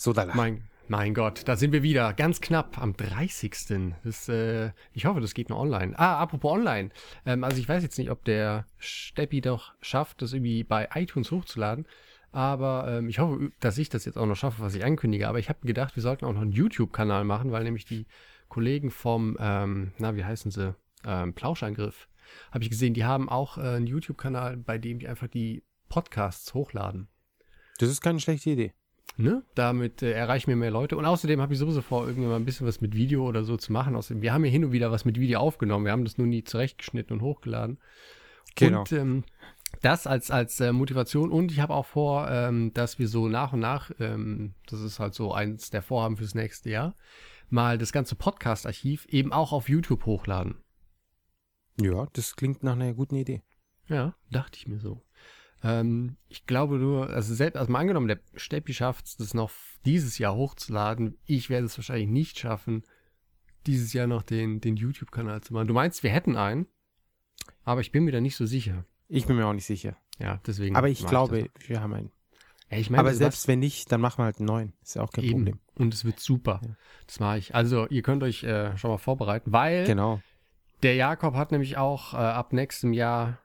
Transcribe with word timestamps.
So 0.00 0.14
da. 0.14 0.24
Mein, 0.34 0.62
mein 0.88 1.12
Gott, 1.12 1.42
da 1.44 1.56
sind 1.56 1.72
wir 1.72 1.82
wieder. 1.82 2.14
Ganz 2.14 2.40
knapp 2.40 2.78
am 2.78 2.96
30. 2.96 3.92
Das, 4.02 4.30
äh, 4.30 4.70
ich 4.94 5.04
hoffe, 5.04 5.20
das 5.20 5.34
geht 5.34 5.50
noch 5.50 5.58
online. 5.58 5.92
Ah, 5.98 6.18
apropos 6.18 6.52
online. 6.52 6.88
Ähm, 7.26 7.44
also 7.44 7.58
ich 7.58 7.68
weiß 7.68 7.82
jetzt 7.82 7.98
nicht, 7.98 8.10
ob 8.10 8.24
der 8.24 8.64
Steppi 8.78 9.42
doch 9.42 9.74
schafft, 9.82 10.22
das 10.22 10.32
irgendwie 10.32 10.64
bei 10.64 10.88
iTunes 10.94 11.30
hochzuladen. 11.30 11.86
Aber 12.32 12.86
ähm, 12.88 13.10
ich 13.10 13.18
hoffe, 13.18 13.52
dass 13.60 13.76
ich 13.76 13.90
das 13.90 14.06
jetzt 14.06 14.16
auch 14.16 14.24
noch 14.24 14.36
schaffe, 14.36 14.62
was 14.62 14.74
ich 14.74 14.86
ankündige. 14.86 15.28
Aber 15.28 15.38
ich 15.38 15.50
habe 15.50 15.66
gedacht, 15.66 15.96
wir 15.96 16.02
sollten 16.02 16.24
auch 16.24 16.32
noch 16.32 16.40
einen 16.40 16.52
YouTube-Kanal 16.52 17.24
machen, 17.24 17.52
weil 17.52 17.64
nämlich 17.64 17.84
die 17.84 18.06
Kollegen 18.48 18.90
vom, 18.90 19.36
ähm, 19.38 19.92
na, 19.98 20.16
wie 20.16 20.24
heißen 20.24 20.50
sie? 20.50 20.74
Ähm, 21.04 21.34
Plauschangriff. 21.34 22.08
Habe 22.52 22.64
ich 22.64 22.70
gesehen, 22.70 22.94
die 22.94 23.04
haben 23.04 23.28
auch 23.28 23.58
äh, 23.58 23.76
einen 23.76 23.86
YouTube-Kanal, 23.86 24.56
bei 24.56 24.78
dem 24.78 24.98
die 24.98 25.08
einfach 25.08 25.28
die 25.28 25.62
Podcasts 25.90 26.54
hochladen. 26.54 27.08
Das 27.76 27.90
ist 27.90 28.00
keine 28.00 28.18
schlechte 28.18 28.48
Idee. 28.48 28.72
Ne? 29.16 29.42
Damit 29.54 30.02
äh, 30.02 30.12
erreichen 30.12 30.48
wir 30.48 30.56
mehr 30.56 30.70
Leute. 30.70 30.96
Und 30.96 31.04
außerdem 31.04 31.40
habe 31.40 31.52
ich 31.52 31.58
sowieso 31.58 31.82
vor, 31.82 32.06
irgendwann 32.06 32.30
mal 32.30 32.36
ein 32.36 32.44
bisschen 32.44 32.66
was 32.66 32.80
mit 32.80 32.94
Video 32.94 33.26
oder 33.26 33.44
so 33.44 33.56
zu 33.56 33.72
machen. 33.72 33.96
Außerdem, 33.96 34.22
wir 34.22 34.32
haben 34.32 34.44
ja 34.44 34.50
hin 34.50 34.64
und 34.64 34.72
wieder 34.72 34.90
was 34.90 35.04
mit 35.04 35.18
Video 35.18 35.40
aufgenommen. 35.40 35.84
Wir 35.84 35.92
haben 35.92 36.04
das 36.04 36.16
nur 36.16 36.26
nie 36.26 36.44
zurechtgeschnitten 36.44 37.14
und 37.14 37.22
hochgeladen. 37.22 37.78
Genau. 38.56 38.80
Und 38.80 38.92
ähm, 38.92 39.24
das 39.82 40.06
als, 40.06 40.30
als 40.30 40.60
äh, 40.60 40.72
Motivation. 40.72 41.30
Und 41.30 41.52
ich 41.52 41.60
habe 41.60 41.74
auch 41.74 41.86
vor, 41.86 42.30
ähm, 42.30 42.72
dass 42.74 42.98
wir 42.98 43.08
so 43.08 43.28
nach 43.28 43.52
und 43.52 43.60
nach, 43.60 43.90
ähm, 43.98 44.54
das 44.66 44.80
ist 44.80 44.98
halt 44.98 45.14
so 45.14 45.32
eins 45.32 45.70
der 45.70 45.82
Vorhaben 45.82 46.16
fürs 46.16 46.34
nächste 46.34 46.70
Jahr, 46.70 46.96
mal 47.48 47.78
das 47.78 47.92
ganze 47.92 48.14
Podcast-Archiv 48.14 49.06
eben 49.06 49.32
auch 49.32 49.52
auf 49.52 49.68
YouTube 49.68 50.06
hochladen. 50.06 50.56
Ja, 51.80 52.06
das 52.12 52.36
klingt 52.36 52.62
nach 52.62 52.74
einer 52.74 52.94
guten 52.94 53.16
Idee. 53.16 53.42
Ja, 53.86 54.14
dachte 54.30 54.58
ich 54.58 54.68
mir 54.68 54.78
so. 54.78 55.02
Ähm, 55.62 56.16
ich 56.28 56.46
glaube 56.46 56.76
nur, 56.78 57.10
also 57.10 57.34
selbst, 57.34 57.56
also 57.58 57.70
mal 57.70 57.80
angenommen, 57.80 58.08
der 58.08 58.20
Steppi 58.36 58.72
schafft 58.72 59.06
es, 59.06 59.16
das 59.16 59.34
noch 59.34 59.50
dieses 59.84 60.18
Jahr 60.18 60.34
hochzuladen. 60.34 61.18
Ich 61.26 61.50
werde 61.50 61.66
es 61.66 61.76
wahrscheinlich 61.76 62.08
nicht 62.08 62.38
schaffen, 62.38 62.84
dieses 63.66 63.92
Jahr 63.92 64.06
noch 64.06 64.22
den, 64.22 64.60
den 64.60 64.76
YouTube-Kanal 64.76 65.42
zu 65.42 65.52
machen. 65.52 65.68
Du 65.68 65.74
meinst, 65.74 66.02
wir 66.02 66.10
hätten 66.10 66.36
einen, 66.36 66.66
aber 67.64 67.80
ich 67.80 67.92
bin 67.92 68.04
mir 68.04 68.12
da 68.12 68.20
nicht 68.20 68.36
so 68.36 68.46
sicher. 68.46 68.84
Ich 69.08 69.26
bin 69.26 69.36
mir 69.36 69.46
auch 69.46 69.52
nicht 69.52 69.66
sicher. 69.66 69.96
Ja, 70.18 70.40
deswegen. 70.46 70.76
Aber 70.76 70.88
ich 70.88 71.04
glaube, 71.06 71.50
das. 71.54 71.68
wir 71.68 71.80
haben 71.80 71.94
einen. 71.94 72.12
Ja, 72.70 72.78
ich 72.78 72.88
meine, 72.88 73.00
Aber 73.00 73.14
selbst 73.14 73.48
wenn 73.48 73.58
nicht, 73.58 73.90
dann 73.90 74.00
machen 74.00 74.18
wir 74.18 74.24
halt 74.26 74.38
einen 74.38 74.46
neuen. 74.46 74.72
Ist 74.82 74.94
ja 74.94 75.02
auch 75.02 75.10
kein 75.10 75.24
eben. 75.24 75.32
Problem. 75.32 75.58
Und 75.74 75.92
es 75.92 76.04
wird 76.04 76.20
super. 76.20 76.60
Ja. 76.64 76.76
Das 77.06 77.18
mache 77.18 77.38
ich. 77.38 77.54
Also, 77.54 77.88
ihr 77.88 78.02
könnt 78.02 78.22
euch 78.22 78.44
äh, 78.44 78.76
schon 78.76 78.90
mal 78.92 78.98
vorbereiten, 78.98 79.52
weil 79.52 79.84
Genau. 79.86 80.20
der 80.82 80.94
Jakob 80.94 81.34
hat 81.34 81.50
nämlich 81.50 81.76
auch 81.78 82.14
äh, 82.14 82.18
ab 82.18 82.52
nächstem 82.52 82.92
Jahr 82.92 83.38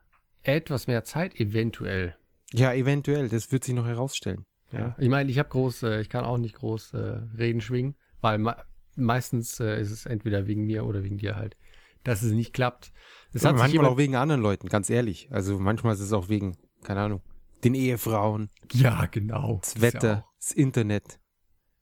etwas 0.48 0.88
mehr 0.88 1.04
Zeit, 1.04 1.40
eventuell. 1.40 2.16
Ja, 2.54 2.74
eventuell. 2.74 3.30
Das 3.30 3.52
wird 3.52 3.64
sich 3.64 3.74
noch 3.74 3.86
herausstellen. 3.86 4.46
Ja. 4.72 4.96
Ich 5.00 5.10
meine, 5.10 5.30
ich 5.30 5.40
habe 5.40 5.50
groß, 5.50 5.84
äh, 5.84 6.02
ich 6.02 6.10
kann 6.10 6.26
auch 6.26 6.38
nicht 6.38 6.56
groß 6.56 6.94
äh, 6.94 6.98
reden 7.38 7.62
schwingen, 7.62 7.96
weil 8.22 8.38
me 8.38 8.56
meistens 8.98 9.60
äh, 9.60 9.80
ist 9.82 9.92
es 9.92 10.06
entweder 10.06 10.48
wegen 10.48 10.66
mir 10.66 10.86
oder 10.86 11.04
wegen 11.04 11.18
dir 11.18 11.36
halt, 11.36 11.58
dass 12.06 12.22
es 12.22 12.32
nicht 12.32 12.54
klappt. 12.54 12.94
Es 13.34 13.44
Ja, 13.44 13.50
hat 13.50 13.58
manchmal 13.58 13.72
jemand, 13.72 13.90
auch 13.90 13.98
wegen 13.98 14.16
anderen 14.16 14.42
Leuten, 14.42 14.70
ganz 14.70 14.90
ehrlich. 14.90 15.28
Also 15.32 15.60
manchmal 15.60 15.96
ist 15.96 16.00
es 16.00 16.14
auch 16.14 16.30
wegen, 16.30 16.58
keine 16.82 17.02
Ahnung, 17.02 17.22
den 17.66 17.76
Ehefrauen, 17.76 18.50
ja, 18.72 19.06
genau. 19.08 19.60
das 19.62 19.76
ja 19.76 19.82
Wetter, 19.82 20.26
das 20.40 20.52
Internet. 20.52 21.20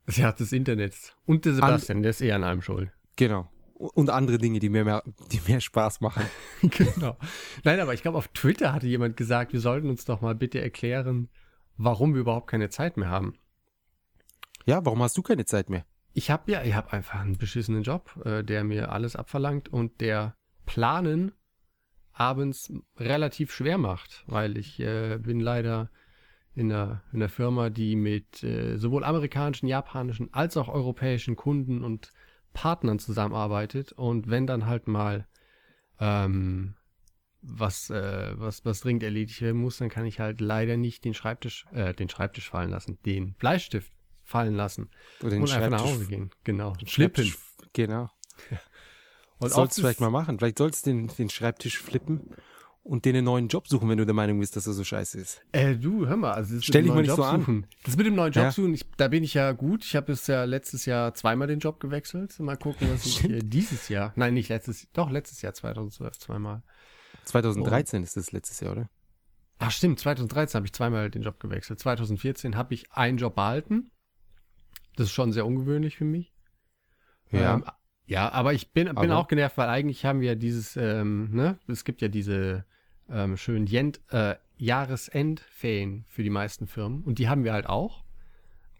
Ja, 0.09 0.31
das 0.31 0.51
Internet. 0.51 1.15
Und 1.25 1.45
der 1.45 1.53
Sebastian, 1.53 2.01
der 2.01 2.09
ist 2.09 2.21
eher 2.21 2.35
an 2.35 2.43
allem 2.43 2.61
schuld. 2.61 2.91
Genau. 3.15 3.47
Und 3.73 4.09
andere 4.09 4.37
Dinge, 4.37 4.59
die 4.59 4.69
mir 4.69 4.85
mehr, 4.85 5.03
die 5.31 5.41
mehr 5.47 5.59
Spaß 5.59 5.99
machen. 6.01 6.25
genau. 6.61 7.17
Nein, 7.63 7.79
aber 7.79 7.93
ich 7.93 8.01
glaube, 8.01 8.17
auf 8.17 8.27
Twitter 8.29 8.71
hatte 8.71 8.87
jemand 8.87 9.17
gesagt, 9.17 9.51
wir 9.51 9.59
sollten 9.59 9.89
uns 9.89 10.05
doch 10.05 10.21
mal 10.21 10.35
bitte 10.35 10.61
erklären, 10.61 11.29
warum 11.77 12.13
wir 12.13 12.21
überhaupt 12.21 12.47
keine 12.47 12.69
Zeit 12.69 12.97
mehr 12.97 13.09
haben. 13.09 13.35
Ja, 14.65 14.85
warum 14.85 15.01
hast 15.01 15.17
du 15.17 15.21
keine 15.21 15.45
Zeit 15.45 15.69
mehr? 15.69 15.85
Ich 16.13 16.29
habe 16.29 16.51
ja, 16.51 16.63
ich 16.63 16.75
habe 16.75 16.93
einfach 16.93 17.19
einen 17.19 17.37
beschissenen 17.37 17.83
Job, 17.83 18.21
äh, 18.23 18.43
der 18.43 18.63
mir 18.63 18.91
alles 18.91 19.15
abverlangt 19.15 19.69
und 19.69 19.99
der 19.99 20.35
Planen 20.65 21.33
abends 22.13 22.71
relativ 22.97 23.51
schwer 23.51 23.79
macht, 23.79 24.23
weil 24.27 24.57
ich 24.57 24.79
äh, 24.79 25.17
bin 25.17 25.39
leider 25.39 25.89
in 26.55 26.71
einer, 26.71 27.01
in 27.11 27.19
einer 27.19 27.29
Firma, 27.29 27.71
die 27.71 27.95
mit 27.95 28.43
äh, 28.43 28.77
sowohl 28.77 29.03
amerikanischen, 29.03 29.67
japanischen 29.67 30.31
als 30.33 30.55
auch 30.55 30.67
europäischen 30.67 31.35
Kunden 31.35 31.83
und 31.83 32.13
Partnern 32.53 32.99
zusammenarbeitet 32.99 33.91
und 33.91 34.29
wenn 34.29 34.47
dann 34.47 34.65
halt 34.65 34.87
mal 34.87 35.27
ähm, 35.99 36.75
was, 37.41 37.89
äh, 37.89 38.33
was, 38.35 38.63
was 38.63 38.79
dringend 38.81 39.03
erledigt 39.03 39.41
werden 39.41 39.59
muss, 39.59 39.77
dann 39.77 39.89
kann 39.89 40.05
ich 40.05 40.19
halt 40.19 40.39
leider 40.39 40.77
nicht 40.77 41.03
den 41.03 41.13
Schreibtisch, 41.13 41.65
äh, 41.73 41.93
den 41.93 42.09
Schreibtisch 42.09 42.49
fallen 42.49 42.69
lassen, 42.69 42.97
den 43.05 43.33
Bleistift 43.33 43.91
fallen 44.23 44.55
lassen 44.55 44.89
Oder 45.21 45.31
den 45.31 45.41
und 45.41 45.51
einfach 45.51 45.69
nach 45.69 45.79
Schreibtisch- 45.79 45.93
Hause 45.95 46.05
gehen. 46.07 46.29
Genau. 46.43 46.73
Flippen. 46.85 47.25
Schreibtisch- 47.25 47.37
Genau. 47.73 48.09
Und 49.39 49.49
Das 49.49 49.55
sollst 49.55 49.77
du 49.77 49.81
vielleicht 49.81 49.99
mal 49.99 50.09
machen. 50.11 50.37
Vielleicht 50.37 50.57
sollst 50.59 50.85
du 50.85 50.91
den, 50.91 51.07
den 51.07 51.29
Schreibtisch 51.29 51.77
flippen 51.79 52.33
und 52.83 53.05
dir 53.05 53.09
einen 53.13 53.23
neuen 53.25 53.47
Job 53.47 53.67
suchen, 53.67 53.87
wenn 53.89 53.97
du 53.97 54.05
der 54.05 54.13
Meinung 54.13 54.39
bist, 54.39 54.55
dass 54.55 54.67
er 54.67 54.73
so 54.73 54.83
scheiße 54.83 55.17
ist. 55.19 55.41
Äh, 55.53 55.75
du, 55.75 56.05
hör 56.05 56.17
mal, 56.17 56.33
also 56.33 56.55
das 56.55 56.65
Stell 56.65 56.83
dich 56.83 56.91
mal 56.93 57.01
nicht 57.01 57.15
so 57.15 57.23
an. 57.23 57.39
suchen. 57.41 57.67
Das 57.85 57.95
mit 57.97 58.05
dem 58.05 58.15
neuen 58.15 58.33
Job 58.33 58.43
Ja. 58.43 58.51
suchen, 58.51 58.73
ich, 58.73 58.85
da 58.97 59.07
bin 59.07 59.23
ich 59.23 59.33
ja 59.33 59.51
gut. 59.53 59.83
Ich 59.85 59.95
habe 59.95 60.11
es 60.11 60.27
ja 60.27 60.43
letztes 60.43 60.85
Jahr 60.85 61.13
zweimal 61.13 61.47
den 61.47 61.59
Job 61.59 61.79
gewechselt. 61.79 62.37
Mal 62.39 62.57
gucken, 62.57 62.89
was 62.91 63.05
ich 63.05 63.23
äh, 63.23 63.39
dieses 63.39 63.87
Jahr, 63.89 64.11
nein, 64.15 64.33
nicht 64.33 64.49
letztes, 64.49 64.87
doch 64.93 65.09
letztes 65.09 65.41
Jahr 65.41 65.53
2012 65.53 66.17
zweimal. 66.19 66.61
2013 67.25 68.03
ist 68.03 68.17
das 68.17 68.31
letztes 68.31 68.59
Jahr, 68.59 68.73
oder? 68.73 68.89
Ach 69.59 69.71
stimmt, 69.71 69.99
2013 69.99 70.57
habe 70.57 70.65
ich 70.65 70.73
zweimal 70.73 71.09
den 71.09 71.21
Job 71.21 71.39
gewechselt. 71.39 71.79
2014 71.79 72.57
habe 72.57 72.73
ich 72.73 72.91
einen 72.91 73.17
Job 73.17 73.35
behalten. 73.35 73.91
Das 74.97 75.07
ist 75.07 75.13
schon 75.13 75.31
sehr 75.31 75.45
ungewöhnlich 75.45 75.95
für 75.97 76.05
mich. 76.05 76.33
Ja. 77.31 77.55
Ähm, 77.55 77.63
ja, 78.05 78.29
aber 78.31 78.53
ich 78.53 78.73
bin, 78.73 78.87
bin 78.87 78.97
Aber- 78.97 79.17
auch 79.17 79.27
genervt, 79.29 79.57
weil 79.57 79.69
eigentlich 79.69 80.03
haben 80.05 80.19
wir 80.19 80.35
dieses, 80.35 80.75
ähm, 80.75 81.29
ne, 81.33 81.57
es 81.67 81.85
gibt 81.85 82.01
ja 82.01 82.09
diese 82.09 82.65
ähm, 83.09 83.37
schönen 83.37 83.67
Jent, 83.67 84.01
äh, 84.09 84.35
Jahresendferien 84.57 86.05
für 86.07 86.23
die 86.23 86.29
meisten 86.29 86.67
Firmen 86.67 87.03
und 87.03 87.19
die 87.19 87.27
haben 87.27 87.43
wir 87.43 87.53
halt 87.53 87.67
auch. 87.67 88.03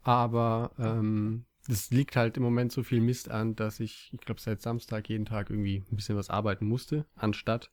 Aber 0.03 0.72
ähm, 0.78 1.45
das 1.67 1.91
liegt 1.91 2.16
halt 2.16 2.38
im 2.38 2.44
Moment 2.44 2.72
so 2.72 2.83
viel 2.83 3.00
Mist 3.00 3.31
an, 3.31 3.56
dass 3.56 3.79
ich, 3.79 4.09
ich 4.13 4.19
glaube, 4.19 4.41
seit 4.41 4.62
Samstag 4.62 5.09
jeden 5.09 5.25
Tag 5.25 5.50
irgendwie 5.50 5.83
ein 5.89 5.95
bisschen 5.95 6.17
was 6.17 6.29
arbeiten 6.29 6.67
musste, 6.67 7.06
anstatt 7.16 7.72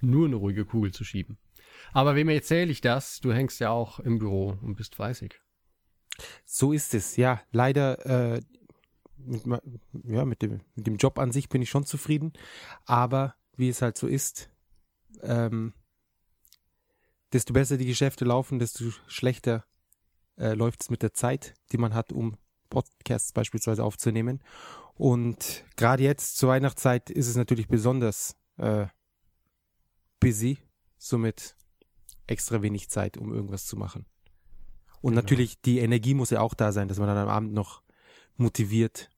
nur 0.00 0.26
eine 0.26 0.36
ruhige 0.36 0.64
Kugel 0.64 0.92
zu 0.92 1.04
schieben. 1.04 1.38
Aber 1.92 2.16
wem 2.16 2.28
erzähle 2.28 2.70
ich 2.70 2.80
das? 2.80 3.20
Du 3.20 3.32
hängst 3.32 3.60
ja 3.60 3.70
auch 3.70 4.00
im 4.00 4.18
Büro 4.18 4.56
und 4.60 4.76
bist 4.76 4.94
fleißig. 4.94 5.40
So 6.44 6.72
ist 6.72 6.94
es, 6.94 7.16
ja. 7.16 7.40
Leider, 7.52 8.36
äh, 8.36 8.40
mit, 9.16 9.44
ja, 10.04 10.24
mit 10.24 10.42
dem, 10.42 10.60
mit 10.74 10.86
dem 10.86 10.96
Job 10.96 11.18
an 11.18 11.32
sich 11.32 11.48
bin 11.48 11.62
ich 11.62 11.70
schon 11.70 11.84
zufrieden. 11.84 12.32
Aber 12.86 13.34
wie 13.56 13.68
es 13.68 13.82
halt 13.82 13.96
so 13.96 14.06
ist, 14.06 14.50
ähm, 15.22 15.74
desto 17.32 17.52
besser 17.52 17.76
die 17.76 17.86
Geschäfte 17.86 18.24
laufen, 18.24 18.58
desto 18.58 18.90
schlechter 19.06 19.64
äh, 20.36 20.54
läuft 20.54 20.82
es 20.82 20.90
mit 20.90 21.02
der 21.02 21.12
Zeit, 21.12 21.54
die 21.72 21.78
man 21.78 21.94
hat, 21.94 22.12
um 22.12 22.36
Podcasts 22.70 23.32
beispielsweise 23.32 23.84
aufzunehmen. 23.84 24.42
Und 24.94 25.64
gerade 25.76 26.02
jetzt 26.02 26.36
zur 26.36 26.50
Weihnachtszeit 26.50 27.10
ist 27.10 27.28
es 27.28 27.36
natürlich 27.36 27.68
besonders 27.68 28.36
äh, 28.56 28.86
busy, 30.20 30.58
somit 30.98 31.56
extra 32.26 32.62
wenig 32.62 32.90
Zeit, 32.90 33.16
um 33.16 33.32
irgendwas 33.32 33.66
zu 33.66 33.76
machen. 33.76 34.06
Und 35.00 35.12
Genau. 35.12 35.22
natürlich, 35.22 35.60
die 35.60 35.78
Energie 35.78 36.14
muss 36.14 36.30
ja 36.30 36.40
auch 36.40 36.54
da 36.54 36.72
sein, 36.72 36.88
dass 36.88 36.98
man 36.98 37.08
dann 37.08 37.18
am 37.18 37.28
Abend 37.28 37.52
noch 37.52 37.82
motiviert 38.36 39.10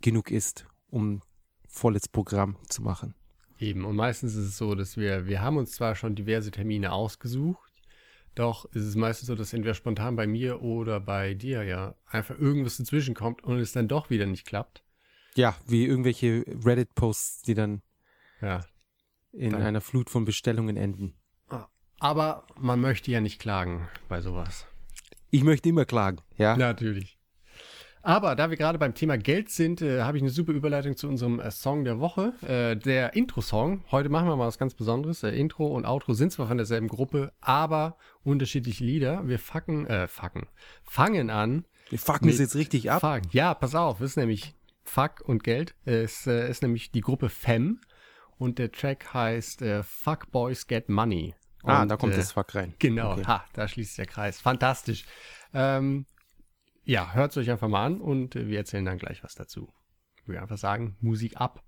genug 0.00 0.30
ist, 0.30 0.66
um 0.88 1.22
volles 1.68 2.08
Programm 2.08 2.56
zu 2.68 2.82
machen. 2.82 3.14
Eben, 3.58 3.84
und 3.84 3.96
meistens 3.96 4.34
ist 4.34 4.46
es 4.46 4.56
so, 4.58 4.74
dass 4.74 4.96
wir, 4.96 5.26
wir 5.26 5.40
haben 5.40 5.56
uns 5.56 5.72
zwar 5.72 5.94
schon 5.94 6.14
diverse 6.14 6.50
Termine 6.50 6.92
ausgesucht, 6.92 7.72
doch 8.34 8.66
ist 8.66 8.84
es 8.84 8.96
meistens 8.96 9.28
so, 9.28 9.34
dass 9.34 9.52
entweder 9.54 9.72
spontan 9.74 10.14
bei 10.16 10.26
mir 10.26 10.60
oder 10.60 11.00
bei 11.00 11.32
dir 11.34 11.62
ja 11.64 11.94
einfach 12.06 12.38
irgendwas 12.38 12.76
dazwischen 12.76 13.14
kommt 13.14 13.42
und 13.44 13.58
es 13.58 13.72
dann 13.72 13.88
doch 13.88 14.10
wieder 14.10 14.26
nicht 14.26 14.46
klappt. 14.46 14.82
Ja, 15.36 15.56
wie 15.66 15.86
irgendwelche 15.86 16.44
Reddit-Posts, 16.64 17.42
die 17.42 17.54
dann 17.54 17.82
Ja. 18.42 18.60
in 19.32 19.52
Dann- 19.52 19.62
einer 19.62 19.80
Flut 19.80 20.10
von 20.10 20.24
Bestellungen 20.26 20.76
enden. 20.76 21.14
Aber 21.98 22.46
man 22.58 22.78
möchte 22.82 23.10
ja 23.10 23.22
nicht 23.22 23.40
klagen 23.40 23.88
bei 24.08 24.20
sowas. 24.20 24.66
Ich 25.30 25.42
möchte 25.44 25.70
immer 25.70 25.86
klagen, 25.86 26.18
ja. 26.36 26.54
Natürlich. 26.54 27.15
Aber 28.06 28.36
da 28.36 28.50
wir 28.50 28.56
gerade 28.56 28.78
beim 28.78 28.94
Thema 28.94 29.18
Geld 29.18 29.50
sind, 29.50 29.82
äh, 29.82 30.02
habe 30.02 30.16
ich 30.16 30.22
eine 30.22 30.30
super 30.30 30.52
Überleitung 30.52 30.96
zu 30.96 31.08
unserem 31.08 31.40
äh, 31.40 31.50
Song 31.50 31.82
der 31.82 31.98
Woche. 31.98 32.34
Äh, 32.46 32.76
der 32.76 33.14
Intro-Song. 33.14 33.82
Heute 33.90 34.10
machen 34.10 34.28
wir 34.28 34.36
mal 34.36 34.46
was 34.46 34.58
ganz 34.58 34.74
Besonderes. 34.74 35.24
Äh, 35.24 35.30
Intro 35.30 35.66
und 35.66 35.84
Outro 35.84 36.12
sind 36.12 36.30
zwar 36.30 36.46
von 36.46 36.56
derselben 36.56 36.86
Gruppe, 36.86 37.32
aber 37.40 37.96
unterschiedliche 38.22 38.84
Lieder. 38.84 39.26
Wir 39.26 39.40
fucken, 39.40 39.88
äh, 39.88 40.06
fucken, 40.06 40.46
fangen 40.84 41.30
an. 41.30 41.64
Wir 41.90 41.98
fucken 41.98 42.28
es 42.28 42.38
jetzt 42.38 42.54
richtig 42.54 42.92
ab. 42.92 43.00
Fuck. 43.00 43.34
Ja, 43.34 43.54
pass 43.54 43.74
auf, 43.74 44.00
es 44.00 44.10
ist 44.10 44.16
nämlich 44.18 44.54
Fuck 44.84 45.22
und 45.24 45.42
Geld. 45.42 45.74
Es 45.84 46.28
äh, 46.28 46.48
ist 46.48 46.62
nämlich 46.62 46.92
die 46.92 47.00
Gruppe 47.00 47.28
Fem 47.28 47.80
und 48.38 48.60
der 48.60 48.70
Track 48.70 49.14
heißt 49.14 49.62
äh, 49.62 49.82
Fuck 49.82 50.30
Boys 50.30 50.68
Get 50.68 50.88
Money. 50.88 51.34
Ah, 51.64 51.82
Und, 51.82 51.88
da 51.88 51.96
kommt 51.96 52.12
äh, 52.12 52.18
das 52.18 52.30
Fuck 52.30 52.54
rein. 52.54 52.72
Genau, 52.78 53.14
Okay. 53.14 53.24
ha, 53.26 53.44
da 53.52 53.66
schließt 53.66 53.98
der 53.98 54.06
Kreis. 54.06 54.40
Fantastisch. 54.40 55.04
Ähm, 55.52 56.06
ja, 56.86 57.12
hört 57.12 57.32
es 57.32 57.36
euch 57.36 57.50
einfach 57.50 57.68
mal 57.68 57.84
an 57.84 58.00
und 58.00 58.34
wir 58.36 58.58
erzählen 58.58 58.84
dann 58.84 58.98
gleich 58.98 59.22
was 59.22 59.34
dazu. 59.34 59.72
Ich 60.22 60.28
würde 60.28 60.40
einfach 60.40 60.56
sagen, 60.56 60.96
Musik 61.00 61.36
ab. 61.36 61.62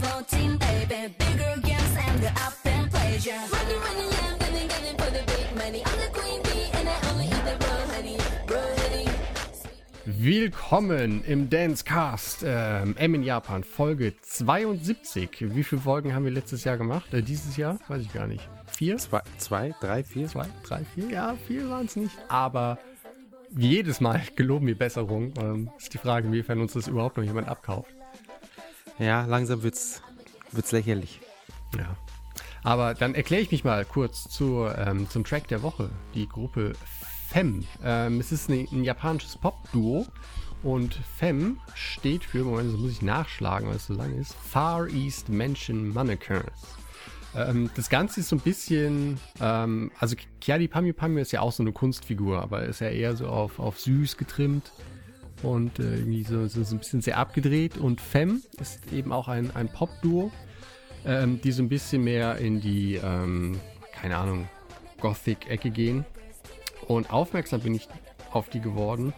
Floating 0.00 0.56
baby. 0.56 1.12
Bigger 1.18 1.56
games 1.62 1.96
and 1.98 2.22
the 2.22 2.28
up 2.28 2.54
and 2.64 2.90
plays, 2.90 3.26
Willkommen 10.32 11.24
im 11.24 11.50
Dancecast 11.50 12.44
ähm, 12.46 12.96
M 12.96 13.16
in 13.16 13.24
Japan, 13.24 13.64
Folge 13.64 14.14
72. 14.22 15.28
Wie 15.40 15.64
viele 15.64 15.80
Folgen 15.80 16.14
haben 16.14 16.24
wir 16.24 16.30
letztes 16.30 16.62
Jahr 16.62 16.76
gemacht? 16.76 17.12
Äh, 17.12 17.20
dieses 17.20 17.56
Jahr? 17.56 17.80
Weiß 17.88 18.00
ich 18.00 18.12
gar 18.12 18.28
nicht. 18.28 18.48
Vier? 18.66 18.96
Zwei, 18.98 19.22
zwei 19.38 19.74
drei, 19.80 20.04
vier? 20.04 20.28
Zwei, 20.28 20.46
drei, 20.62 20.84
vier? 20.94 21.10
Ja, 21.10 21.36
vier 21.48 21.68
waren 21.68 21.86
es 21.86 21.96
nicht. 21.96 22.16
Aber 22.28 22.78
wie 23.50 23.70
jedes 23.70 24.00
Mal 24.00 24.22
geloben 24.36 24.68
wir 24.68 24.78
Besserung. 24.78 25.34
Ähm, 25.36 25.70
ist 25.76 25.94
die 25.94 25.98
Frage, 25.98 26.28
inwiefern 26.28 26.60
uns 26.60 26.74
das 26.74 26.86
überhaupt 26.86 27.16
noch 27.16 27.24
jemand 27.24 27.48
abkauft. 27.48 27.90
Ja, 29.00 29.24
langsam 29.26 29.64
wird's, 29.64 30.00
wird's 30.52 30.70
lächerlich. 30.70 31.18
Ja. 31.76 31.96
Aber 32.62 32.94
dann 32.94 33.16
erkläre 33.16 33.42
ich 33.42 33.50
mich 33.50 33.64
mal 33.64 33.84
kurz 33.84 34.28
zu, 34.28 34.68
ähm, 34.76 35.10
zum 35.10 35.24
Track 35.24 35.48
der 35.48 35.64
Woche. 35.64 35.90
Die 36.14 36.28
Gruppe 36.28 36.74
Fem. 37.30 37.64
Ähm, 37.84 38.18
es 38.18 38.32
ist 38.32 38.50
ein, 38.50 38.66
ein 38.72 38.82
japanisches 38.82 39.36
Pop-Duo. 39.36 40.04
Und 40.64 40.98
Fem 41.16 41.58
steht 41.74 42.24
für, 42.24 42.42
Moment, 42.42 42.72
das 42.72 42.80
muss 42.80 42.90
ich 42.90 43.02
nachschlagen, 43.02 43.68
weil 43.68 43.76
es 43.76 43.86
so 43.86 43.94
lang 43.94 44.18
ist, 44.18 44.34
Far 44.34 44.88
East 44.88 45.28
Mansion 45.28 45.94
Mannequins. 45.94 46.76
Ähm, 47.36 47.70
das 47.76 47.88
Ganze 47.88 48.20
ist 48.20 48.30
so 48.30 48.36
ein 48.36 48.40
bisschen, 48.40 49.20
ähm, 49.40 49.92
also 50.00 50.16
Kiadi 50.40 50.66
Pamyu 50.66 50.92
Pamyu 50.92 51.20
ist 51.20 51.30
ja 51.30 51.40
auch 51.40 51.52
so 51.52 51.62
eine 51.62 51.70
Kunstfigur, 51.70 52.42
aber 52.42 52.64
ist 52.64 52.80
ja 52.80 52.88
eher 52.88 53.14
so 53.14 53.28
auf, 53.28 53.60
auf 53.60 53.78
süß 53.78 54.16
getrimmt 54.16 54.72
und 55.44 55.78
äh, 55.78 55.98
irgendwie 55.98 56.24
so, 56.24 56.48
so, 56.48 56.64
so 56.64 56.74
ein 56.74 56.80
bisschen 56.80 57.00
sehr 57.00 57.16
abgedreht. 57.16 57.78
Und 57.78 58.00
Fem 58.00 58.42
ist 58.60 58.92
eben 58.92 59.12
auch 59.12 59.28
ein, 59.28 59.54
ein 59.54 59.68
Pop-Duo, 59.68 60.32
ähm, 61.06 61.40
die 61.40 61.52
so 61.52 61.62
ein 61.62 61.68
bisschen 61.68 62.02
mehr 62.02 62.38
in 62.38 62.60
die, 62.60 62.96
ähm, 62.96 63.60
keine 63.92 64.16
Ahnung, 64.16 64.48
Gothic-Ecke 65.00 65.70
gehen. 65.70 66.04
Und 66.90 67.12
aufmerksam 67.12 67.60
bin 67.60 67.72
ich 67.76 67.86
auf 68.32 68.48
die 68.48 68.60
geworden, 68.60 69.12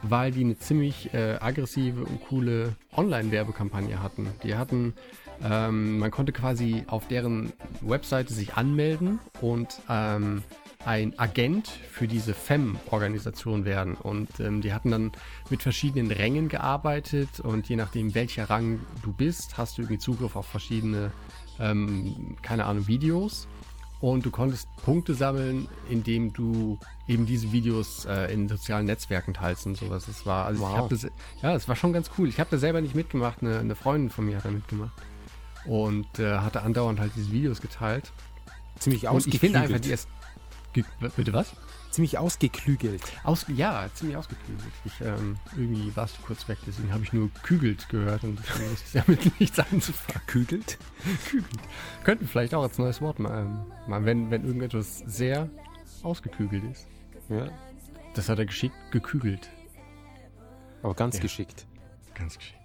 weil 0.00 0.30
die 0.30 0.40
eine 0.40 0.58
ziemlich 0.58 1.12
äh, 1.12 1.36
aggressive 1.38 2.06
und 2.06 2.26
coole 2.26 2.74
Online-Werbekampagne 2.96 4.02
hatten. 4.02 4.28
Die 4.44 4.54
hatten, 4.54 4.94
ähm, 5.44 5.98
man 5.98 6.10
konnte 6.10 6.32
quasi 6.32 6.84
auf 6.86 7.06
deren 7.06 7.52
Webseite 7.82 8.32
sich 8.32 8.54
anmelden 8.54 9.18
und 9.42 9.78
ähm, 9.90 10.42
ein 10.86 11.18
Agent 11.18 11.68
für 11.68 12.08
diese 12.08 12.32
FEM-Organisation 12.32 13.66
werden. 13.66 13.94
Und 13.96 14.40
ähm, 14.40 14.62
die 14.62 14.72
hatten 14.72 14.90
dann 14.90 15.12
mit 15.50 15.62
verschiedenen 15.62 16.10
Rängen 16.10 16.48
gearbeitet 16.48 17.40
und 17.40 17.68
je 17.68 17.76
nachdem, 17.76 18.14
welcher 18.14 18.48
Rang 18.48 18.80
du 19.02 19.12
bist, 19.12 19.58
hast 19.58 19.76
du 19.76 19.82
irgendwie 19.82 19.98
Zugriff 19.98 20.34
auf 20.34 20.46
verschiedene, 20.46 21.12
ähm, 21.60 22.38
keine 22.40 22.64
Ahnung, 22.64 22.86
Videos. 22.86 23.48
Und 24.00 24.24
du 24.24 24.30
konntest 24.30 24.68
Punkte 24.84 25.14
sammeln, 25.14 25.66
indem 25.88 26.32
du 26.32 26.78
eben 27.08 27.26
diese 27.26 27.50
Videos 27.50 28.04
äh, 28.04 28.32
in 28.32 28.48
sozialen 28.48 28.86
Netzwerken 28.86 29.34
teilst 29.34 29.66
und 29.66 29.76
sowas. 29.76 30.06
Das 30.06 30.24
war, 30.24 30.46
also 30.46 30.62
ich 30.62 30.68
Wow. 30.68 30.76
hab 30.78 30.88
das, 30.90 31.02
ja, 31.02 31.52
das 31.52 31.66
war 31.66 31.74
schon 31.74 31.92
ganz 31.92 32.10
cool. 32.16 32.28
Ich 32.28 32.38
habe 32.38 32.48
da 32.50 32.58
selber 32.58 32.80
nicht 32.80 32.94
mitgemacht, 32.94 33.38
eine, 33.42 33.58
eine 33.58 33.74
Freundin 33.74 34.10
von 34.10 34.24
mir 34.26 34.36
hat 34.36 34.44
da 34.44 34.50
mitgemacht. 34.50 34.92
Und 35.64 36.18
äh, 36.20 36.38
hatte 36.38 36.62
andauernd 36.62 37.00
halt 37.00 37.12
diese 37.16 37.32
Videos 37.32 37.60
geteilt. 37.60 38.12
Ziemlich 38.78 39.08
Und 39.08 39.26
ich 39.26 39.40
finde 39.40 39.58
einfach, 39.58 39.74
ausgeklügelt. 39.76 40.06
die. 40.74 40.82
Ge 40.82 40.84
bitte 41.16 41.32
was? 41.32 41.52
Ziemlich 41.90 42.18
ausgeklügelt. 42.18 43.02
Aus, 43.24 43.46
ja, 43.48 43.88
ziemlich 43.94 44.16
ausgeklügelt. 44.16 44.72
Ich, 44.84 45.00
ähm, 45.00 45.36
irgendwie 45.56 45.94
warst 45.96 46.18
du 46.18 46.22
kurz 46.22 46.46
weg, 46.48 46.58
deswegen 46.66 46.92
habe 46.92 47.02
ich 47.02 47.12
nur 47.12 47.30
kügelt 47.42 47.88
gehört 47.88 48.22
und 48.24 48.38
deswegen 48.38 48.70
wusste 48.70 48.84
ich 48.98 49.04
damit 49.04 49.40
nichts 49.40 49.58
anzufangen. 49.58 50.20
Gekügelt? 50.26 50.78
Kügelt. 51.28 51.48
Könnten 52.04 52.26
vielleicht 52.28 52.54
auch 52.54 52.62
als 52.62 52.78
neues 52.78 53.00
Wort 53.00 53.18
mal, 53.18 53.40
ähm, 53.40 53.66
mal 53.88 54.04
wenn, 54.04 54.30
wenn 54.30 54.44
irgendetwas 54.44 54.98
sehr 55.06 55.48
ausgekügelt 56.02 56.62
ist. 56.70 56.86
Ja, 57.30 57.48
Das 58.14 58.28
hat 58.28 58.38
er 58.38 58.46
geschickt 58.46 58.76
gekügelt. 58.90 59.48
aber 60.82 60.94
ganz 60.94 61.16
Ja. 61.16 61.22
geschickt. 61.22 61.66
Ganz 62.14 62.36
geschickt. 62.38 62.58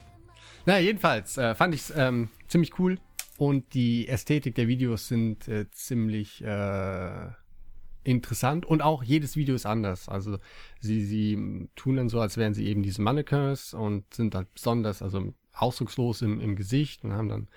Na, 0.65 0.79
jedenfalls 0.79 1.37
äh, 1.37 1.55
fand 1.55 1.73
ich 1.75 1.81
es 1.81 1.93
ähm, 1.95 2.29
ziemlich 2.47 2.77
cool 2.79 2.97
und 3.37 3.73
die 3.73 4.07
Ästhetik 4.07 4.55
der 4.55 4.67
Videos 4.67 5.07
sind 5.07 5.47
äh, 5.47 5.69
ziemlich 5.71 6.41
äh, 6.43 7.27
interessant 8.03 8.65
und 8.65 8.81
auch 8.81 9.03
jedes 9.03 9.35
Video 9.35 9.55
ist 9.55 9.65
anders. 9.65 10.09
Also 10.09 10.37
sie, 10.79 11.03
sie 11.05 11.69
tun 11.75 11.95
dann 11.97 12.09
so, 12.09 12.19
als 12.19 12.37
wären 12.37 12.53
sie 12.53 12.65
eben 12.67 12.83
diese 12.83 13.01
Mannequins 13.01 13.73
und 13.73 14.13
sind 14.13 14.33
dann 14.33 14.47
besonders, 14.53 15.01
also 15.01 15.33
ausdruckslos 15.53 16.21
im, 16.21 16.39
im 16.39 16.55
Gesicht 16.55 17.03
und 17.03 17.13
haben 17.13 17.29
dann 17.29 17.47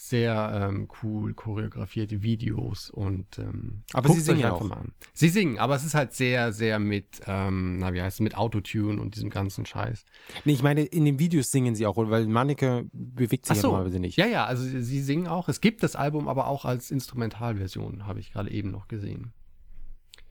sehr 0.00 0.68
ähm, 0.70 0.86
cool 1.02 1.34
choreografierte 1.34 2.22
Videos 2.22 2.88
und 2.88 3.36
ähm, 3.40 3.82
Aber 3.92 4.08
sie 4.10 4.20
singen 4.20 4.44
einfach 4.44 4.60
auch. 4.60 4.68
mal 4.68 4.76
an. 4.76 4.92
Sie 5.12 5.28
singen, 5.28 5.58
aber 5.58 5.74
es 5.74 5.84
ist 5.84 5.94
halt 5.96 6.12
sehr, 6.12 6.52
sehr 6.52 6.78
mit, 6.78 7.20
ähm, 7.26 7.78
na 7.78 7.92
wie 7.92 8.00
heißt 8.00 8.18
es, 8.18 8.20
mit 8.20 8.36
Autotune 8.36 9.00
und 9.00 9.16
diesem 9.16 9.28
ganzen 9.28 9.66
Scheiß. 9.66 10.04
Nee, 10.44 10.52
ich 10.52 10.62
meine, 10.62 10.82
in 10.82 11.04
den 11.04 11.18
Videos 11.18 11.50
singen 11.50 11.74
sie 11.74 11.84
auch, 11.84 11.96
weil 11.96 12.28
Manneke 12.28 12.88
bewegt 12.92 13.46
sich 13.46 13.56
Ach 13.56 13.60
so. 13.60 13.66
ja 13.66 13.72
normalerweise 13.72 13.98
nicht. 13.98 14.16
Ja, 14.16 14.26
ja, 14.26 14.44
also 14.46 14.62
sie 14.62 14.82
sie 14.82 15.00
singen 15.00 15.26
auch. 15.26 15.48
Es 15.48 15.60
gibt 15.60 15.82
das 15.82 15.96
Album 15.96 16.28
aber 16.28 16.46
auch 16.46 16.64
als 16.64 16.92
Instrumentalversion, 16.92 18.06
habe 18.06 18.20
ich 18.20 18.32
gerade 18.32 18.52
eben 18.52 18.70
noch 18.70 18.86
gesehen. 18.86 19.32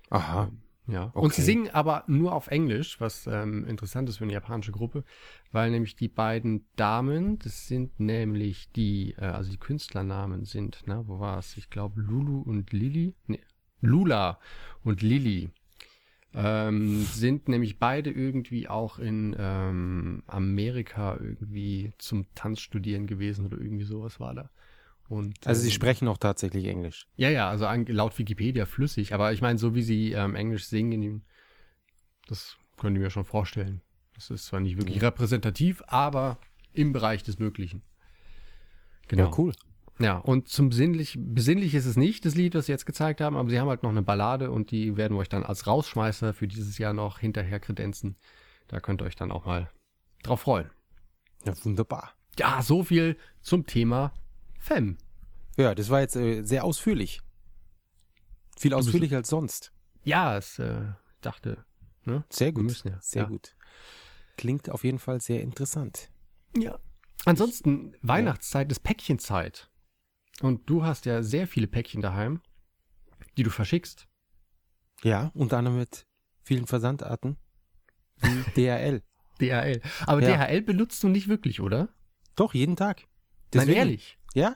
Aha. 0.10 0.52
Ja. 0.88 1.08
Okay. 1.08 1.20
Und 1.20 1.34
sie 1.34 1.42
singen 1.42 1.70
aber 1.70 2.04
nur 2.08 2.34
auf 2.34 2.48
Englisch, 2.48 3.02
was 3.02 3.28
ähm, 3.28 3.66
interessant 3.66 4.08
ist 4.08 4.18
für 4.18 4.24
eine 4.24 4.34
japanische 4.34 4.72
Gruppe, 4.72 5.04
weil 5.52 5.70
nämlich 5.70 5.96
die 5.98 6.08
beiden 6.08 6.66
Damen, 6.78 7.40
das 7.40 7.68
sind 7.68 8.00
nämlich 8.00 8.72
die, 8.72 9.14
äh, 9.18 9.26
also 9.26 9.52
die 9.52 9.58
Künstlernamen 9.58 10.46
sind, 10.46 10.84
na, 10.86 11.06
wo 11.08 11.20
war 11.20 11.40
es? 11.40 11.58
Ich 11.58 11.70
glaube 11.70 12.00
Lulu 12.00 12.42
und 12.42 12.72
Lili. 12.72 13.16
Nee, 13.28 13.42
Lula 13.82 14.40
und 14.84 15.02
Lili. 15.02 15.50
Ähm, 16.34 17.02
sind 17.04 17.50
nämlich 17.50 17.80
beide 17.80 18.12
irgendwie 18.12 18.68
auch 18.68 19.00
in 19.00 19.36
ähm, 19.38 20.24
Amerika 20.28 21.18
irgendwie 21.20 21.94
zum 21.98 22.28
Tanzstudieren 22.36 23.08
gewesen 23.08 23.46
oder 23.46 23.58
irgendwie 23.58 23.86
sowas 23.86 24.20
war 24.20 24.36
da. 24.36 24.50
Und, 25.10 25.48
Also 25.48 25.62
sie 25.62 25.68
ähm, 25.68 25.74
sprechen 25.74 26.08
auch 26.08 26.18
tatsächlich 26.18 26.66
Englisch. 26.66 27.08
ja, 27.16 27.30
ja, 27.30 27.50
also 27.50 27.66
an, 27.66 27.86
laut 27.86 28.18
Wikipedia 28.18 28.66
flüssig, 28.66 29.14
aber 29.14 29.32
ich 29.32 29.42
meine, 29.42 29.58
so 29.58 29.74
wie 29.74 29.82
sie 29.82 30.12
ähm, 30.12 30.36
Englisch 30.36 30.66
singen, 30.66 31.24
das 32.28 32.58
können 32.78 32.96
ich 32.98 33.02
mir 33.02 33.10
schon 33.10 33.26
vorstellen. 33.26 33.82
Das 34.16 34.30
ist 34.30 34.48
zwar 34.48 34.60
nicht 34.60 34.78
wirklich 34.78 35.02
repräsentativ, 35.02 35.82
aber 35.88 36.40
im 36.74 36.92
Bereich 36.92 37.24
des 37.24 37.40
Möglichen. 37.40 37.84
Genau. 39.08 39.26
Ja, 39.26 39.32
cool. 39.38 39.54
Ja, 40.00 40.18
und 40.18 40.48
zum 40.48 40.72
sinnlich, 40.72 41.18
besinnlich 41.18 41.74
ist 41.74 41.86
es 41.86 41.98
nicht, 41.98 42.26
das 42.26 42.36
Lied, 42.36 42.54
was 42.54 42.68
sie 42.68 42.72
jetzt 42.72 42.86
gezeigt 42.86 43.20
haben, 43.22 43.36
aber 43.36 43.50
sie 43.50 43.60
haben 43.60 43.70
halt 43.70 43.84
noch 43.84 43.90
eine 43.90 44.04
Ballade 44.04 44.52
und 44.52 44.70
die 44.72 44.96
werden 44.96 45.16
wir 45.16 45.22
euch 45.22 45.30
dann 45.30 45.44
als 45.44 45.66
Rausschmeißer 45.66 46.34
für 46.34 46.48
dieses 46.48 46.78
Jahr 46.78 46.94
noch 46.94 47.20
hinterher 47.20 47.60
kredenzen. 47.60 48.16
Da 48.68 48.80
könnt 48.80 49.02
ihr 49.02 49.06
euch 49.06 49.16
dann 49.16 49.32
auch 49.32 49.46
mal 49.46 49.72
drauf 50.22 50.42
freuen. 50.42 50.70
Ja, 51.46 51.54
wunderbar. 51.64 52.14
Ja, 52.38 52.62
so 52.62 52.84
viel 52.84 53.18
zum 53.42 53.66
Thema 53.66 54.14
Femme. 54.68 54.98
Ja, 55.56 55.74
das 55.74 55.90
war 55.90 56.02
jetzt 56.02 56.18
äh, 56.18 56.44
sehr 56.44 56.66
ausführlich. 56.66 57.22
Viel 58.60 58.74
ausführlicher 58.74 59.16
als 59.18 59.30
sonst. 59.30 59.72
Ja, 60.04 60.38
es 60.38 60.60
äh, 60.60 60.82
dachte, 61.22 61.64
ne? 62.04 62.26
Sehr 62.30 62.52
gut. 62.52 62.84
ja. 62.84 63.00
Sehr 63.02 63.22
ja. 63.24 63.28
gut. 63.30 63.56
Klingt 64.36 64.70
auf 64.70 64.84
jeden 64.84 65.00
Fall 65.00 65.22
sehr 65.22 65.42
interessant. 65.42 66.10
Ja. 66.58 66.80
Ansonsten, 67.26 67.96
Weihnachtszeit 68.02 68.70
ist 68.72 68.82
Päckchenzeit. 68.82 69.72
Und 70.42 70.70
du 70.70 70.84
hast 70.84 71.06
ja 71.06 71.24
sehr 71.24 71.48
viele 71.48 71.68
Päckchen 71.68 72.02
daheim, 72.02 72.42
die 73.38 73.44
du 73.44 73.50
verschickst. 73.50 74.06
Ja, 75.04 75.32
unter 75.34 75.58
anderem 75.60 75.78
mit 75.80 76.06
vielen 76.44 76.68
Versandarten 76.68 77.38
wie 78.18 78.44
DHL. 78.56 79.02
DHL. 79.40 79.82
Aber 80.06 80.22
Ja. 80.22 80.46
DHL 80.46 80.62
benutzt 80.62 81.02
du 81.04 81.08
nicht 81.08 81.28
wirklich, 81.30 81.62
oder? 81.62 81.90
Doch, 82.36 82.54
jeden 82.54 82.76
Tag. 82.76 83.02
Nein, 83.02 83.08
Deswegen- 83.54 83.78
ehrlich. 83.78 84.18
Ja? 84.38 84.56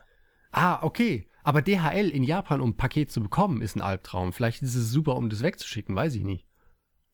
Ah, 0.52 0.84
okay. 0.84 1.28
Aber 1.44 1.64
DHL 1.64 2.10
in 2.12 2.24
Japan, 2.24 2.62
um 2.62 2.70
ein 2.70 2.78
Paket 2.78 3.12
zu 3.12 3.20
bekommen, 3.20 3.64
ist 3.64 3.76
ein 3.76 3.82
Albtraum. 3.82 4.32
Vielleicht 4.32 4.62
ist 4.62 4.76
es 4.76 4.92
super, 4.92 5.16
um 5.16 5.28
das 5.28 5.42
wegzuschicken, 5.42 5.96
weiß 5.96 6.14
ich 6.14 6.24
nicht. 6.24 6.46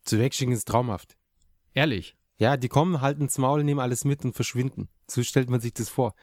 Zu 0.04 0.20
wegschicken 0.20 0.54
ist 0.54 0.68
traumhaft. 0.68 1.18
Ehrlich. 1.74 2.18
Ja, 2.36 2.58
die 2.58 2.68
kommen, 2.68 3.00
halten 3.00 3.22
ins 3.22 3.38
Maul, 3.38 3.64
nehmen 3.64 3.80
alles 3.80 4.04
mit 4.04 4.26
und 4.26 4.34
verschwinden. 4.36 4.90
So 5.10 5.24
stellt 5.24 5.50
man 5.50 5.62
sich 5.62 5.74
das 5.74 5.88
vor. 5.88 6.14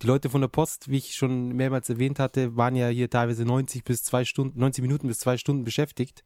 Die 0.00 0.06
Leute 0.06 0.30
von 0.30 0.40
der 0.40 0.48
Post, 0.48 0.88
wie 0.88 0.96
ich 0.96 1.14
schon 1.14 1.48
mehrmals 1.52 1.90
erwähnt 1.90 2.18
hatte, 2.18 2.56
waren 2.56 2.74
ja 2.74 2.88
hier 2.88 3.10
teilweise 3.10 3.44
90 3.44 3.84
bis 3.84 4.02
zwei 4.02 4.24
Stunden, 4.24 4.58
90 4.58 4.80
Minuten 4.80 5.08
bis 5.08 5.18
zwei 5.18 5.36
Stunden 5.36 5.64
beschäftigt. 5.64 6.24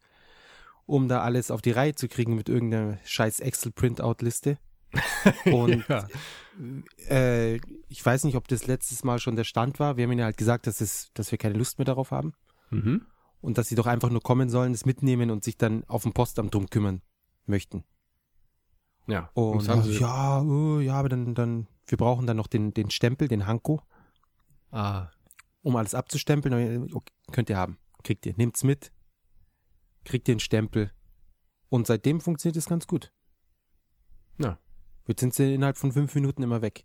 um 0.88 1.08
da 1.08 1.22
alles 1.22 1.50
auf 1.50 1.60
die 1.62 1.72
Reihe 1.72 1.96
zu 1.96 2.06
kriegen 2.06 2.36
mit 2.36 2.48
irgendeiner 2.48 2.98
scheiß 3.04 3.40
Excel-Printout-Liste. 3.40 4.58
Und 5.46 5.86
Ja. 5.88 6.06
äh, 7.08 7.56
ich 7.88 8.04
weiß 8.04 8.24
nicht, 8.24 8.36
ob 8.36 8.48
das 8.48 8.66
letztes 8.66 9.04
Mal 9.04 9.18
schon 9.18 9.36
der 9.36 9.44
Stand 9.44 9.78
war. 9.78 9.96
Wir 9.96 10.04
haben 10.04 10.12
ihnen 10.12 10.24
halt 10.24 10.36
gesagt, 10.36 10.66
dass, 10.66 10.80
es, 10.80 11.10
dass 11.14 11.30
wir 11.30 11.38
keine 11.38 11.56
Lust 11.58 11.78
mehr 11.78 11.84
darauf 11.84 12.10
haben 12.10 12.32
Mhm. 12.70 13.06
und 13.40 13.58
dass 13.58 13.68
sie 13.68 13.74
doch 13.76 13.86
einfach 13.86 14.10
nur 14.10 14.22
kommen 14.22 14.48
sollen, 14.48 14.72
es 14.72 14.84
mitnehmen 14.86 15.30
und 15.30 15.44
sich 15.44 15.56
dann 15.56 15.84
auf 15.84 16.02
dem 16.02 16.12
Postamt 16.12 16.54
drum 16.54 16.68
kümmern 16.68 17.02
möchten. 17.46 17.84
Ja. 19.06 19.30
Und 19.34 19.68
haben 19.68 19.82
sie, 19.84 19.98
ja, 19.98 20.40
oh, 20.42 20.80
ja, 20.80 20.94
aber 20.94 21.08
dann, 21.08 21.34
dann, 21.34 21.68
wir 21.86 21.96
brauchen 21.96 22.26
dann 22.26 22.36
noch 22.36 22.48
den, 22.48 22.74
den 22.74 22.90
Stempel, 22.90 23.28
den 23.28 23.46
Hanko, 23.46 23.82
Ah, 24.72 25.10
um 25.62 25.76
alles 25.76 25.94
abzustempeln. 25.94 26.82
Und, 26.82 26.92
Okay, 26.94 27.12
könnt 27.32 27.48
ihr 27.48 27.56
haben. 27.56 27.78
Kriegt 28.02 28.26
ihr. 28.26 28.34
Nehmt's 28.36 28.64
mit. 28.64 28.92
Kriegt 30.04 30.28
ihr 30.28 30.32
einen 30.32 30.40
Stempel. 30.40 30.90
Und 31.68 31.86
seitdem 31.86 32.20
funktioniert 32.20 32.56
es 32.56 32.66
ganz 32.66 32.86
gut. 32.88 33.12
Ja. 34.38 34.58
Jetzt 35.06 35.20
sind 35.20 35.34
sie 35.34 35.54
innerhalb 35.54 35.76
von 35.76 35.92
fünf 35.92 36.14
Minuten 36.14 36.42
immer 36.42 36.62
weg. 36.62 36.84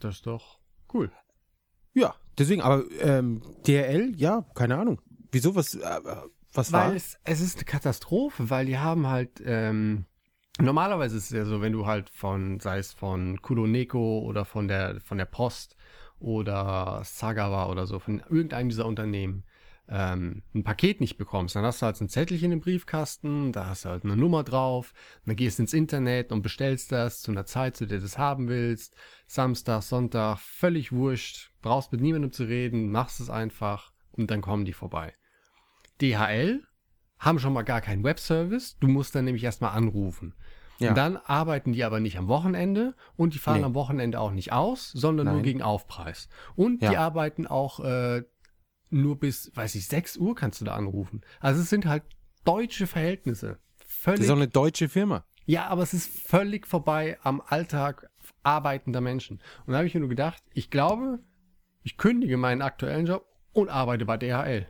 das 0.00 0.16
ist 0.16 0.26
doch 0.26 0.58
cool. 0.92 1.10
Ja, 1.94 2.14
deswegen, 2.38 2.62
aber 2.62 2.84
ähm, 3.00 3.42
DRL, 3.66 4.14
ja, 4.16 4.44
keine 4.54 4.78
Ahnung. 4.78 5.00
Wieso, 5.30 5.54
was, 5.54 5.74
äh, 5.74 6.00
was 6.52 6.72
war? 6.72 6.88
Weil 6.88 6.96
es, 6.96 7.18
es 7.24 7.40
ist 7.40 7.56
eine 7.56 7.64
Katastrophe, 7.64 8.50
weil 8.50 8.66
die 8.66 8.78
haben 8.78 9.06
halt, 9.06 9.42
ähm, 9.44 10.06
normalerweise 10.58 11.16
ist 11.16 11.24
es 11.24 11.30
ja 11.30 11.44
so, 11.44 11.60
wenn 11.60 11.72
du 11.72 11.86
halt 11.86 12.08
von, 12.10 12.60
sei 12.60 12.78
es 12.78 12.92
von 12.92 13.40
Kuloneko 13.42 14.20
oder 14.20 14.44
von 14.44 14.68
der, 14.68 15.00
von 15.00 15.18
der 15.18 15.26
Post 15.26 15.76
oder 16.18 17.02
Sagawa 17.04 17.66
oder 17.66 17.86
so, 17.86 17.98
von 17.98 18.20
irgendeinem 18.20 18.70
dieser 18.70 18.86
Unternehmen, 18.86 19.44
ähm, 19.88 20.42
ein 20.54 20.64
Paket 20.64 21.00
nicht 21.00 21.16
bekommst, 21.18 21.56
dann 21.56 21.64
hast 21.64 21.82
du 21.82 21.86
halt 21.86 21.96
so 21.96 22.04
ein 22.04 22.08
Zettelchen 22.08 22.52
im 22.52 22.60
Briefkasten, 22.60 23.52
da 23.52 23.66
hast 23.66 23.84
du 23.84 23.88
halt 23.90 24.04
eine 24.04 24.16
Nummer 24.16 24.42
drauf, 24.44 24.94
dann 25.26 25.36
gehst 25.36 25.58
du 25.58 25.64
ins 25.64 25.72
Internet 25.74 26.32
und 26.32 26.42
bestellst 26.42 26.92
das 26.92 27.20
zu 27.20 27.30
einer 27.32 27.44
Zeit, 27.46 27.76
zu 27.76 27.86
der 27.86 27.98
du 27.98 28.02
das 28.04 28.16
haben 28.18 28.48
willst, 28.48 28.94
Samstag, 29.26 29.82
Sonntag, 29.82 30.38
völlig 30.38 30.92
wurscht, 30.92 31.50
brauchst 31.62 31.92
mit 31.92 32.00
niemandem 32.00 32.32
zu 32.32 32.44
reden, 32.44 32.90
machst 32.90 33.20
es 33.20 33.28
einfach 33.30 33.92
und 34.12 34.30
dann 34.30 34.40
kommen 34.40 34.64
die 34.64 34.72
vorbei. 34.72 35.14
DHL 36.00 36.62
haben 37.18 37.38
schon 37.38 37.52
mal 37.52 37.62
gar 37.62 37.80
keinen 37.80 38.02
Webservice. 38.04 38.76
Du 38.80 38.88
musst 38.88 39.14
dann 39.14 39.24
nämlich 39.24 39.44
erstmal 39.44 39.72
anrufen. 39.76 40.34
Ja. 40.78 40.88
Und 40.90 40.96
dann 40.96 41.16
arbeiten 41.16 41.72
die 41.72 41.84
aber 41.84 42.00
nicht 42.00 42.18
am 42.18 42.26
Wochenende 42.26 42.94
und 43.16 43.34
die 43.34 43.38
fahren 43.38 43.58
Nee. 43.60 43.64
am 43.66 43.74
Wochenende 43.74 44.18
auch 44.18 44.32
nicht 44.32 44.52
aus, 44.52 44.90
sondern 44.90 45.26
nur 45.26 45.36
Nein. 45.36 45.44
gegen 45.44 45.62
Aufpreis. 45.62 46.28
Und 46.56 46.82
die 46.82 46.86
Ja. 46.86 46.98
arbeiten 47.00 47.46
auch 47.46 47.78
äh, 47.80 48.24
nur 48.92 49.18
bis, 49.18 49.50
weiß 49.54 49.74
ich, 49.74 49.86
6 49.86 50.16
Uhr 50.18 50.34
kannst 50.34 50.60
du 50.60 50.64
da 50.64 50.74
anrufen. 50.74 51.22
Also 51.40 51.60
es 51.62 51.70
sind 51.70 51.86
halt 51.86 52.04
deutsche 52.44 52.86
Verhältnisse. 52.86 53.58
Das 53.78 53.88
Völlig, 53.88 54.20
ist 54.22 54.30
auch 54.30 54.36
eine 54.36 54.48
deutsche 54.48 54.88
Firma. 54.88 55.24
ja, 55.46 55.66
aber 55.68 55.82
es 55.82 55.94
ist 55.94 56.10
völlig 56.10 56.66
vorbei 56.66 57.18
am 57.22 57.40
Alltag 57.40 58.08
arbeitender 58.42 59.00
Menschen. 59.00 59.40
Und 59.66 59.72
da 59.72 59.78
habe 59.78 59.86
ich 59.86 59.94
mir 59.94 60.00
nur 60.00 60.08
gedacht, 60.08 60.42
ich 60.52 60.70
glaube, 60.70 61.20
ich 61.82 61.96
kündige 61.96 62.36
meinen 62.36 62.62
aktuellen 62.62 63.06
Job 63.06 63.26
und 63.52 63.68
arbeite 63.68 64.04
bei 64.04 64.16
DHL. 64.16 64.68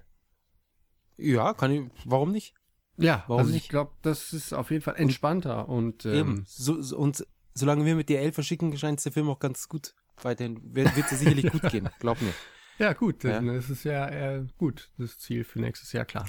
Ja, 1.17 1.55
kann 1.55 1.71
ich, 1.71 1.83
warum 2.05 2.33
nicht? 2.33 2.55
Ja, 2.99 3.25
Warum 3.27 3.43
also 3.43 3.55
ich 3.55 3.69
glaube, 3.69 3.93
das 4.03 4.33
ist 4.33 4.53
auf 4.53 4.71
jeden 4.71 4.83
Fall 4.83 4.97
entspannter 4.97 5.69
und 5.69 6.05
ähm, 6.05 6.15
Eben. 6.15 6.45
So, 6.47 6.81
so, 6.83 6.99
und 6.99 7.27
solange 7.55 7.85
wir 7.85 7.97
mit 7.97 8.09
DRL 8.11 8.33
verschicken, 8.33 8.77
scheint 8.77 8.99
es 8.99 9.05
der 9.05 9.13
Film 9.13 9.31
auch 9.31 9.39
ganz 9.39 9.69
gut 9.69 9.95
weiterhin, 10.23 10.61
wird 10.75 10.91
es 10.97 11.19
sicherlich 11.19 11.51
gut 11.51 11.63
gehen, 11.71 11.89
glaub 11.99 12.21
mir. 12.21 12.33
ja 12.79 12.93
gut, 12.93 13.25
Ja. 13.25 13.33
dann 13.33 13.49
ist 13.49 13.85
ja 13.85 14.09
äh, 14.09 14.47
gut, 14.59 14.91
das 14.99 15.19
Ziel 15.19 15.45
für 15.45 15.61
nächstes 15.61 15.93
Jahr 15.93 16.05
klar. 16.05 16.27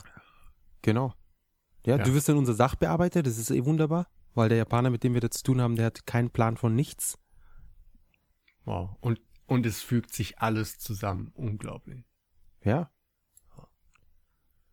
Genau. 0.82 1.14
Ja, 1.86 1.98
Ja. 1.98 2.04
du 2.04 2.14
wirst 2.14 2.30
dann 2.30 2.38
unser 2.38 2.54
Sachbearbeiter, 2.54 3.24
das 3.24 3.38
ist 3.38 3.52
eh 3.52 3.66
wunderbar, 3.66 4.08
weil 4.34 4.50
der 4.50 4.58
Japaner, 4.60 4.90
mit 4.90 5.04
dem 5.04 5.14
wir 5.14 5.22
da 5.22 5.30
zu 5.32 5.44
tun 5.44 5.62
haben, 5.62 5.76
der 5.76 5.86
hat 5.88 6.06
keinen 6.06 6.30
Plan 6.30 6.58
von 6.58 6.76
nichts. 6.76 7.18
Wow. 8.66 8.96
Und 9.02 9.20
und 9.46 9.66
es 9.66 9.82
fügt 9.82 10.14
sich 10.14 10.40
alles 10.40 10.80
zusammen, 10.80 11.32
unglaublich. 11.36 12.06
Ja. 12.64 12.90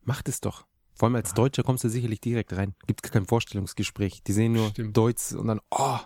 Macht 0.03 0.29
es 0.29 0.41
doch. 0.41 0.65
Vor 0.95 1.07
allem 1.09 1.17
als 1.17 1.35
Deutscher 1.35 1.63
kommst 1.65 1.83
du 1.85 1.89
sicherlich 1.89 2.21
direkt 2.21 2.53
rein. 2.53 2.75
Gibt 2.87 3.03
kein 3.03 3.27
Vorstellungsgespräch. 3.27 4.23
Die 4.23 4.33
sehen 4.33 4.53
nur 4.53 4.71
Stimmt. 4.71 4.97
Deutsch 4.97 5.33
und 5.33 5.49
dann, 5.49 5.61
oh, 5.71 5.99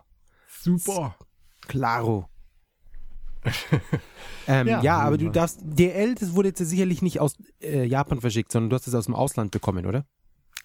Super. 0.48 1.16
claro. 1.60 2.28
ähm, 4.46 4.66
ja, 4.66 4.82
Ja, 4.82 4.98
aber 4.98 5.18
du 5.18 5.30
darfst, 5.30 5.60
DL, 5.62 6.14
das 6.14 6.34
wurde 6.34 6.48
jetzt 6.48 6.58
sicherlich 6.58 7.02
nicht 7.02 7.20
aus 7.20 7.36
äh, 7.60 7.84
Japan 7.84 8.20
verschickt, 8.20 8.52
sondern 8.52 8.70
du 8.70 8.76
hast 8.76 8.86
es 8.86 8.94
aus 8.94 9.06
dem 9.06 9.14
Ausland 9.14 9.50
bekommen, 9.50 9.86
oder? 9.86 10.06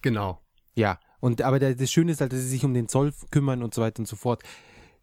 Genau. 0.02 0.40
Ja. 0.74 0.98
Und 1.20 1.42
aber 1.42 1.58
der, 1.58 1.74
das 1.74 1.90
Schöne 1.90 2.12
ist 2.12 2.20
halt, 2.20 2.32
dass 2.32 2.40
sie 2.40 2.48
sich 2.48 2.64
um 2.64 2.72
den 2.72 2.88
Zoll 2.88 3.12
kümmern 3.30 3.62
und 3.62 3.74
so 3.74 3.82
weiter 3.82 4.00
und 4.00 4.06
so 4.06 4.16
fort. 4.16 4.42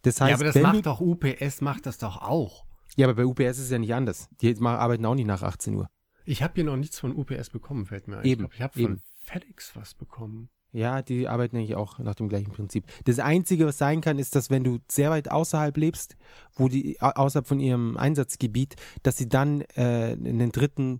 Das 0.01 0.19
heißt, 0.21 0.29
ja, 0.29 0.35
aber 0.35 0.45
das 0.45 0.55
macht 0.55 0.85
doch 0.85 1.01
UPS 1.01 1.61
macht 1.61 1.85
das 1.85 1.97
doch 1.97 2.21
auch. 2.21 2.65
ja, 2.95 3.07
aber 3.07 3.15
bei 3.15 3.25
UPS 3.25 3.57
ist 3.57 3.65
es 3.65 3.69
ja 3.71 3.79
nicht 3.79 3.93
anders. 3.93 4.29
Die 4.41 4.55
arbeiten 4.61 5.05
auch 5.05 5.15
nicht 5.15 5.27
nach 5.27 5.43
18 5.43 5.75
Uhr. 5.75 5.89
Ich 6.25 6.43
habe 6.43 6.53
hier 6.55 6.63
noch 6.63 6.75
nichts 6.75 6.99
von 6.99 7.15
UPS 7.15 7.49
bekommen, 7.49 7.85
fällt 7.85 8.07
mir 8.07 8.17
ein. 8.17 8.25
Eben, 8.25 8.45
Ich 8.45 8.49
glaube, 8.49 8.55
ich 8.55 8.61
habe 8.61 8.73
von 8.73 8.81
eben. 8.83 9.01
FedEx 9.21 9.75
was 9.75 9.93
bekommen. 9.93 10.49
Ja, 10.73 11.01
die 11.01 11.27
arbeiten 11.27 11.57
eigentlich 11.57 11.75
auch 11.75 11.97
nach 11.99 12.15
dem 12.15 12.27
gleichen 12.29 12.51
Prinzip. 12.51 12.85
Das 13.05 13.19
Einzige, 13.19 13.65
was 13.65 13.77
sein 13.77 14.01
kann, 14.01 14.19
ist, 14.19 14.35
dass 14.35 14.49
wenn 14.49 14.63
du 14.63 14.79
sehr 14.91 15.09
weit 15.09 15.31
außerhalb 15.31 15.75
lebst, 15.77 16.17
wo 16.55 16.67
die 16.67 17.01
au- 17.01 17.11
außerhalb 17.11 17.47
von 17.47 17.59
ihrem 17.59 17.97
Einsatzgebiet, 17.97 18.75
dass 19.01 19.17
sie 19.17 19.29
dann 19.29 19.61
äh, 19.75 20.15
einen 20.21 20.51
dritten 20.51 20.99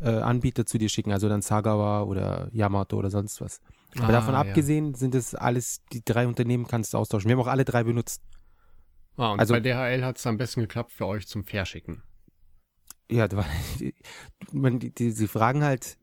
äh, 0.00 0.08
Anbieter 0.08 0.66
zu 0.66 0.78
dir 0.78 0.88
schicken, 0.88 1.12
also 1.12 1.28
dann 1.28 1.42
Sagawa 1.42 2.02
oder 2.02 2.48
Yamato 2.52 2.96
oder 2.96 3.10
sonst 3.10 3.40
was. 3.40 3.60
Aber 3.98 4.08
Ah, 4.08 4.12
davon 4.12 4.34
ja. 4.34 4.40
abgesehen 4.40 4.94
sind 4.94 5.14
es 5.14 5.34
alles, 5.34 5.82
die 5.92 6.02
drei 6.04 6.26
Unternehmen 6.26 6.66
kannst 6.66 6.94
du 6.94 6.98
austauschen. 6.98 7.28
Wir 7.28 7.36
haben 7.36 7.42
auch 7.42 7.48
alle 7.50 7.64
drei 7.64 7.82
benutzt. 7.84 8.22
Ah, 9.16 9.32
und 9.32 9.40
Also- 9.40 9.52
bei 9.52 9.60
DHL 9.60 10.04
hat 10.04 10.16
es 10.16 10.26
am 10.26 10.38
besten 10.38 10.60
geklappt 10.62 10.92
für 10.92 11.06
euch 11.06 11.26
zum 11.26 11.44
Verschicken. 11.44 12.02
Ja, 13.10 13.28
man, 14.52 14.78
die, 14.78 14.94
die, 14.94 15.10
sie 15.10 15.28
fragen 15.28 15.62
halt, 15.64 15.98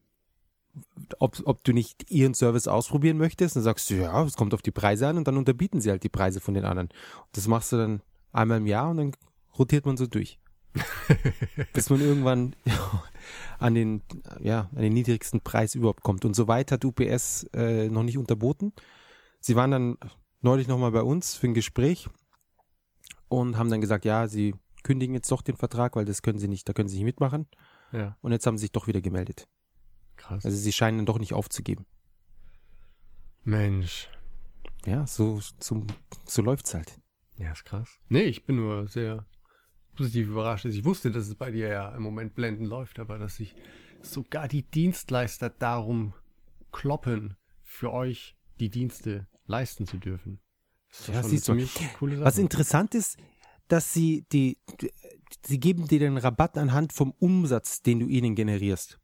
ob, 1.18 1.42
ob 1.46 1.64
du 1.64 1.74
nicht 1.74 2.10
ihren 2.12 2.34
Service 2.34 2.68
ausprobieren 2.68 3.18
möchtest. 3.18 3.56
Dann 3.56 3.64
sagst 3.64 3.90
du, 3.90 3.96
ja, 3.96 4.24
es 4.24 4.36
kommt 4.36 4.54
auf 4.54 4.62
die 4.62 4.72
Preise 4.72 5.08
an 5.08 5.18
und 5.18 5.28
dann 5.28 5.38
unterbieten 5.38 5.82
sie 5.82 5.90
halt 5.90 6.04
die 6.04 6.10
Preise 6.10 6.40
von 6.40 6.54
den 6.54 6.66
anderen. 6.66 6.90
Das 7.32 7.48
machst 7.48 7.72
du 7.72 7.78
dann 7.78 8.02
einmal 8.32 8.58
im 8.58 8.68
Jahr 8.68 8.90
und 8.90 8.98
dann 8.98 9.12
rotiert 9.58 9.86
man 9.86 9.98
so 9.98 10.08
durch. 10.08 10.40
Bis 11.74 11.90
man 11.90 12.00
irgendwann 12.00 12.56
an 13.58 13.74
den, 13.74 14.04
ja, 14.40 14.70
an 14.76 14.82
den 14.82 14.94
niedrigsten 14.94 15.42
Preis 15.42 15.76
überhaupt 15.76 16.04
kommt. 16.04 16.26
Und 16.26 16.36
so 16.36 16.48
weit 16.48 16.72
hat 16.72 16.86
UPS 16.86 17.46
äh, 17.54 17.90
noch 17.90 18.04
nicht 18.04 18.18
unterboten. 18.18 18.74
Sie 19.40 19.56
waren 19.56 19.72
dann 19.72 19.98
neulich 20.42 20.68
nochmal 20.68 20.92
bei 20.92 21.02
uns 21.02 21.36
für 21.36 21.48
ein 21.48 21.54
Gespräch 21.54 22.08
und 23.28 23.58
haben 23.58 23.70
dann 23.70 23.82
gesagt, 23.82 24.06
ja, 24.06 24.28
sie 24.28 24.54
kündigen 24.84 25.16
jetzt 25.16 25.32
doch 25.32 25.42
den 25.42 25.58
Vertrag, 25.58 25.96
weil 25.96 26.06
das 26.06 26.22
können 26.22 26.40
sie 26.40 26.48
nicht, 26.48 26.70
da 26.70 26.74
können 26.74 26.88
sie 26.88 26.98
nicht 26.98 27.06
mitmachen. 27.06 27.48
Ja, 27.92 28.16
Und 28.22 28.32
jetzt 28.32 28.46
haben 28.46 28.58
sie 28.58 28.64
sich 28.64 28.72
doch 28.72 28.88
wieder 28.88 29.02
gemeldet. 29.02 29.48
Krass. 30.20 30.46
Also 30.46 30.58
sie 30.58 30.72
scheinen 30.72 31.06
doch 31.06 31.18
nicht 31.20 31.34
aufzugeben. 31.34 31.86
Mensch. 33.44 34.10
Ja, 34.86 35.06
so, 35.08 35.40
so, 35.60 35.86
so 36.26 36.42
läuft's 36.42 36.74
halt. 36.74 37.00
Ja, 37.38 37.52
ist 37.52 37.66
krass. 37.66 37.90
Nee, 38.10 38.24
ich 38.24 38.46
bin 38.46 38.58
nur 38.58 38.88
sehr 38.88 39.26
positiv 39.96 40.28
überrascht. 40.28 40.66
Also 40.66 40.78
Ich 40.78 40.86
wusste, 40.86 41.12
dass 41.12 41.28
es 41.28 41.36
bei 41.36 41.52
dir 41.52 41.68
ja 41.70 41.96
im 41.96 42.04
Moment 42.04 42.36
blendend 42.36 42.68
läuft, 42.68 43.00
aber 43.00 43.18
dass 43.18 43.36
sich 43.38 43.56
sogar 44.02 44.48
die 44.48 44.64
Dienstleister 44.64 45.50
darum 45.50 46.14
kloppen, 46.72 47.36
für 47.64 47.92
euch 47.92 48.36
die 48.60 48.70
Dienste 48.70 49.28
leisten 49.46 49.86
zu 49.88 49.98
dürfen. 49.98 50.40
Das 50.90 51.00
ist 51.02 51.08
Ja, 51.08 51.22
schon 51.22 51.30
siehst 51.30 51.48
du. 51.48 51.52
eine 51.54 51.66
ziemlich 51.68 51.94
coole 51.94 52.16
Sache. 52.16 52.26
Was 52.26 52.38
interessant 52.38 52.96
ist, 52.96 53.18
dass 53.68 53.94
sie 53.94 54.26
die, 54.32 54.58
die- 54.82 54.92
sie 55.46 55.60
geben 55.60 55.88
dir 55.88 56.00
den 56.00 56.18
Rabatt 56.18 56.58
anhand 56.58 56.94
vom 56.94 57.12
Umsatz, 57.20 57.82
den 57.82 58.00
du 58.00 58.08
ihnen 58.08 58.36
generierst. 58.36 58.99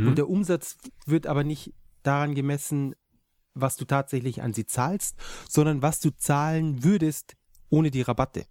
Mhm. 0.00 0.08
Und 0.08 0.18
der 0.18 0.28
Umsatz 0.28 0.76
wird 1.06 1.26
aber 1.26 1.44
nicht 1.44 1.74
daran 2.02 2.34
gemessen, 2.34 2.94
was 3.54 3.76
du 3.76 3.84
tatsächlich 3.84 4.42
an 4.42 4.52
sie 4.52 4.66
zahlst, 4.66 5.16
sondern 5.48 5.82
was 5.82 6.00
du 6.00 6.10
zahlen 6.10 6.82
würdest 6.82 7.36
ohne 7.68 7.90
die 7.90 8.02
Rabatte. 8.02 8.46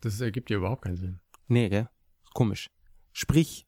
das 0.00 0.20
ergibt 0.20 0.50
ja 0.50 0.56
überhaupt 0.56 0.82
keinen 0.82 0.96
Sinn. 0.96 1.20
Nee, 1.46 1.68
gell? 1.68 1.88
Komisch. 2.34 2.70
Sprich, 3.12 3.66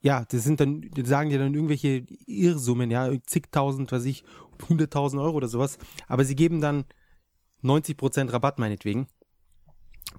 ja, 0.00 0.24
das 0.26 0.44
sind 0.44 0.60
dann, 0.60 0.82
die 0.82 1.04
sagen 1.06 1.30
dir 1.30 1.38
dann 1.38 1.54
irgendwelche 1.54 2.04
Irrsummen, 2.26 2.90
ja, 2.90 3.10
zigtausend, 3.26 3.90
was 3.90 4.00
weiß 4.00 4.06
ich, 4.06 4.24
hunderttausend 4.68 5.20
Euro 5.20 5.36
oder 5.36 5.48
sowas, 5.48 5.78
aber 6.06 6.24
sie 6.24 6.36
geben 6.36 6.60
dann 6.60 6.84
90% 7.62 8.30
Rabatt 8.30 8.58
meinetwegen, 8.58 9.06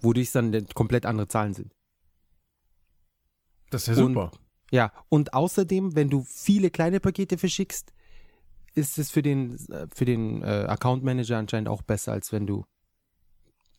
wodurch 0.02 0.28
es 0.28 0.34
dann 0.34 0.68
komplett 0.74 1.06
andere 1.06 1.28
Zahlen 1.28 1.54
sind. 1.54 1.76
Das 3.76 3.88
ist 3.88 3.98
ja 3.98 4.04
Und- 4.04 4.14
super. 4.14 4.32
Ja, 4.72 4.92
und 5.10 5.34
außerdem, 5.34 5.96
wenn 5.96 6.10
du 6.10 6.24
viele 6.24 6.70
kleine 6.72 7.00
Pakete 7.00 7.38
verschickst, 7.38 7.94
ist 8.74 8.98
es 8.98 9.12
für 9.12 9.22
den, 9.22 9.58
für 9.94 10.06
den 10.06 10.42
äh, 10.42 10.66
Account 10.68 11.04
Manager 11.04 11.38
anscheinend 11.38 11.70
auch 11.70 11.82
besser, 11.82 12.12
als 12.12 12.32
wenn 12.32 12.46
du 12.48 12.66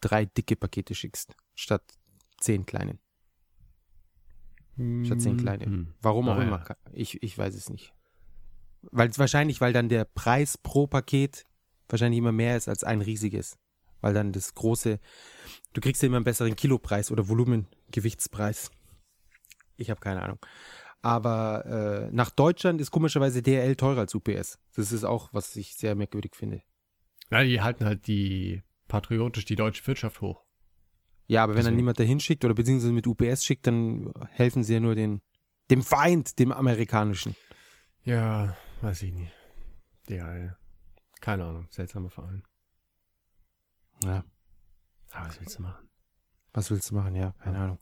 drei 0.00 0.24
dicke 0.26 0.56
Pakete 0.56 0.94
schickst, 0.94 1.34
statt 1.54 1.82
zehn 2.40 2.64
kleinen. 2.66 2.98
statt 5.04 5.20
10 5.22 5.38
kleine. 5.38 5.64
Hm. 5.64 5.94
Warum 6.02 6.28
auch 6.28 6.36
Ah, 6.36 6.42
immer. 6.42 6.64
ja. 6.68 6.76
Ich, 6.92 7.22
ich 7.22 7.36
weiß 7.36 7.54
es 7.54 7.68
nicht. 7.70 7.92
Weil 8.92 9.10
wahrscheinlich, 9.16 9.60
weil 9.60 9.72
dann 9.72 9.88
der 9.88 10.04
Preis 10.04 10.56
pro 10.58 10.86
Paket 10.86 11.44
wahrscheinlich 11.88 12.18
immer 12.18 12.32
mehr 12.32 12.56
ist 12.56 12.68
als 12.68 12.84
ein 12.84 13.00
riesiges. 13.00 13.56
Weil 14.02 14.14
dann 14.14 14.32
das 14.32 14.54
große, 14.54 15.00
du 15.72 15.80
kriegst 15.80 16.02
ja 16.02 16.06
immer 16.06 16.16
einen 16.16 16.24
besseren 16.24 16.54
Kilopreis 16.56 17.10
oder 17.10 17.28
Volumengewichtspreis. 17.28 18.70
Ich 19.76 19.90
habe 19.90 20.00
keine 20.00 20.22
Ahnung. 20.22 20.38
Aber 21.02 21.64
äh, 21.66 22.10
nach 22.12 22.30
Deutschland 22.30 22.80
ist 22.80 22.90
komischerweise 22.90 23.42
DRL 23.42 23.76
teurer 23.76 24.00
als 24.00 24.14
UPS. 24.14 24.58
Das 24.74 24.92
ist 24.92 25.04
auch, 25.04 25.28
was 25.32 25.54
ich 25.56 25.76
sehr 25.76 25.94
merkwürdig 25.94 26.34
finde. 26.34 26.62
Ja, 27.30 27.42
die 27.42 27.60
halten 27.60 27.84
halt 27.84 28.06
die 28.06 28.62
patriotisch 28.88 29.44
die 29.44 29.56
deutsche 29.56 29.86
Wirtschaft 29.86 30.20
hoch. 30.20 30.42
Ja, 31.26 31.42
aber 31.42 31.52
wenn 31.54 31.58
dann 31.58 31.64
Deswegen. 31.64 31.76
niemand 31.76 31.98
dahin 31.98 32.20
schickt 32.20 32.44
oder 32.44 32.54
beziehungsweise 32.54 32.92
mit 32.92 33.06
UPS 33.06 33.44
schickt, 33.44 33.66
dann 33.66 34.12
helfen 34.30 34.62
sie 34.62 34.74
ja 34.74 34.80
nur 34.80 34.94
den, 34.94 35.22
dem 35.70 35.82
Feind, 35.82 36.38
dem 36.38 36.52
amerikanischen. 36.52 37.34
Ja, 38.04 38.56
weiß 38.82 39.02
ich 39.02 39.12
nicht. 39.12 39.32
DHL. 40.08 40.56
Keine 41.20 41.44
Ahnung, 41.44 41.66
seltsamer 41.70 42.10
Verein. 42.10 42.44
Ja. 44.04 44.24
Aber 45.12 45.28
was 45.28 45.40
willst 45.40 45.58
du 45.58 45.62
machen? 45.62 45.88
Was 46.52 46.70
willst 46.70 46.90
du 46.90 46.94
machen? 46.94 47.14
Ja, 47.16 47.32
keine 47.42 47.58
Ahnung. 47.58 47.78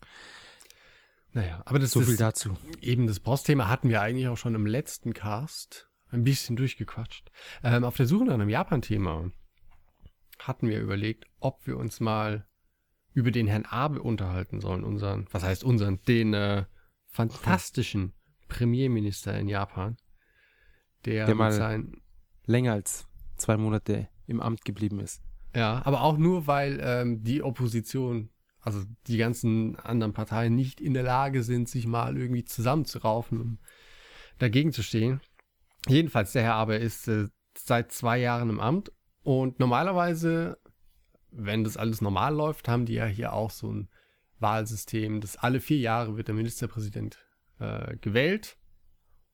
Naja, 1.34 1.62
aber 1.66 1.78
das 1.78 1.90
So 1.90 2.00
ist 2.00 2.06
viel 2.06 2.16
dazu. 2.16 2.56
eben 2.80 3.06
das 3.06 3.20
Postthema 3.20 3.68
hatten 3.68 3.88
wir 3.88 4.00
eigentlich 4.00 4.28
auch 4.28 4.36
schon 4.38 4.54
im 4.54 4.66
letzten 4.66 5.12
Cast 5.12 5.90
ein 6.10 6.24
bisschen 6.24 6.54
durchgequatscht. 6.56 7.30
Ähm, 7.62 7.84
auf 7.84 7.96
der 7.96 8.06
Suche 8.06 8.24
nach 8.24 8.34
einem 8.34 8.48
Japan-Thema 8.48 9.30
hatten 10.38 10.68
wir 10.68 10.80
überlegt, 10.80 11.26
ob 11.40 11.66
wir 11.66 11.76
uns 11.76 12.00
mal 12.00 12.46
über 13.12 13.30
den 13.30 13.46
Herrn 13.48 13.64
Abe 13.64 14.00
unterhalten 14.02 14.60
sollen, 14.60 14.84
unseren, 14.84 15.26
was 15.32 15.42
heißt 15.42 15.64
unseren, 15.64 16.00
den 16.02 16.34
äh, 16.34 16.64
fantastischen 17.08 18.12
Premierminister 18.48 19.36
in 19.38 19.48
Japan, 19.48 19.96
der, 21.04 21.26
Der 21.26 21.34
mal- 21.34 21.52
seinen 21.52 22.00
Länger 22.46 22.72
als 22.72 23.06
zwei 23.36 23.56
Monate 23.56 24.08
im 24.26 24.40
Amt 24.40 24.64
geblieben 24.64 25.00
ist. 25.00 25.22
Ja, 25.54 25.82
aber 25.84 26.02
auch 26.02 26.16
nur, 26.18 26.46
weil 26.46 26.80
ähm, 26.82 27.22
die 27.22 27.42
Opposition, 27.42 28.30
also 28.64 28.82
die 29.06 29.18
ganzen 29.18 29.76
anderen 29.76 30.14
Parteien 30.14 30.54
nicht 30.54 30.80
in 30.80 30.94
der 30.94 31.02
Lage 31.02 31.42
sind, 31.42 31.68
sich 31.68 31.86
mal 31.86 32.16
irgendwie 32.16 32.44
zusammenzuraufen, 32.44 33.40
um 33.40 33.58
dagegen 34.38 34.72
zu 34.72 34.82
stehen. 34.82 35.20
Jedenfalls, 35.86 36.32
der 36.32 36.42
Herr 36.42 36.54
Aber 36.54 36.78
ist 36.78 37.06
äh, 37.08 37.28
seit 37.56 37.92
zwei 37.92 38.18
Jahren 38.18 38.48
im 38.48 38.60
Amt 38.60 38.90
und 39.22 39.60
normalerweise, 39.60 40.58
wenn 41.30 41.62
das 41.62 41.76
alles 41.76 42.00
normal 42.00 42.34
läuft, 42.34 42.66
haben 42.68 42.86
die 42.86 42.94
ja 42.94 43.04
hier 43.04 43.34
auch 43.34 43.50
so 43.50 43.70
ein 43.70 43.90
Wahlsystem, 44.38 45.20
dass 45.20 45.36
alle 45.36 45.60
vier 45.60 45.78
Jahre 45.78 46.16
wird 46.16 46.28
der 46.28 46.34
Ministerpräsident 46.34 47.18
äh, 47.58 47.96
gewählt 47.98 48.56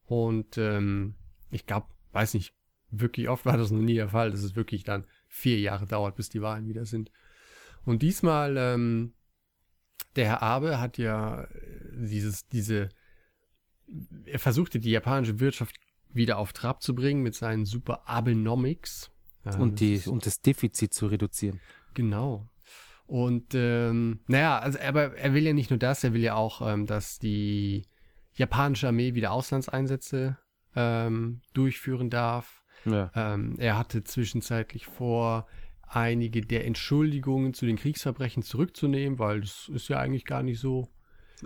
und 0.07 0.59
ähm, 0.59 1.15
ich 1.53 1.67
glaube, 1.67 1.87
weiß 2.13 2.35
nicht, 2.35 2.53
wirklich 2.91 3.29
oft 3.29 3.47
war 3.47 3.57
das 3.57 3.71
noch 3.71 3.81
nie 3.81 3.95
der 3.95 4.09
Fall, 4.09 4.33
dass 4.33 4.43
es 4.43 4.57
wirklich 4.57 4.83
dann 4.83 5.05
vier 5.29 5.61
Jahre 5.61 5.87
dauert, 5.87 6.17
bis 6.17 6.31
die 6.31 6.43
Wahlen 6.43 6.67
wieder 6.67 6.85
sind. 6.85 7.13
Und 7.85 8.03
diesmal, 8.03 8.57
ähm, 8.57 9.15
der 10.17 10.27
Herr 10.27 10.43
Abe 10.43 10.81
hat 10.81 10.99
ja 10.99 11.43
äh, 11.43 11.49
dieses, 11.93 12.47
diese, 12.49 12.89
er 14.25 14.39
versuchte 14.39 14.79
die 14.79 14.91
japanische 14.91 15.41
Wirtschaft 15.41 15.77
wieder 16.13 16.39
auf 16.39 16.53
Trab 16.53 16.83
zu 16.83 16.95
bringen 16.95 17.23
mit 17.23 17.35
seinen 17.35 17.65
super 17.65 18.09
Abenomics. 18.09 19.11
Ja, 19.45 19.57
und, 19.57 19.73
das 19.73 19.79
die, 19.79 20.11
und 20.11 20.27
das 20.27 20.43
Defizit 20.43 20.93
zu 20.93 21.07
reduzieren. 21.07 21.61
Genau. 21.95 22.49
Und 23.07 23.55
ähm, 23.55 24.21
naja, 24.27 24.59
also 24.59 24.79
aber 24.79 25.17
er 25.17 25.35
will 25.35 25.45
ja 25.45 25.53
nicht 25.53 25.71
nur 25.71 25.79
das, 25.79 26.05
er 26.05 26.13
will 26.13 26.23
ja 26.23 26.35
auch, 26.35 26.61
ähm, 26.67 26.87
dass 26.87 27.19
die 27.19 27.83
japanische 28.35 28.89
Armee 28.89 29.15
wieder 29.15 29.33
Auslandseinsätze 29.33 30.39
ähm, 30.77 31.41
durchführen 31.53 32.11
darf. 32.11 32.63
Ja. 32.85 33.11
Ähm, 33.15 33.57
er 33.59 33.77
hatte 33.77 34.05
zwischenzeitlich 34.05 34.87
vor, 34.87 35.47
einige 35.93 36.41
der 36.41 36.65
Entschuldigungen 36.67 37.53
zu 37.55 37.67
den 37.67 37.77
Kriegsverbrechen 37.77 38.43
zurückzunehmen, 38.43 39.19
weil 39.19 39.41
das 39.41 39.69
ist 39.75 39.89
ja 39.89 39.99
eigentlich 39.99 40.25
gar 40.25 40.43
nicht 40.43 40.61
so. 40.61 40.89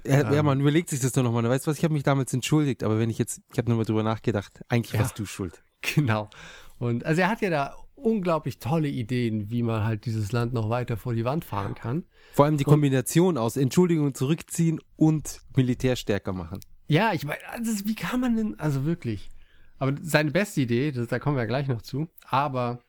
Ja, 0.05 0.21
ja, 0.33 0.39
Ähm. 0.41 0.45
man 0.47 0.61
überlegt 0.61 0.91
sich 0.91 1.01
das 1.01 1.13
doch 1.13 1.23
nochmal. 1.23 1.45
Weißt 1.49 1.67
du 1.67 1.71
was, 1.71 1.79
ich 1.79 1.85
habe 1.85 1.95
mich 1.95 2.03
damals 2.03 2.33
entschuldigt, 2.35 2.83
aber 2.83 2.99
wenn 2.99 3.11
ich 3.11 3.19
jetzt, 3.19 3.41
ich 3.53 3.59
habe 3.59 3.71
nochmal 3.71 3.85
drüber 3.87 4.03
nachgedacht, 4.03 4.61
eigentlich 4.69 4.93
Ja. 4.93 5.01
warst 5.01 5.19
du 5.19 5.27
schuld. 5.27 5.63
Genau. 5.95 6.31
Und 6.79 7.05
also 7.05 7.21
er 7.21 7.29
hat 7.29 7.43
ja 7.43 7.51
da 7.51 7.75
unglaublich 7.95 8.59
tolle 8.59 8.89
Ideen, 8.89 9.51
wie 9.51 9.63
man 9.63 9.85
halt 9.85 10.07
dieses 10.07 10.33
Land 10.33 10.53
noch 10.55 10.69
weiter 10.71 10.97
vor 10.97 11.15
die 11.15 11.25
Wand 11.27 11.45
fahren 11.45 11.75
kann. 11.75 12.05
Vor 12.33 12.47
allem 12.47 12.57
die 12.57 12.65
Kombination 12.65 13.37
aus 13.39 13.57
Entschuldigung 13.59 14.15
zurückziehen 14.15 14.81
und 14.97 15.43
Militär 15.55 15.97
stärker 15.97 16.33
machen. 16.33 16.61
Ja, 16.89 17.13
ich 17.13 17.25
meine, 17.25 17.41
also 17.51 17.87
wie 17.87 17.95
kann 17.95 18.21
man 18.21 18.35
denn, 18.37 18.59
also 18.59 18.85
wirklich. 18.87 19.31
Aber 19.79 19.95
seine 20.03 20.31
beste 20.31 20.63
Idee, 20.63 20.91
das, 20.91 21.09
da 21.09 21.19
kommen 21.19 21.37
wir 21.37 21.43
ja 21.43 21.47
gleich 21.47 21.69
noch 21.69 21.83
zu, 21.83 22.09
aber 22.27 22.81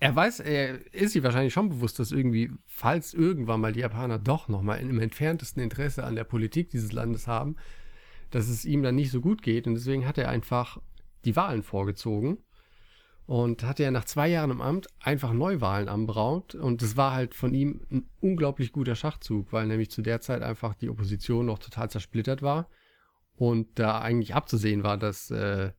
er 0.00 0.14
weiß, 0.14 0.40
er 0.40 0.94
ist 0.94 1.12
sich 1.12 1.22
wahrscheinlich 1.22 1.52
schon 1.52 1.68
bewusst, 1.68 1.98
dass 1.98 2.12
irgendwie, 2.12 2.50
falls 2.66 3.14
irgendwann 3.14 3.60
mal 3.60 3.72
die 3.72 3.80
Japaner 3.80 4.18
doch 4.18 4.48
nochmal 4.48 4.80
im 4.80 5.00
entferntesten 5.00 5.62
Interesse 5.62 6.04
an 6.04 6.16
der 6.16 6.24
Politik 6.24 6.70
dieses 6.70 6.92
Landes 6.92 7.26
haben, 7.26 7.56
dass 8.30 8.48
es 8.48 8.64
ihm 8.64 8.82
dann 8.82 8.96
nicht 8.96 9.10
so 9.10 9.20
gut 9.20 9.42
geht 9.42 9.66
und 9.66 9.74
deswegen 9.74 10.06
hat 10.06 10.18
er 10.18 10.28
einfach 10.28 10.80
die 11.24 11.36
Wahlen 11.36 11.62
vorgezogen 11.62 12.38
und 13.26 13.62
hatte 13.62 13.84
ja 13.84 13.90
nach 13.90 14.04
zwei 14.04 14.28
Jahren 14.28 14.50
im 14.50 14.60
Amt 14.60 14.88
einfach 15.00 15.32
Neuwahlen 15.32 15.88
anberaumt 15.88 16.54
und 16.54 16.82
das 16.82 16.96
war 16.96 17.12
halt 17.12 17.34
von 17.34 17.54
ihm 17.54 17.80
ein 17.90 18.08
unglaublich 18.20 18.72
guter 18.72 18.96
Schachzug, 18.96 19.52
weil 19.52 19.66
nämlich 19.66 19.90
zu 19.90 20.02
der 20.02 20.20
Zeit 20.20 20.42
einfach 20.42 20.74
die 20.74 20.90
Opposition 20.90 21.46
noch 21.46 21.58
total 21.58 21.90
zersplittert 21.90 22.42
war 22.42 22.68
und 23.36 23.78
da 23.78 24.00
eigentlich 24.00 24.34
abzusehen 24.34 24.82
war, 24.82 24.98
dass 24.98 25.30
äh, 25.30 25.72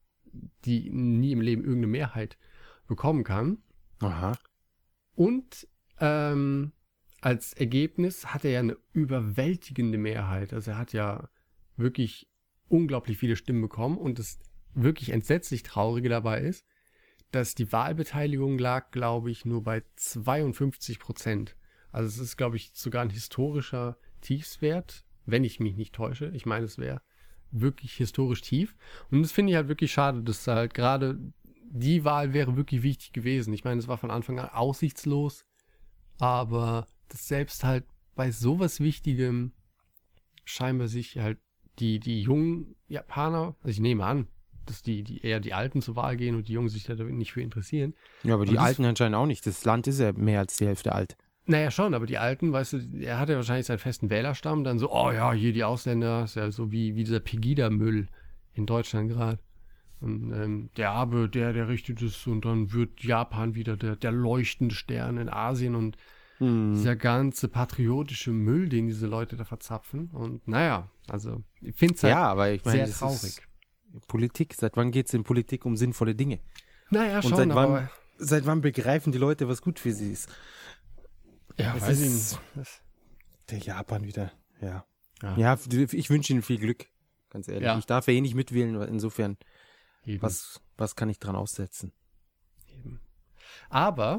die 0.66 0.90
nie 0.90 1.32
im 1.32 1.42
Leben 1.42 1.64
irgendeine 1.64 1.88
Mehrheit 1.88 2.38
bekommen 2.88 3.24
kann. 3.24 3.60
Aha. 4.00 4.38
Und 5.16 5.68
ähm, 6.00 6.74
als 7.22 7.54
Ergebnis 7.54 8.28
hat 8.28 8.46
er 8.46 8.52
ja 8.52 8.60
eine 8.60 8.78
überwältigende 8.94 9.98
Mehrheit. 9.98 10.54
Also 10.54 10.72
er 10.72 10.78
hat 10.78 10.94
ja 10.94 11.30
wirklich 11.78 12.30
unglaublich 12.68 13.18
viele 13.18 13.36
Stimmen 13.36 13.62
bekommen. 13.62 13.98
Und 13.98 14.20
das 14.20 14.40
wirklich 14.74 15.10
entsetzlich 15.10 15.64
Traurige 15.64 16.10
dabei 16.10 16.42
ist, 16.42 16.66
dass 17.32 17.56
die 17.56 17.72
Wahlbeteiligung 17.72 18.58
lag, 18.58 18.92
glaube 18.92 19.32
ich, 19.32 19.46
nur 19.46 19.64
bei 19.64 19.84
52 19.96 21.00
Prozent. 21.00 21.56
Also 21.92 22.08
es 22.08 22.20
ist, 22.20 22.38
glaube 22.38 22.58
ich, 22.58 22.72
sogar 22.74 23.02
ein 23.02 23.10
historischer 23.10 23.98
Tiefswert, 24.22 25.06
wenn 25.26 25.44
ich 25.44 25.60
mich 25.60 25.76
nicht 25.76 25.96
täusche. 25.96 26.28
Ich 26.34 26.46
meine, 26.46 26.66
es 26.66 26.78
wäre 26.78 27.02
wirklich 27.52 27.94
historisch 27.94 28.42
tief. 28.42 28.76
Und 29.12 29.22
das 29.22 29.32
finde 29.32 29.52
ich 29.52 29.56
halt 29.56 29.68
wirklich 29.68 29.92
schade, 29.92 30.22
dass 30.24 30.46
halt 30.48 30.74
gerade 30.74 31.20
die 31.70 32.04
Wahl 32.04 32.34
wäre 32.34 32.56
wirklich 32.56 32.84
wichtig 32.84 33.14
gewesen. 33.14 33.54
Ich 33.54 33.64
meine, 33.64 33.80
es 33.80 33.88
war 33.88 33.98
von 33.98 34.12
Anfang 34.12 34.40
an 34.40 34.50
aussichtslos, 34.50 35.46
aber 36.20 36.88
dass 37.10 37.28
selbst 37.28 37.64
halt 37.64 37.86
bei 38.16 38.32
sowas 38.32 38.80
Wichtigem 38.80 39.52
scheinbar 40.46 40.88
sich 40.88 41.18
halt 41.18 41.40
die, 41.80 42.00
die 42.00 42.22
jungen 42.22 42.76
Japaner, 42.88 43.56
also 43.60 43.70
ich 43.70 43.80
nehme 43.80 44.06
an, 44.06 44.28
dass 44.66 44.82
die, 44.82 45.04
die 45.04 45.24
eher 45.24 45.40
die 45.40 45.54
Alten 45.54 45.82
zur 45.82 45.96
Wahl 45.96 46.18
gehen 46.18 46.36
und 46.36 46.48
die 46.48 46.54
Jungen 46.54 46.70
sich 46.70 46.86
da 46.86 46.96
nicht 46.96 47.34
für 47.34 47.42
interessieren. 47.42 47.94
Ja, 48.24 48.34
aber 48.34 48.42
Und 48.42 48.52
die 48.52 48.58
Alten 48.58 48.86
anscheinend 48.86 49.16
auch 49.16 49.28
nicht. 49.28 49.46
Das 49.46 49.64
Land 49.66 49.88
ist 49.88 50.00
ja 50.00 50.14
mehr 50.14 50.40
als 50.40 50.58
die 50.58 50.66
Hälfte 50.66 50.94
alt. 50.94 51.18
Naja, 51.48 51.70
schon, 51.70 51.94
aber 51.94 52.08
die 52.08 52.18
Alten, 52.18 52.52
weißt 52.52 52.74
du, 52.74 52.78
er 53.02 53.20
hatte 53.20 53.36
wahrscheinlich 53.36 53.68
seinen 53.68 53.78
festen 53.78 54.10
Wählerstamm, 54.10 54.64
dann 54.64 54.80
so, 54.80 54.92
oh 54.92 55.12
ja, 55.12 55.32
hier 55.34 55.54
die 55.54 55.64
Ausländer, 55.64 56.24
ist 56.24 56.36
ja 56.36 56.50
so 56.50 56.72
wie, 56.72 56.96
wie 56.96 57.04
dieser 57.04 57.20
Pegida-Müll 57.20 58.08
in 58.54 58.66
Deutschland 58.66 59.10
gerade. 59.10 59.40
Und 60.02 60.32
ähm, 60.34 60.70
der 60.78 60.92
Abe, 60.92 61.30
der, 61.30 61.54
der 61.54 61.68
richtet 61.68 62.02
es 62.02 62.28
und 62.28 62.46
dann 62.46 62.74
wird 62.74 63.02
Japan 63.04 63.56
wieder 63.56 63.78
der, 63.78 63.96
der 63.96 64.12
leuchtende 64.12 64.76
Stern 64.76 65.18
in 65.18 65.30
Asien 65.30 65.76
und 65.76 65.98
Hm. 66.40 66.74
dieser 66.74 66.98
ganze 66.98 67.48
patriotische 67.48 68.32
Müll, 68.32 68.68
den 68.68 68.88
diese 68.88 69.08
Leute 69.08 69.38
da 69.38 69.46
verzapfen. 69.46 70.10
Und 70.12 70.46
naja, 70.50 70.90
also 71.08 71.42
ich 71.62 71.74
finde 71.78 71.96
es 71.96 72.04
halt 72.04 72.12
Ja, 72.12 72.26
aber 72.28 72.52
ich 72.52 72.66
meine, 72.66 72.80
sehr 72.80 72.88
das 72.88 73.00
traurig. 73.00 73.42
Politik. 74.10 74.54
Seit 74.54 74.76
wann 74.76 74.92
geht 74.92 75.08
es 75.08 75.14
in 75.14 75.24
Politik 75.24 75.66
um 75.66 75.78
sinnvolle 75.78 76.14
Dinge? 76.14 76.42
naja, 76.90 77.16
Und 77.18 77.24
schon, 77.24 77.38
seit 77.38 77.50
wann, 77.56 77.58
aber 77.70 77.90
seit 78.18 78.46
wann 78.46 78.60
begreifen 78.60 79.14
die 79.14 79.18
Leute, 79.18 79.48
was 79.48 79.62
gut 79.62 79.80
für 79.80 79.94
sie 79.94 80.12
ist? 80.12 80.28
ja, 81.58 81.74
es 81.78 81.82
weiß 81.84 82.02
ich 82.02 82.10
nicht. 82.12 82.40
Das- 82.56 82.82
Der 83.50 83.60
Japan 83.60 84.04
wieder, 84.04 84.34
ja. 84.60 84.86
Ja. 85.24 85.38
Ja, 85.38 85.58
ich 85.94 86.10
wünsche 86.10 86.34
ihnen 86.34 86.42
viel 86.42 86.60
Glück, 86.60 86.88
ganz 87.30 87.48
ehrlich. 87.48 87.64
Ja. 87.64 87.78
Ich 87.78 87.86
darf 87.86 88.08
ja 88.08 88.14
eh 88.14 88.20
nicht 88.20 88.36
mitwählen, 88.36 88.76
insofern, 88.82 89.38
Eben. 90.06 90.22
was, 90.22 90.62
was 90.78 90.96
kann 90.96 91.10
ich 91.10 91.20
dran 91.20 91.36
aussetzen? 91.36 91.92
Eben. 92.68 93.02
Aber 93.70 94.18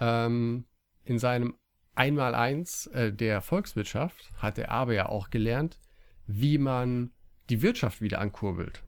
ähm, 0.00 0.66
in 1.04 1.18
seinem 1.18 1.56
Einmaleins 1.94 2.86
äh, 2.88 3.12
der 3.12 3.40
Volkswirtschaft 3.40 4.30
hat 4.36 4.56
der 4.56 4.70
Aber 4.70 4.94
ja 4.94 5.08
auch 5.08 5.30
gelernt, 5.30 5.80
wie 6.26 6.58
man 6.58 7.12
die 7.50 7.62
Wirtschaft 7.62 8.00
wieder 8.00 8.20
ankurbelt. 8.20 8.82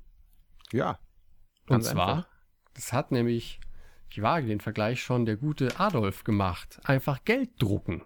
Ja. 0.72 0.98
Und 1.68 1.82
zwar, 1.82 2.16
einfach. 2.16 2.28
das 2.74 2.92
hat 2.92 3.10
nämlich, 3.10 3.60
ich 4.10 4.22
wage 4.22 4.46
den 4.46 4.60
Vergleich 4.60 5.02
schon, 5.02 5.24
der 5.24 5.36
gute 5.36 5.80
Adolf 5.80 6.24
gemacht. 6.24 6.80
Einfach 6.84 7.24
Geld 7.24 7.50
drucken. 7.58 8.04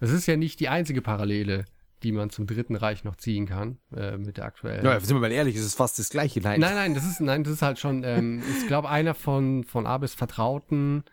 Das 0.00 0.10
ist 0.10 0.26
ja 0.26 0.36
nicht 0.36 0.60
die 0.60 0.68
einzige 0.68 1.02
Parallele 1.02 1.64
die 2.02 2.12
man 2.12 2.30
zum 2.30 2.46
Dritten 2.46 2.76
Reich 2.76 3.04
noch 3.04 3.16
ziehen 3.16 3.46
kann, 3.46 3.78
äh, 3.94 4.16
mit 4.16 4.36
der 4.36 4.44
aktuellen. 4.44 4.84
Ja, 4.84 4.98
sind 5.00 5.16
wir 5.16 5.20
mal 5.20 5.32
ehrlich, 5.32 5.56
es 5.56 5.64
ist 5.64 5.74
fast 5.74 5.98
das 5.98 6.10
Gleiche. 6.10 6.40
Nein. 6.40 6.60
Nein, 6.60 6.74
nein, 6.74 6.94
das 6.94 7.04
ist, 7.06 7.20
nein, 7.20 7.44
das 7.44 7.54
ist 7.54 7.62
halt 7.62 7.78
schon, 7.78 8.02
ähm, 8.04 8.42
ich 8.58 8.66
glaube, 8.66 8.88
einer 8.88 9.14
von, 9.14 9.64
von 9.64 9.86
Abes 9.86 10.14
Vertrauten 10.14 11.04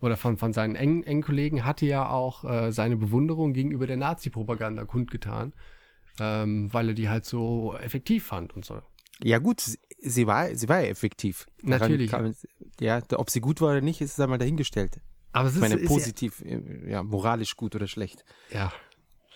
oder 0.00 0.16
von, 0.16 0.36
von 0.36 0.52
seinen 0.52 0.76
engen, 0.76 1.02
engen 1.02 1.22
Kollegen 1.22 1.64
hatte 1.64 1.84
ja 1.86 2.08
auch 2.08 2.44
äh, 2.44 2.70
seine 2.72 2.96
Bewunderung 2.96 3.52
gegenüber 3.52 3.86
der 3.86 3.96
Nazi-Propaganda 3.96 4.84
kundgetan, 4.84 5.52
ähm, 6.20 6.72
weil 6.72 6.88
er 6.88 6.94
die 6.94 7.08
halt 7.08 7.24
so 7.24 7.74
effektiv 7.76 8.24
fand 8.26 8.54
und 8.54 8.64
so. 8.64 8.80
Ja 9.22 9.38
gut, 9.38 9.60
sie- 10.00 10.26
war, 10.28 10.54
sie 10.54 10.68
war 10.68 10.80
ja 10.80 10.86
effektiv. 10.86 11.46
Daran 11.62 11.80
Natürlich. 11.90 12.12
Man- 12.12 12.34
ja, 12.80 13.00
ob 13.16 13.30
sie 13.30 13.40
gut 13.40 13.60
war 13.60 13.70
oder 13.70 13.80
nicht, 13.80 14.00
ist 14.00 14.20
einmal 14.20 14.38
dahingestellt. 14.38 15.00
Aber 15.32 15.48
es 15.48 15.56
Ich 15.56 15.62
ist, 15.62 15.68
meine, 15.68 15.80
ist 15.80 15.88
positiv, 15.88 16.40
äh, 16.42 16.90
ja, 16.90 17.02
moralisch 17.02 17.56
gut 17.56 17.74
oder 17.74 17.86
schlecht. 17.88 18.24
ja, 18.52 18.72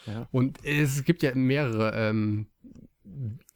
ja. 0.07 0.29
Und 0.31 0.65
es 0.65 1.05
gibt 1.05 1.23
ja 1.23 1.35
mehrere 1.35 1.93
ähm, 1.95 2.47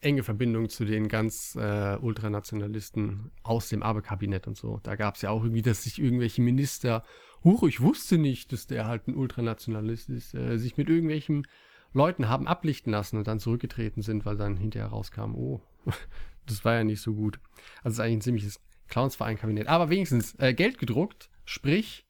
enge 0.00 0.22
Verbindungen 0.22 0.68
zu 0.68 0.84
den 0.84 1.08
ganz 1.08 1.56
äh, 1.56 1.96
Ultranationalisten 1.96 3.30
aus 3.42 3.68
dem 3.68 3.82
Abe-Kabinett 3.82 4.46
und 4.46 4.56
so. 4.56 4.80
Da 4.82 4.96
gab 4.96 5.16
es 5.16 5.22
ja 5.22 5.30
auch 5.30 5.42
irgendwie, 5.42 5.62
dass 5.62 5.84
sich 5.84 6.00
irgendwelche 6.00 6.42
Minister, 6.42 7.04
huch, 7.44 7.62
ich 7.64 7.80
wusste 7.80 8.18
nicht, 8.18 8.52
dass 8.52 8.66
der 8.66 8.86
halt 8.86 9.08
ein 9.08 9.14
Ultranationalist 9.14 10.10
ist, 10.10 10.34
äh, 10.34 10.58
sich 10.58 10.76
mit 10.76 10.88
irgendwelchen 10.88 11.46
Leuten 11.92 12.28
haben 12.28 12.46
ablichten 12.46 12.92
lassen 12.92 13.16
und 13.16 13.26
dann 13.26 13.40
zurückgetreten 13.40 14.02
sind, 14.02 14.26
weil 14.26 14.36
dann 14.36 14.56
hinterher 14.56 14.88
rauskam, 14.88 15.34
oh, 15.34 15.62
das 16.46 16.64
war 16.64 16.74
ja 16.74 16.84
nicht 16.84 17.00
so 17.00 17.14
gut. 17.14 17.40
Also 17.82 17.88
es 17.88 17.94
ist 17.94 18.00
eigentlich 18.00 18.16
ein 18.18 18.22
ziemliches 18.22 18.60
Clownsverein-Kabinett. 18.88 19.68
Aber 19.68 19.90
wenigstens 19.90 20.34
äh, 20.38 20.54
Geld 20.54 20.78
gedruckt, 20.78 21.30
sprich, 21.44 22.06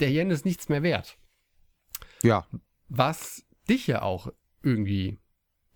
der 0.00 0.10
Yen 0.10 0.30
ist 0.30 0.44
nichts 0.44 0.68
mehr 0.68 0.82
wert. 0.82 1.18
Ja, 2.22 2.46
Was 2.88 3.45
dich 3.68 3.86
ja 3.86 4.02
auch 4.02 4.32
irgendwie 4.62 5.18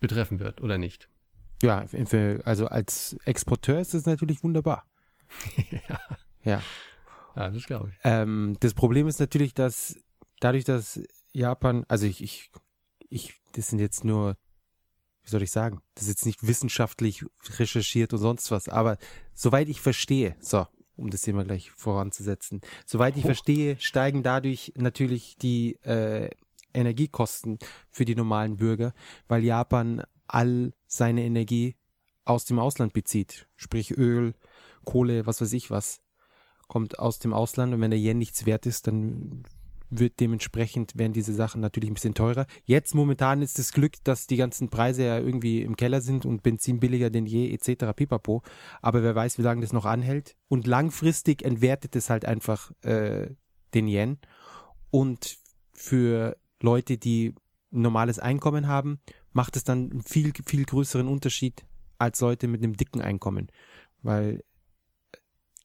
betreffen 0.01 0.41
wird, 0.41 0.61
oder 0.61 0.79
nicht? 0.79 1.09
ja, 1.63 1.87
für, 1.87 2.41
also 2.45 2.67
als 2.67 3.17
Exporteur 3.25 3.81
ist 3.81 3.95
es 3.95 4.07
natürlich 4.07 4.43
wunderbar. 4.43 4.87
ja. 5.89 6.01
Ja. 6.43 6.63
ja, 7.37 7.51
das 7.51 7.67
glaube 7.67 7.91
ich. 7.91 7.95
Ähm, 8.03 8.57
das 8.61 8.75
Problem 8.75 9.07
ist 9.07 9.21
natürlich, 9.21 9.53
dass 9.53 9.97
dadurch, 10.41 10.65
dass 10.65 11.01
Japan, 11.33 11.85
also 11.89 12.07
ich, 12.07 12.23
ich, 12.23 12.51
ich, 13.11 13.35
das 13.53 13.69
sind 13.69 13.79
jetzt 13.79 14.05
nur, 14.05 14.37
wie 15.23 15.31
soll 15.31 15.43
ich 15.43 15.51
sagen, 15.51 15.83
das 15.95 16.05
ist 16.05 16.11
jetzt 16.11 16.27
nicht 16.27 16.47
wissenschaftlich 16.47 17.25
recherchiert 17.59 18.13
und 18.15 18.21
sonst 18.21 18.51
was, 18.51 18.69
aber 18.69 18.97
soweit 19.35 19.69
ich 19.69 19.81
verstehe, 19.81 20.35
so, 20.41 20.67
um 20.97 21.11
das 21.11 21.23
Thema 21.23 21.45
gleich 21.45 21.71
voranzusetzen, 21.71 22.63
soweit 22.87 23.17
ich 23.17 23.23
Hoch. 23.25 23.29
verstehe, 23.29 23.79
steigen 23.79 24.23
dadurch 24.23 24.73
natürlich 24.77 25.37
die 25.37 25.75
äh, 25.83 26.31
Energiekosten 26.75 27.59
für 27.91 28.05
die 28.05 28.15
normalen 28.15 28.57
Bürger, 28.57 28.93
weil 29.29 29.45
Japan 29.45 30.03
all 30.27 30.73
seine 30.87 31.25
Energie 31.25 31.77
aus 32.25 32.45
dem 32.45 32.59
Ausland 32.59 32.93
bezieht, 32.93 33.49
sprich 33.57 33.97
Öl, 33.97 34.35
Kohle, 34.85 35.27
was 35.27 35.41
weiß 35.41 35.53
ich 35.53 35.71
was 35.71 36.03
kommt 36.71 37.01
aus 37.01 37.19
dem 37.19 37.35
Ausland 37.35 37.75
und 37.75 37.81
wenn 37.81 37.91
der 37.91 37.99
Yen 37.99 38.17
nichts 38.17 38.47
wert 38.47 38.65
ist, 38.65 38.87
dann 38.87 39.43
wird 39.91 40.21
dementsprechend 40.21 40.97
werden 40.97 41.13
diese 41.13 41.35
Sachen 41.35 41.61
natürlich 41.61 41.91
ein 41.91 41.95
bisschen 41.95 42.15
teurer. 42.15 42.47
Jetzt 42.65 42.95
momentan 42.95 43.43
ist 43.43 43.59
das 43.59 43.73
Glück, 43.73 43.95
dass 44.05 44.29
die 44.29 44.37
ganzen 44.37 44.71
Preise 44.71 45.05
ja 45.05 45.19
irgendwie 45.19 45.63
im 45.63 45.77
Keller 45.77 46.01
sind 46.01 46.25
und 46.25 46.45
Benzin 46.45 46.79
billiger 46.79 47.11
denn 47.11 47.27
je 47.27 47.53
etc. 47.53 47.87
pipapo. 47.95 48.43
Aber 48.81 49.03
wer 49.03 49.17
weiß, 49.17 49.37
wie 49.39 49.43
lange 49.43 49.63
das 49.63 49.73
noch 49.73 49.85
anhält. 49.85 50.37
Und 50.47 50.69
langfristig 50.69 51.45
entwertet 51.45 51.97
es 51.97 52.09
halt 52.09 52.25
einfach 52.25 52.71
äh, 52.83 53.31
den 53.75 53.89
Yen. 53.89 54.19
Und 54.91 55.39
für 55.73 56.37
Leute, 56.63 56.99
die 56.99 57.35
ein 57.73 57.83
normales 57.83 58.19
Einkommen 58.19 58.67
haben, 58.67 59.01
macht 59.33 59.57
es 59.57 59.65
dann 59.65 59.91
einen 59.91 60.03
viel, 60.03 60.33
viel 60.47 60.65
größeren 60.65 61.09
Unterschied 61.09 61.65
als 61.99 62.21
Leute 62.21 62.49
mit 62.49 62.63
einem 62.63 62.77
dicken 62.77 63.01
Einkommen. 63.01 63.51
Weil 64.03 64.43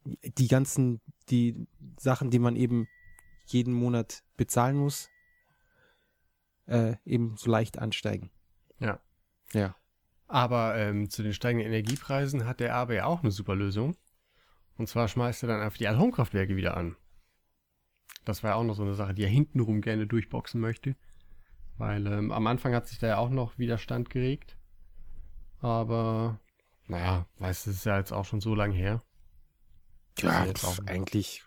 die 0.06 0.48
ganzen, 0.48 1.02
die 1.30 1.68
Sachen, 1.98 2.30
die 2.30 2.40
man 2.40 2.56
eben 2.56 2.88
jeden 3.48 3.74
Monat 3.74 4.24
bezahlen 4.38 4.78
muss, 4.78 5.10
äh, 6.68 6.96
eben 7.06 7.36
so 7.38 7.50
leicht 7.50 7.80
ansteigen. 7.80 8.30
Ja. 8.80 9.00
Ja. 9.54 9.76
Aber 10.28 10.76
ähm, 10.78 11.10
zu 11.10 11.24
den 11.24 11.34
steigenden 11.34 11.68
Energiepreisen 11.68 12.46
hat 12.46 12.60
der 12.60 12.76
Abe 12.76 12.96
ja 12.96 13.06
auch 13.06 13.22
eine 13.22 13.32
super 13.32 13.56
Lösung. 13.56 13.96
Und 14.78 14.88
zwar 14.88 15.08
schmeißt 15.08 15.44
er 15.44 15.48
dann 15.48 15.62
einfach 15.62 15.78
die 15.78 15.88
Atomkraftwerke 15.88 16.56
wieder 16.56 16.76
an. 16.76 16.96
Das 18.26 18.44
war 18.44 18.52
ja 18.52 18.56
auch 18.58 18.64
noch 18.64 18.76
so 18.76 18.84
eine 18.84 18.96
Sache, 18.96 19.14
die 19.14 19.24
er 19.24 19.30
hintenrum 19.30 19.82
gerne 19.82 20.08
durchboxen 20.08 20.60
möchte. 20.60 20.96
Weil 21.78 22.06
ähm, 22.08 22.32
am 22.32 22.48
Anfang 22.48 22.74
hat 22.74 22.88
sich 22.88 23.00
da 23.00 23.08
ja 23.08 23.18
auch 23.18 23.30
noch 23.30 23.58
Widerstand 23.58 24.10
geregt. 24.10 24.58
Aber, 25.60 26.40
naja, 26.88 27.28
weißt 27.40 27.66
du, 27.66 27.70
es 27.72 27.78
ist 27.78 27.86
ja 27.86 27.98
jetzt 27.98 28.12
auch 28.12 28.26
schon 28.26 28.42
so 28.42 28.56
lang 28.56 28.72
her. 28.72 29.04
Ja, 30.20 30.46
jetzt 30.46 30.64
pf, 30.66 30.80
eigentlich 30.86 31.44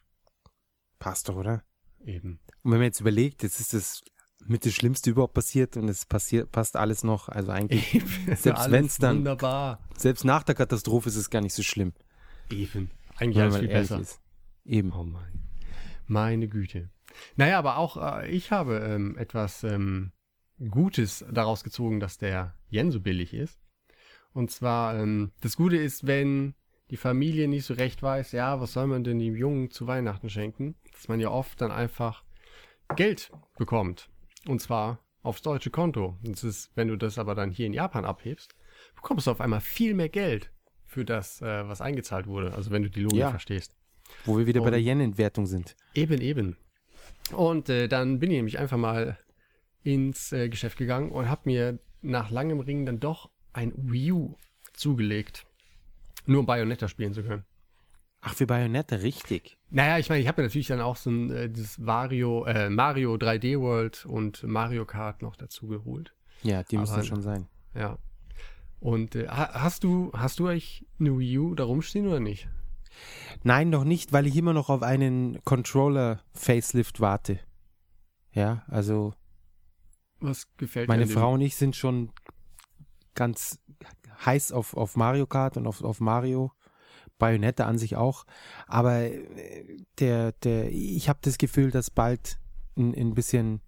passt 0.98 1.28
doch, 1.28 1.36
oder? 1.36 1.62
Eben. 2.04 2.40
Und 2.62 2.72
wenn 2.72 2.78
man 2.78 2.82
jetzt 2.86 3.00
überlegt, 3.00 3.42
jetzt 3.42 3.60
ist 3.60 3.72
das 3.74 4.02
mit 4.46 4.64
das 4.66 4.72
Schlimmste 4.74 5.10
überhaupt 5.10 5.34
passiert 5.34 5.76
und 5.76 5.88
es 5.88 6.06
passiert, 6.06 6.52
passt 6.52 6.76
alles 6.76 7.02
noch. 7.04 7.28
Also 7.28 7.50
eigentlich, 7.50 7.94
Eben. 7.94 8.08
Selbst 8.36 8.46
Alles 8.60 8.70
wenn's 8.72 8.98
dann- 8.98 9.18
Wunderbar. 9.18 9.80
selbst 9.96 10.24
nach 10.24 10.42
der 10.42 10.54
Katastrophe 10.54 11.08
ist 11.08 11.16
es 11.16 11.30
gar 11.30 11.40
nicht 11.40 11.54
so 11.54 11.62
schlimm. 11.62 11.92
Eben. 12.50 12.90
Eigentlich 13.16 13.36
wenn 13.36 13.42
alles 13.44 13.58
viel 13.58 13.68
besser. 13.68 14.00
ist. 14.00 14.20
Eben. 14.64 14.92
Oh 14.92 15.04
mein. 15.04 15.47
Meine 16.08 16.48
Güte. 16.48 16.90
Naja, 17.36 17.58
aber 17.58 17.76
auch 17.78 17.96
äh, 17.96 18.28
ich 18.28 18.50
habe 18.50 18.78
ähm, 18.78 19.16
etwas 19.16 19.62
ähm, 19.64 20.12
Gutes 20.70 21.24
daraus 21.30 21.62
gezogen, 21.62 22.00
dass 22.00 22.18
der 22.18 22.54
Yen 22.70 22.90
so 22.90 23.00
billig 23.00 23.32
ist. 23.32 23.60
Und 24.32 24.50
zwar, 24.50 24.98
ähm, 24.98 25.32
das 25.40 25.56
Gute 25.56 25.76
ist, 25.76 26.06
wenn 26.06 26.54
die 26.90 26.96
Familie 26.96 27.48
nicht 27.48 27.64
so 27.64 27.74
recht 27.74 28.02
weiß, 28.02 28.32
ja, 28.32 28.60
was 28.60 28.72
soll 28.72 28.86
man 28.86 29.04
denn 29.04 29.18
dem 29.18 29.36
Jungen 29.36 29.70
zu 29.70 29.86
Weihnachten 29.86 30.30
schenken, 30.30 30.74
dass 30.92 31.08
man 31.08 31.20
ja 31.20 31.30
oft 31.30 31.60
dann 31.60 31.70
einfach 31.70 32.24
Geld 32.96 33.30
bekommt. 33.56 34.08
Und 34.46 34.60
zwar 34.60 35.00
aufs 35.22 35.42
deutsche 35.42 35.70
Konto. 35.70 36.16
Und 36.24 36.32
Das 36.32 36.44
ist, 36.44 36.70
wenn 36.74 36.88
du 36.88 36.96
das 36.96 37.18
aber 37.18 37.34
dann 37.34 37.50
hier 37.50 37.66
in 37.66 37.72
Japan 37.72 38.04
abhebst, 38.04 38.54
bekommst 38.94 39.26
du 39.26 39.30
auf 39.30 39.40
einmal 39.40 39.60
viel 39.60 39.94
mehr 39.94 40.08
Geld 40.08 40.52
für 40.84 41.04
das, 41.04 41.42
äh, 41.42 41.68
was 41.68 41.80
eingezahlt 41.80 42.26
wurde. 42.26 42.54
Also 42.54 42.70
wenn 42.70 42.82
du 42.82 42.90
die 42.90 43.02
Logik 43.02 43.18
Ja. 43.18 43.30
verstehst. 43.30 43.74
Wo 44.24 44.38
wir 44.38 44.46
wieder 44.46 44.60
bei 44.60 44.66
Und- 44.66 44.72
der 44.72 44.82
Yen-Entwertung 44.82 45.46
sind. 45.46 45.76
Eben, 45.94 46.20
eben. 46.20 46.56
Und 47.32 47.68
äh, 47.68 47.88
dann 47.88 48.18
bin 48.18 48.30
ich 48.30 48.36
nämlich 48.36 48.58
einfach 48.58 48.76
mal 48.78 49.18
ins 49.82 50.32
äh, 50.32 50.48
Geschäft 50.48 50.76
gegangen 50.78 51.10
und 51.10 51.28
habe 51.28 51.42
mir 51.44 51.78
nach 52.02 52.30
langem 52.30 52.60
Ringen 52.60 52.86
dann 52.86 53.00
doch 53.00 53.30
ein 53.52 53.72
Wii 53.76 54.12
U 54.12 54.34
zugelegt. 54.72 55.44
Nur 56.26 56.40
um 56.40 56.46
Bayonetta 56.46 56.88
spielen 56.88 57.12
zu 57.14 57.22
können. 57.22 57.44
Ach, 58.20 58.34
für 58.34 58.46
Bayonetta, 58.46 58.96
richtig. 58.96 59.56
Naja, 59.70 59.98
ich 59.98 60.08
meine, 60.08 60.20
ich 60.20 60.28
habe 60.28 60.42
mir 60.42 60.48
natürlich 60.48 60.66
dann 60.66 60.80
auch 60.80 60.96
so 60.96 61.10
ein 61.10 61.30
äh, 61.30 61.48
das 61.50 61.78
Mario, 61.78 62.44
äh, 62.46 62.68
Mario 62.68 63.14
3D 63.14 63.58
World 63.60 64.04
und 64.06 64.42
Mario 64.42 64.84
Kart 64.84 65.22
noch 65.22 65.36
dazu 65.36 65.68
geholt. 65.68 66.12
Ja, 66.42 66.62
die 66.64 66.76
müssen 66.78 66.94
Aber- 66.94 67.04
schon 67.04 67.22
sein. 67.22 67.46
Ja. 67.74 67.98
Und 68.80 69.14
äh, 69.16 69.28
ha- 69.28 69.54
hast 69.54 69.84
du, 69.84 70.10
hast 70.14 70.38
du 70.38 70.46
eigentlich 70.48 70.86
eine 71.00 71.18
Wii 71.18 71.38
U 71.38 71.54
da 71.54 71.64
rumstehen 71.64 72.06
oder 72.08 72.20
nicht? 72.20 72.48
Nein, 73.42 73.70
noch 73.70 73.84
nicht, 73.84 74.12
weil 74.12 74.26
ich 74.26 74.36
immer 74.36 74.52
noch 74.52 74.68
auf 74.68 74.82
einen 74.82 75.42
Controller-Facelift 75.44 77.00
warte. 77.00 77.38
Ja, 78.32 78.64
also 78.68 79.14
Was 80.20 80.46
gefällt 80.56 80.88
meine 80.88 81.06
Frau 81.06 81.34
und 81.34 81.40
ich 81.40 81.56
sind 81.56 81.76
schon 81.76 82.12
ganz 83.14 83.58
heiß 84.24 84.52
auf, 84.52 84.74
auf 84.74 84.96
Mario 84.96 85.26
Kart 85.26 85.56
und 85.56 85.66
auf, 85.66 85.82
auf 85.82 86.00
Mario. 86.00 86.52
Bayonetta 87.18 87.66
an 87.66 87.78
sich 87.78 87.96
auch. 87.96 88.24
Aber 88.66 89.00
äh, 89.00 89.76
der, 89.98 90.32
der, 90.32 90.70
ich 90.70 91.08
habe 91.08 91.18
das 91.22 91.36
Gefühl, 91.38 91.70
dass 91.70 91.90
bald 91.90 92.38
ein, 92.76 92.94
ein 92.94 93.14
bisschen 93.14 93.60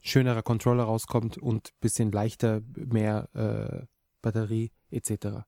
schönerer 0.00 0.42
Controller 0.42 0.84
rauskommt 0.84 1.36
und 1.36 1.70
bisschen 1.80 2.10
leichter, 2.12 2.62
mehr 2.74 3.28
äh, 3.34 3.86
Batterie 4.22 4.72
etc. 4.90 5.44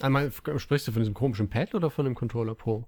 Einmal, 0.00 0.30
sprichst 0.30 0.88
du 0.88 0.92
von 0.92 1.00
diesem 1.02 1.14
komischen 1.14 1.48
Pad 1.48 1.74
oder 1.74 1.90
von 1.90 2.04
dem 2.04 2.14
Controller 2.14 2.54
Pro? 2.54 2.86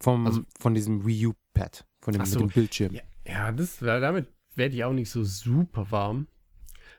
Vom, 0.00 0.26
Also- 0.26 0.42
von 0.58 0.74
diesem 0.74 1.06
Wii 1.06 1.28
U 1.28 1.32
Pad, 1.54 1.86
von 2.00 2.12
dem, 2.12 2.24
so. 2.24 2.40
mit 2.40 2.50
dem 2.50 2.54
Bildschirm. 2.54 2.92
Ja, 2.92 3.02
ja 3.24 3.52
das, 3.52 3.78
damit 3.78 4.28
werde 4.54 4.74
ich 4.74 4.84
auch 4.84 4.92
nicht 4.92 5.10
so 5.10 5.24
super 5.24 5.90
warm. 5.90 6.26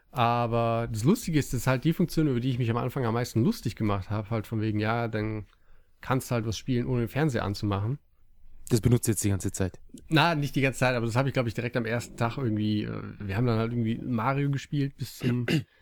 Aber 0.10 0.88
das 0.92 1.04
Lustige 1.04 1.38
ist, 1.38 1.54
dass 1.54 1.68
halt 1.68 1.84
die 1.84 1.94
Funktion, 1.94 2.28
über 2.28 2.40
die 2.40 2.50
ich 2.50 2.58
mich 2.58 2.72
am 2.72 2.78
Anfang 2.78 3.06
am 3.06 3.14
meisten 3.14 3.44
lustig 3.44 3.76
gemacht 3.76 4.10
habe, 4.10 4.30
halt 4.30 4.48
von 4.48 4.62
wegen, 4.62 4.80
ja, 4.80 5.08
dann 5.08 5.46
kannst 6.02 6.32
du 6.32 6.36
halt 6.36 6.46
was 6.48 6.58
spielen, 6.58 6.88
ohne 6.88 7.02
den 7.02 7.10
Fernseher 7.10 7.44
anzumachen. 7.44 8.00
Das 8.70 8.82
benutzt 8.82 9.08
jetzt 9.08 9.24
die 9.24 9.30
ganze 9.30 9.52
Zeit. 9.52 9.80
Na, 10.10 10.36
nicht 10.36 10.56
die 10.56 10.62
ganze 10.62 10.80
Zeit, 10.80 10.96
aber 10.96 11.06
das 11.06 11.16
habe 11.16 11.30
ich, 11.30 11.34
glaube 11.34 11.50
ich, 11.50 11.56
direkt 11.56 11.78
am 11.78 11.86
ersten 11.86 12.18
Tag 12.18 12.38
irgendwie, 12.38 12.84
äh, 12.84 13.02
wir 13.20 13.38
haben 13.38 13.46
dann 13.46 13.60
halt 13.60 13.72
irgendwie 13.72 13.98
Mario 13.98 14.50
gespielt 14.50 14.98
bis 14.98 15.18
zum, 15.18 15.46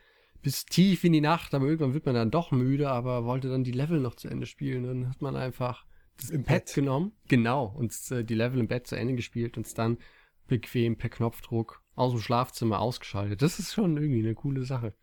bis 0.45 0.63
tief 0.63 1.03
in 1.03 1.11
die 1.11 1.21
Nacht, 1.21 1.55
aber 1.55 1.65
irgendwann 1.65 1.95
wird 1.95 2.05
man 2.05 2.13
dann 2.13 2.29
doch 2.29 2.51
müde, 2.51 2.91
aber 2.91 3.25
wollte 3.25 3.49
dann 3.49 3.63
die 3.63 3.71
Level 3.71 3.99
noch 3.99 4.13
zu 4.13 4.27
Ende 4.27 4.45
spielen. 4.45 4.83
Dann 4.83 5.09
hat 5.09 5.19
man 5.19 5.35
einfach 5.35 5.87
das 6.17 6.29
Im 6.29 6.43
Pad 6.43 6.65
Bett. 6.65 6.75
genommen, 6.75 7.13
genau, 7.27 7.65
und 7.65 7.91
äh, 8.11 8.23
die 8.23 8.35
Level 8.35 8.59
im 8.59 8.67
Bett 8.67 8.85
zu 8.85 8.95
Ende 8.95 9.15
gespielt 9.15 9.57
und 9.57 9.65
es 9.65 9.73
dann 9.73 9.97
bequem 10.45 10.97
per 10.97 11.09
Knopfdruck 11.09 11.81
aus 11.95 12.11
dem 12.11 12.21
Schlafzimmer 12.21 12.79
ausgeschaltet. 12.79 13.41
Das 13.41 13.57
ist 13.57 13.73
schon 13.73 13.97
irgendwie 13.97 14.19
eine 14.19 14.35
coole 14.35 14.65
Sache. 14.65 14.93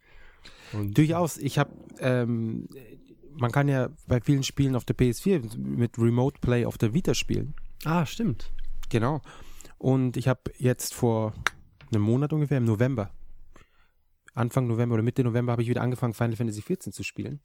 Und 0.73 0.97
Durchaus. 0.97 1.39
Ich 1.39 1.59
habe, 1.59 1.73
ähm, 1.99 2.69
man 3.33 3.51
kann 3.51 3.67
ja 3.67 3.91
bei 4.07 4.21
vielen 4.21 4.45
Spielen 4.45 4.77
auf 4.77 4.85
der 4.85 4.97
PS4 4.97 5.59
mit 5.59 5.99
Remote 5.99 6.39
Play 6.41 6.67
auf 6.67 6.79
der 6.79 6.95
Vita 6.95 7.15
spielen. 7.15 7.55
Ah, 7.85 8.07
stimmt. 8.07 8.53
Genau. 8.91 9.23
Und 9.77 10.17
ich 10.17 10.29
habe 10.29 10.53
jetzt 10.57 10.95
vor 10.95 11.35
einem 11.91 12.03
Monat 12.03 12.33
ungefähr, 12.33 12.59
im 12.59 12.65
November, 12.65 13.11
Anfang 14.35 14.67
November 14.67 14.95
oder 14.95 15.03
Mitte 15.03 15.25
November, 15.25 15.53
habe 15.53 15.63
ich 15.63 15.69
wieder 15.69 15.83
angefangen, 15.83 16.15
Final 16.15 16.37
Fantasy 16.37 16.63
XIV 16.63 16.93
zu 16.93 17.03
spielen. 17.03 17.41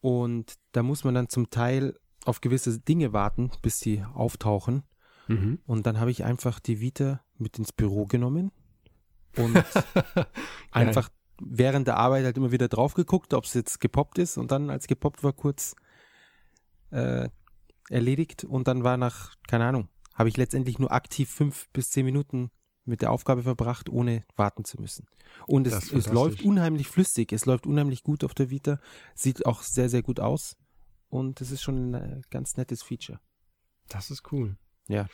Und 0.00 0.54
da 0.72 0.82
muss 0.82 1.04
man 1.04 1.14
dann 1.14 1.28
zum 1.28 1.50
Teil 1.50 1.98
auf 2.24 2.40
gewisse 2.40 2.78
Dinge 2.80 3.12
warten, 3.12 3.50
bis 3.62 3.78
sie 3.78 4.04
auftauchen. 4.14 4.82
Mhm. 5.28 5.60
Und 5.66 5.86
dann 5.86 6.00
habe 6.00 6.10
ich 6.10 6.24
einfach 6.24 6.60
die 6.60 6.80
Vita 6.80 7.22
mit 7.38 7.58
ins 7.58 7.72
Büro 7.72 8.06
genommen 8.06 8.52
und 9.36 9.56
einfach 10.70 11.08
während 11.40 11.88
der 11.88 11.96
Arbeit 11.96 12.24
halt 12.24 12.36
immer 12.36 12.52
wieder 12.52 12.68
drauf 12.68 12.94
geguckt, 12.94 13.34
ob 13.34 13.44
es 13.44 13.54
jetzt 13.54 13.80
gepoppt 13.80 14.18
ist. 14.18 14.36
Und 14.36 14.50
dann, 14.50 14.70
als 14.70 14.86
gepoppt 14.86 15.22
war, 15.22 15.32
kurz 15.32 15.74
äh, 16.90 17.28
erledigt. 17.88 18.44
Und 18.44 18.68
dann 18.68 18.84
war 18.84 18.96
nach, 18.96 19.34
keine 19.48 19.66
Ahnung, 19.66 19.88
habe 20.14 20.28
ich 20.28 20.36
letztendlich 20.36 20.78
nur 20.78 20.92
aktiv 20.92 21.30
fünf 21.30 21.68
bis 21.72 21.90
zehn 21.90 22.04
Minuten 22.04 22.50
mit 22.84 23.02
der 23.02 23.10
Aufgabe 23.10 23.42
verbracht, 23.42 23.88
ohne 23.88 24.24
warten 24.36 24.64
zu 24.64 24.80
müssen. 24.80 25.06
Und 25.46 25.66
es, 25.66 25.92
es 25.92 26.06
läuft 26.08 26.42
unheimlich 26.42 26.88
flüssig, 26.88 27.32
es 27.32 27.46
läuft 27.46 27.66
unheimlich 27.66 28.02
gut 28.02 28.24
auf 28.24 28.34
der 28.34 28.50
Vita, 28.50 28.78
sieht 29.14 29.46
auch 29.46 29.62
sehr, 29.62 29.88
sehr 29.88 30.02
gut 30.02 30.20
aus. 30.20 30.56
Und 31.08 31.40
es 31.40 31.50
ist 31.50 31.62
schon 31.62 31.90
ein 31.90 31.94
äh, 31.94 32.20
ganz 32.30 32.56
nettes 32.56 32.82
Feature. 32.82 33.20
Das 33.88 34.10
ist 34.10 34.32
cool. 34.32 34.56
Ja. 34.88 35.06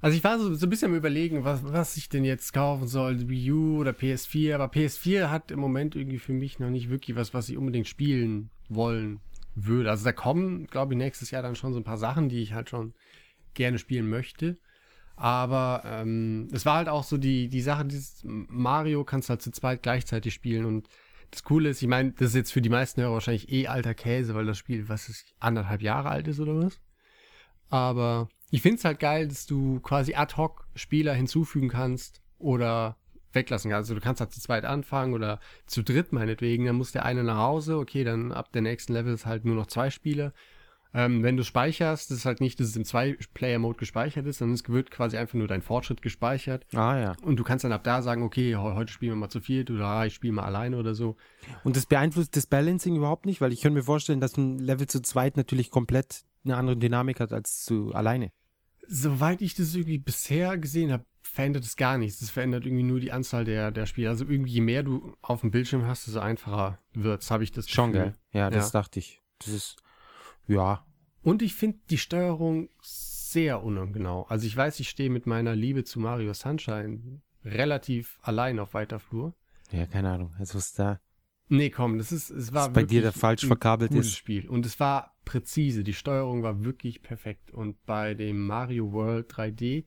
Also 0.00 0.16
ich 0.16 0.24
war 0.24 0.38
so, 0.38 0.54
so 0.54 0.66
ein 0.66 0.70
bisschen 0.70 0.90
am 0.90 0.96
überlegen, 0.96 1.44
was, 1.44 1.62
was 1.64 1.96
ich 1.96 2.08
denn 2.08 2.24
jetzt 2.24 2.52
kaufen 2.52 2.88
soll, 2.88 3.28
Wii 3.28 3.52
U 3.52 3.78
oder 3.78 3.92
PS4, 3.92 4.54
aber 4.54 4.66
PS4 4.66 5.30
hat 5.30 5.52
im 5.52 5.60
Moment 5.60 5.94
irgendwie 5.94 6.18
für 6.18 6.32
mich 6.32 6.58
noch 6.58 6.70
nicht 6.70 6.90
wirklich 6.90 7.16
was, 7.16 7.34
was 7.34 7.48
ich 7.48 7.56
unbedingt 7.56 7.86
spielen 7.86 8.50
wollen 8.68 9.20
würde. 9.54 9.90
Also 9.90 10.04
da 10.04 10.12
kommen, 10.12 10.66
glaube 10.66 10.94
ich, 10.94 10.98
nächstes 10.98 11.30
Jahr 11.30 11.42
dann 11.42 11.54
schon 11.54 11.72
so 11.72 11.78
ein 11.78 11.84
paar 11.84 11.98
Sachen, 11.98 12.28
die 12.28 12.42
ich 12.42 12.52
halt 12.52 12.68
schon 12.68 12.94
gerne 13.54 13.78
spielen 13.78 14.08
möchte. 14.08 14.58
Aber 15.16 15.82
ähm, 15.84 16.48
es 16.52 16.66
war 16.66 16.76
halt 16.76 16.88
auch 16.88 17.04
so 17.04 17.16
die, 17.16 17.48
die 17.48 17.60
Sache, 17.60 17.84
dieses 17.84 18.22
Mario 18.24 19.04
kannst 19.04 19.28
du 19.28 19.30
halt 19.30 19.42
zu 19.42 19.52
zweit 19.52 19.82
gleichzeitig 19.82 20.34
spielen 20.34 20.64
und 20.64 20.88
das 21.30 21.44
Coole 21.44 21.70
ist, 21.70 21.80
ich 21.80 21.88
meine, 21.88 22.12
das 22.12 22.28
ist 22.30 22.34
jetzt 22.34 22.52
für 22.52 22.60
die 22.60 22.68
meisten 22.68 23.00
Hörer 23.00 23.14
wahrscheinlich 23.14 23.50
eh 23.50 23.66
alter 23.66 23.94
Käse, 23.94 24.34
weil 24.34 24.44
das 24.44 24.58
Spiel, 24.58 24.88
was 24.88 25.08
ist, 25.08 25.34
anderthalb 25.40 25.80
Jahre 25.80 26.10
alt 26.10 26.28
ist 26.28 26.40
oder 26.40 26.58
was? 26.58 26.78
Aber 27.70 28.28
ich 28.50 28.60
finde 28.60 28.76
es 28.76 28.84
halt 28.84 29.00
geil, 29.00 29.28
dass 29.28 29.46
du 29.46 29.80
quasi 29.80 30.14
ad 30.14 30.36
hoc 30.36 30.66
Spieler 30.74 31.14
hinzufügen 31.14 31.70
kannst 31.70 32.20
oder 32.38 32.98
weglassen 33.32 33.70
kannst. 33.70 33.88
Also 33.90 33.94
du 33.94 34.04
kannst 34.04 34.20
halt 34.20 34.30
zu 34.30 34.40
zweit 34.40 34.66
anfangen 34.66 35.14
oder 35.14 35.40
zu 35.66 35.82
dritt 35.82 36.12
meinetwegen. 36.12 36.66
Dann 36.66 36.76
muss 36.76 36.92
der 36.92 37.06
eine 37.06 37.24
nach 37.24 37.38
Hause. 37.38 37.78
Okay, 37.78 38.04
dann 38.04 38.30
ab 38.30 38.52
der 38.52 38.60
nächsten 38.60 38.92
Level 38.92 39.14
ist 39.14 39.24
halt 39.24 39.46
nur 39.46 39.54
noch 39.54 39.68
zwei 39.68 39.88
Spieler. 39.88 40.34
Ähm, 40.94 41.22
wenn 41.22 41.38
du 41.38 41.44
speicherst, 41.44 42.10
das 42.10 42.18
ist 42.18 42.24
halt 42.26 42.40
nicht, 42.40 42.60
dass 42.60 42.68
es 42.68 42.76
im 42.76 42.84
Zwei-Player-Mode 42.84 43.78
gespeichert 43.78 44.26
ist, 44.26 44.38
sondern 44.38 44.54
es 44.54 44.68
wird 44.68 44.90
quasi 44.90 45.16
einfach 45.16 45.34
nur 45.34 45.48
dein 45.48 45.62
Fortschritt 45.62 46.02
gespeichert. 46.02 46.66
Ah 46.74 46.98
ja. 46.98 47.16
Und 47.22 47.36
du 47.38 47.44
kannst 47.44 47.64
dann 47.64 47.72
ab 47.72 47.82
da 47.82 48.02
sagen, 48.02 48.22
okay, 48.22 48.50
he- 48.50 48.56
heute 48.56 48.92
spielen 48.92 49.12
wir 49.12 49.16
mal 49.16 49.30
zu 49.30 49.40
viert 49.40 49.70
oder 49.70 49.86
ah, 49.86 50.04
ich 50.04 50.12
spiele 50.14 50.34
mal 50.34 50.44
alleine 50.44 50.76
oder 50.76 50.94
so. 50.94 51.16
Und 51.64 51.76
das 51.76 51.86
beeinflusst 51.86 52.36
das 52.36 52.46
Balancing 52.46 52.96
überhaupt 52.96 53.24
nicht, 53.24 53.40
weil 53.40 53.52
ich 53.52 53.62
könnte 53.62 53.78
mir 53.78 53.84
vorstellen, 53.84 54.20
dass 54.20 54.36
ein 54.36 54.58
Level 54.58 54.86
zu 54.86 55.00
zweit 55.00 55.36
natürlich 55.38 55.70
komplett 55.70 56.24
eine 56.44 56.56
andere 56.56 56.76
Dynamik 56.76 57.20
hat 57.20 57.32
als 57.32 57.64
zu 57.64 57.94
alleine. 57.94 58.30
Soweit 58.86 59.40
ich 59.40 59.54
das 59.54 59.74
irgendwie 59.74 59.98
bisher 59.98 60.58
gesehen 60.58 60.92
habe, 60.92 61.04
verändert 61.22 61.64
es 61.64 61.76
gar 61.76 61.96
nichts. 61.96 62.18
Das 62.18 62.28
verändert 62.28 62.66
irgendwie 62.66 62.82
nur 62.82 63.00
die 63.00 63.12
Anzahl 63.12 63.44
der, 63.46 63.70
der 63.70 63.86
Spieler. 63.86 64.10
Also 64.10 64.24
irgendwie 64.26 64.50
je 64.52 64.60
mehr 64.60 64.82
du 64.82 65.14
auf 65.22 65.40
dem 65.40 65.50
Bildschirm 65.52 65.86
hast, 65.86 66.06
desto 66.06 66.20
einfacher 66.20 66.78
wird's, 66.92 67.30
habe 67.30 67.44
ich 67.44 67.52
das 67.52 67.70
Schon, 67.70 67.92
Gefühl. 67.92 68.10
gell? 68.32 68.40
Ja, 68.40 68.50
das 68.50 68.72
Ja. 68.72 68.80
dachte 68.80 68.98
ich. 68.98 69.22
Das 69.38 69.48
ist, 69.48 69.81
ja. 70.52 70.86
Und 71.22 71.42
ich 71.42 71.54
finde 71.54 71.78
die 71.90 71.98
Steuerung 71.98 72.68
sehr 72.80 73.62
ungenau. 73.62 74.24
Also 74.24 74.46
ich 74.46 74.56
weiß, 74.56 74.80
ich 74.80 74.88
stehe 74.88 75.10
mit 75.10 75.26
meiner 75.26 75.54
Liebe 75.54 75.84
zu 75.84 76.00
Mario 76.00 76.34
Sunshine 76.34 77.20
relativ 77.44 78.18
allein 78.22 78.58
auf 78.58 78.74
weiter 78.74 78.98
Flur. 78.98 79.34
Ja, 79.70 79.86
keine 79.86 80.10
Ahnung. 80.10 80.34
Also 80.38 80.56
was 80.56 80.74
da 80.74 81.00
Nee, 81.52 81.68
komm, 81.68 81.98
das 81.98 82.12
ist, 82.12 82.30
es 82.30 82.54
war 82.54 82.68
was 82.68 82.72
bei 82.72 82.82
dir 82.84 83.02
wirklich 83.02 83.20
falsch 83.20 83.46
verkabelt 83.46 83.92
ist. 83.92 84.16
Spiel. 84.16 84.48
Und 84.48 84.64
es 84.64 84.80
war 84.80 85.14
präzise. 85.26 85.84
Die 85.84 85.92
Steuerung 85.92 86.42
war 86.42 86.64
wirklich 86.64 87.02
perfekt. 87.02 87.50
Und 87.50 87.84
bei 87.84 88.14
dem 88.14 88.46
Mario 88.46 88.90
World 88.92 89.30
3D, 89.30 89.84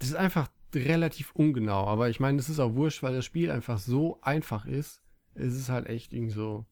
das 0.00 0.08
ist 0.08 0.16
einfach 0.16 0.48
relativ 0.74 1.30
ungenau. 1.32 1.86
Aber 1.86 2.10
ich 2.10 2.18
meine, 2.18 2.38
das 2.38 2.48
ist 2.48 2.58
auch 2.58 2.74
wurscht, 2.74 3.04
weil 3.04 3.14
das 3.14 3.24
Spiel 3.24 3.52
einfach 3.52 3.78
so 3.78 4.20
einfach 4.22 4.66
ist. 4.66 5.00
Es 5.34 5.54
ist 5.54 5.68
halt 5.68 5.86
echt 5.86 6.12
irgendwie 6.12 6.34
so 6.34 6.66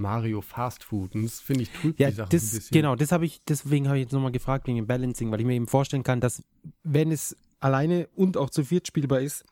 Mario 0.00 0.40
Fast 0.40 0.82
Food. 0.82 1.14
Und 1.14 1.22
das 1.24 1.40
finde 1.40 1.62
ich 1.62 1.70
trübt 1.70 2.00
Ja, 2.00 2.08
die 2.10 2.16
Sache 2.16 2.28
das, 2.30 2.42
ein 2.52 2.56
bisschen. 2.58 2.74
genau, 2.74 2.96
das 2.96 3.12
habe 3.12 3.24
ich, 3.26 3.42
deswegen 3.46 3.86
habe 3.86 3.98
ich 3.98 4.02
jetzt 4.04 4.12
nochmal 4.12 4.32
gefragt 4.32 4.66
wegen 4.66 4.76
dem 4.78 4.86
Balancing, 4.86 5.30
weil 5.30 5.40
ich 5.40 5.46
mir 5.46 5.54
eben 5.54 5.68
vorstellen 5.68 6.02
kann, 6.02 6.20
dass 6.20 6.42
wenn 6.82 7.12
es 7.12 7.36
alleine 7.60 8.08
und 8.16 8.36
auch 8.36 8.50
zu 8.50 8.64
viert 8.64 8.86
spielbar 8.88 9.20
ist, 9.20 9.44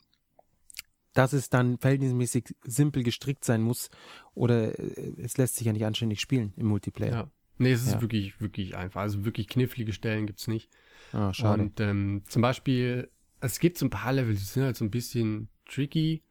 dass 1.13 1.33
es 1.33 1.51
dann 1.51 1.79
verhältnismäßig 1.79 2.55
simpel 2.65 3.03
gestrickt 3.03 3.45
sein 3.45 3.63
muss 3.63 3.91
oder 4.35 4.79
äh, 4.79 5.13
es 5.23 5.37
lässt 5.37 5.57
sich 5.57 5.67
ja 5.67 5.73
nicht 5.73 5.85
anständig 5.85 6.21
spielen 6.21 6.53
im 6.57 6.67
Multiplayer. 6.67 7.13
Ja. 7.13 7.31
Nee, 7.61 7.73
es 7.73 7.83
ist 7.83 7.95
Ja. 7.95 8.01
wirklich, 8.01 8.41
wirklich 8.41 8.77
einfach. 8.77 9.01
Also 9.01 9.25
wirklich 9.25 9.49
knifflige 9.49 9.93
Stellen 9.93 10.27
gibt's 10.27 10.47
nicht. 10.47 10.71
Ah, 11.13 11.33
schade. 11.35 11.63
Und 11.63 11.81
ähm, 11.81 12.23
zum 12.29 12.43
Beispiel, 12.43 13.11
es 13.41 13.59
gibt 13.59 13.79
so 13.79 13.87
ein 13.87 13.91
paar 13.91 14.13
Level, 14.13 14.33
die 14.35 14.41
sind 14.41 14.63
halt 14.63 14.77
so 14.77 14.85
ein 14.85 14.91
bisschen 14.93 15.49
tricky. 15.67 16.23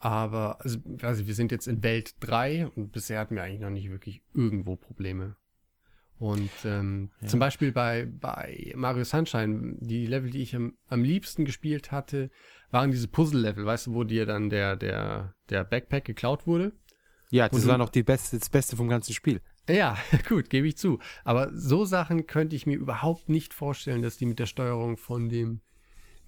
Aber, 0.00 0.60
also, 0.62 0.78
also 1.02 1.26
wir 1.26 1.34
sind 1.34 1.50
jetzt 1.50 1.66
in 1.66 1.82
Welt 1.82 2.14
3 2.20 2.68
und 2.68 2.92
bisher 2.92 3.18
hatten 3.18 3.34
wir 3.34 3.42
eigentlich 3.42 3.60
noch 3.60 3.70
nicht 3.70 3.90
wirklich 3.90 4.22
irgendwo 4.32 4.76
Probleme. 4.76 5.36
Und 6.18 6.50
ähm, 6.64 7.10
Ja. 7.20 7.28
zum 7.28 7.40
Beispiel 7.40 7.72
bei, 7.72 8.06
bei 8.06 8.72
Mario 8.76 9.04
Sunshine, 9.04 9.76
die 9.80 10.06
Level, 10.06 10.30
die 10.30 10.42
ich 10.42 10.54
am, 10.54 10.74
am 10.88 11.02
liebsten 11.04 11.44
gespielt 11.44 11.92
hatte, 11.92 12.30
waren 12.70 12.90
diese 12.90 13.08
Puzzle-Level, 13.08 13.64
weißt 13.64 13.86
du, 13.88 13.94
wo 13.94 14.04
dir 14.04 14.26
dann 14.26 14.50
der, 14.50 14.76
der, 14.76 15.34
der 15.48 15.64
Backpack 15.64 16.04
geklaut 16.04 16.46
wurde. 16.46 16.72
ja, 17.30 17.48
das 17.48 17.62
und 17.62 17.68
war 17.68 17.78
noch 17.78 17.90
die 17.90 18.02
beste, 18.02 18.38
das 18.38 18.50
Beste 18.50 18.76
vom 18.76 18.88
ganzen 18.88 19.14
Spiel. 19.14 19.40
Ja, 19.68 19.96
gut, 20.28 20.50
gebe 20.50 20.66
ich 20.66 20.76
zu. 20.76 20.98
Aber 21.24 21.50
so 21.54 21.84
Sachen 21.84 22.26
könnte 22.26 22.56
ich 22.56 22.66
mir 22.66 22.76
überhaupt 22.78 23.28
nicht 23.28 23.54
vorstellen, 23.54 24.02
dass 24.02 24.16
die 24.16 24.26
mit 24.26 24.38
der 24.38 24.46
Steuerung 24.46 24.96
von 24.96 25.28
dem 25.28 25.60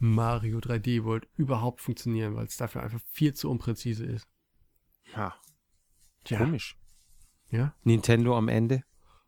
Mario 0.03 0.59
3D 0.59 1.05
World 1.05 1.29
überhaupt 1.37 1.81
funktionieren, 1.81 2.35
weil 2.35 2.47
es 2.47 2.57
dafür 2.57 2.83
einfach 2.83 3.01
viel 3.13 3.35
zu 3.35 3.51
unpräzise 3.51 4.05
ist. 4.07 4.27
Ja, 5.15 5.35
Tja, 6.25 6.39
komisch. 6.39 6.77
ja, 7.51 7.75
Nintendo 7.85 8.37
am 8.37 8.49
Ende. 8.49 8.83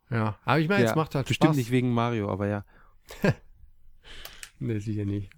ja. 0.09 0.37
Aber 0.43 0.59
ich 0.59 0.67
meine, 0.67 0.83
es 0.83 0.89
ja, 0.91 0.95
macht 0.95 1.13
halt 1.15 1.27
bestimmt 1.27 1.49
Spaß. 1.49 1.57
nicht 1.57 1.71
wegen 1.71 1.93
Mario, 1.93 2.29
aber 2.31 2.47
ja. 2.47 2.65
Nee, 4.59 4.79
sicher 4.79 5.05
nicht. 5.05 5.29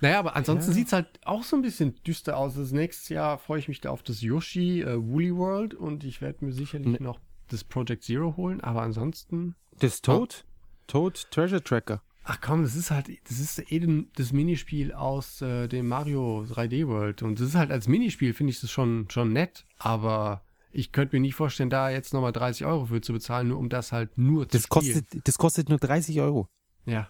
Naja, 0.00 0.18
aber 0.20 0.36
ansonsten 0.36 0.70
Ja. 0.70 0.74
sieht's 0.74 0.92
halt 0.92 1.08
auch 1.24 1.42
so 1.42 1.56
ein 1.56 1.62
bisschen 1.62 1.96
düster 2.04 2.36
aus. 2.36 2.54
Das 2.54 2.70
nächstes 2.70 3.08
Jahr 3.08 3.38
freue 3.38 3.58
ich 3.58 3.66
mich 3.68 3.80
da 3.80 3.90
auf 3.90 4.02
das 4.02 4.20
Yoshi 4.20 4.82
äh, 4.82 4.96
Woolly 5.02 5.34
World 5.34 5.74
und 5.74 6.04
ich 6.04 6.20
werde 6.20 6.44
mir 6.44 6.52
sicherlich 6.52 6.86
Ne. 6.86 6.98
noch 7.00 7.18
das 7.48 7.64
Project 7.64 8.04
Zero 8.04 8.36
holen, 8.36 8.60
aber 8.60 8.82
ansonsten 8.82 9.56
Das 9.78 10.02
Toad? 10.02 10.44
Toad 10.86 11.30
Treasure 11.30 11.62
Tracker. 11.62 12.02
Ach 12.28 12.40
komm, 12.40 12.64
das 12.64 12.74
ist 12.74 12.90
halt, 12.90 13.08
das 13.28 13.38
ist 13.38 13.70
eh 13.70 13.78
den- 13.78 14.10
das 14.16 14.32
Minispiel 14.32 14.92
aus 14.92 15.40
äh, 15.42 15.68
dem 15.68 15.86
Mario 15.86 16.44
3D 16.48 16.88
World. 16.88 17.22
Und 17.22 17.38
das 17.38 17.48
ist 17.48 17.54
halt 17.54 17.70
als 17.70 17.86
Minispiel, 17.86 18.34
finde 18.34 18.50
ich 18.52 18.60
das 18.60 18.70
schon, 18.70 19.06
schon 19.10 19.32
nett. 19.32 19.64
Aber 19.78 20.42
ich 20.72 20.90
könnte 20.90 21.14
mir 21.14 21.20
nicht 21.20 21.36
vorstellen, 21.36 21.70
da 21.70 21.88
jetzt 21.88 22.12
nochmal 22.12 22.32
30 22.32 22.66
Euro 22.66 22.86
für 22.86 23.00
zu 23.00 23.12
bezahlen, 23.12 23.46
nur 23.48 23.58
um 23.58 23.68
das 23.68 23.92
halt 23.92 24.18
nur 24.18 24.48
zu 24.48 24.58
Das 24.58 24.62
spielen. 24.64 25.02
kostet, 25.04 25.28
das 25.28 25.38
kostet 25.38 25.68
nur 25.68 25.78
30 25.78 26.20
Euro. 26.20 26.48
Ja. 26.84 27.08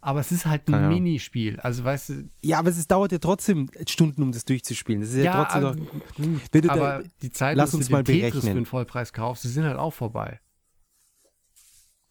Aber 0.00 0.18
es 0.20 0.32
ist 0.32 0.44
halt 0.46 0.68
ein 0.68 0.74
Ahnung. 0.74 0.88
Minispiel. 0.94 1.60
Also 1.60 1.84
weißt 1.84 2.08
du, 2.10 2.28
Ja, 2.42 2.58
aber 2.58 2.70
es 2.70 2.86
dauert 2.88 3.12
ja 3.12 3.18
trotzdem 3.18 3.70
Stunden, 3.88 4.22
um 4.22 4.32
das 4.32 4.44
durchzuspielen. 4.44 5.00
Das 5.00 5.10
ist 5.10 5.16
ja, 5.16 5.24
ja, 5.24 5.44
trotzdem 5.44 5.64
also, 5.64 5.80
gut, 5.80 6.40
Wenn 6.52 6.62
du 6.62 6.68
da- 6.68 6.74
aber 6.74 7.04
die 7.22 7.30
Zeit, 7.30 7.56
lass 7.56 7.72
uns 7.72 7.86
du 7.86 7.92
mal 7.92 8.02
den 8.02 8.16
Tetris 8.16 8.32
berechnen. 8.32 8.52
für 8.52 8.60
den 8.62 8.66
Vollpreis 8.66 9.12
kaufst, 9.12 9.44
die 9.44 9.48
sind 9.48 9.64
halt 9.64 9.78
auch 9.78 9.92
vorbei. 9.94 10.40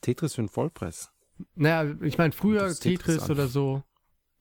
Tetris 0.01 0.33
für 0.35 0.41
einen 0.41 0.49
Vollpreis. 0.49 1.09
Naja, 1.55 1.95
ich 2.01 2.17
meine, 2.17 2.31
früher 2.33 2.67
Tetris 2.67 2.79
Tetris, 2.79 3.29
oder 3.29 3.47
so. 3.47 3.83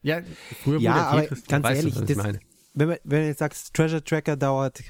Ja, 0.03 0.23
früher 0.63 0.81
Ja, 0.81 0.95
wurde 0.95 1.07
aber 1.07 1.23
Tetris, 1.23 1.45
ganz 1.47 1.69
ehrlich, 1.69 1.95
du, 1.95 2.05
das-. 2.05 2.39
Wenn, 2.75 2.89
man, 2.89 2.99
wenn 3.05 3.21
du 3.23 3.27
jetzt 3.27 3.39
sagst, 3.39 3.75
Treasure 3.75 4.03
Tracker 4.03 4.37
dauert, 4.37 4.83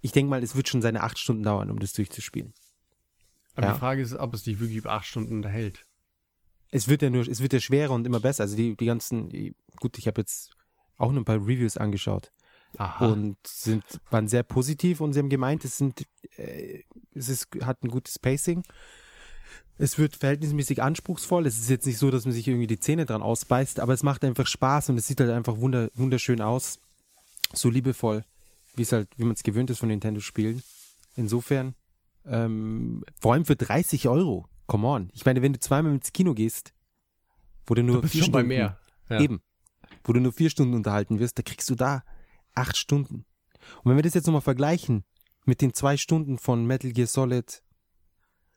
ich 0.00 0.12
denke 0.12 0.30
mal, 0.30 0.42
es 0.42 0.56
wird 0.56 0.68
schon 0.68 0.82
seine 0.82 1.02
acht 1.02 1.18
Stunden 1.18 1.42
dauern, 1.42 1.70
um 1.70 1.78
das 1.78 1.92
durchzuspielen. 1.92 2.54
Aber 3.54 3.66
Ja. 3.66 3.72
die 3.74 3.78
Frage 3.78 4.02
ist, 4.02 4.14
ob 4.14 4.32
es 4.34 4.44
dich 4.44 4.58
wirklich 4.58 4.78
über 4.78 4.92
acht 4.92 5.06
Stunden 5.06 5.34
unterhält. 5.34 5.84
Es 6.70 6.88
wird 6.88 7.02
ja 7.02 7.10
nur, 7.10 7.26
es 7.26 7.42
wird 7.42 7.52
ja 7.52 7.60
schwerer 7.60 7.92
und 7.92 8.06
immer 8.06 8.20
besser. 8.20 8.44
Also 8.44 8.56
die, 8.56 8.76
die 8.76 8.86
ganzen, 8.86 9.54
gut, 9.80 9.98
ich 9.98 10.06
habe 10.06 10.20
jetzt 10.20 10.52
auch 10.96 11.10
nur 11.10 11.20
ein 11.22 11.24
paar 11.24 11.36
Reviews 11.36 11.76
angeschaut 11.76 12.32
Aha. 12.76 13.06
und 13.06 13.36
sind, 13.46 13.84
waren 14.10 14.28
sehr 14.28 14.44
positiv 14.44 15.00
und 15.00 15.12
sie 15.12 15.18
haben 15.18 15.28
gemeint, 15.28 15.64
es 15.64 15.76
sind, 15.78 16.06
äh, 16.36 16.84
es 17.14 17.28
ist, 17.28 17.48
hat 17.62 17.82
ein 17.82 17.88
gutes 17.88 18.18
Pacing. 18.18 18.62
Es 19.78 19.98
wird 19.98 20.16
verhältnismäßig 20.16 20.82
anspruchsvoll. 20.82 21.46
Es 21.46 21.58
ist 21.58 21.70
jetzt 21.70 21.86
nicht 21.86 21.98
so, 21.98 22.10
dass 22.10 22.26
man 22.26 22.34
sich 22.34 22.46
irgendwie 22.46 22.66
die 22.66 22.78
Zähne 22.78 23.06
dran 23.06 23.22
ausbeißt, 23.22 23.80
aber 23.80 23.94
es 23.94 24.02
macht 24.02 24.24
einfach 24.24 24.46
Spaß 24.46 24.90
und 24.90 24.98
es 24.98 25.06
sieht 25.06 25.20
halt 25.20 25.30
einfach 25.30 25.56
wunder, 25.58 25.88
wunderschön 25.94 26.42
aus. 26.42 26.78
So 27.54 27.70
liebevoll, 27.70 28.24
wie 28.76 28.82
es 28.82 28.92
halt, 28.92 29.08
wie 29.16 29.24
man 29.24 29.32
es 29.32 29.42
gewöhnt 29.42 29.70
ist 29.70 29.78
von 29.78 29.88
Nintendo-Spielen. 29.88 30.62
Insofern, 31.16 31.74
ähm, 32.26 33.04
vor 33.20 33.32
allem 33.32 33.46
für 33.46 33.56
30 33.56 34.08
Euro. 34.08 34.46
Come 34.66 34.86
on. 34.86 35.10
Ich 35.14 35.24
meine, 35.24 35.42
wenn 35.42 35.52
du 35.52 35.58
zweimal 35.58 35.94
ins 35.94 36.12
Kino 36.12 36.34
gehst, 36.34 36.72
wo 37.66 37.74
du 37.74 37.82
nur 37.82 38.02
Du 38.02 38.08
vier 38.08 38.24
Stunden, 38.24 38.48
mehr. 38.48 38.78
Ja. 39.08 39.20
Eben. 39.20 39.40
Wo 40.04 40.12
du 40.12 40.20
nur 40.20 40.32
vier 40.32 40.50
Stunden 40.50 40.74
unterhalten 40.74 41.18
wirst, 41.18 41.38
da 41.38 41.42
kriegst 41.42 41.68
du 41.70 41.74
da 41.74 42.04
acht 42.54 42.76
Stunden. 42.76 43.24
Und 43.82 43.90
wenn 43.90 43.96
wir 43.96 44.02
das 44.02 44.14
jetzt 44.14 44.26
nochmal 44.26 44.42
vergleichen 44.42 45.04
mit 45.44 45.60
den 45.60 45.74
zwei 45.74 45.96
Stunden 45.96 46.38
von 46.38 46.66
Metal 46.66 46.92
Gear 46.92 47.06
Solid 47.06 47.62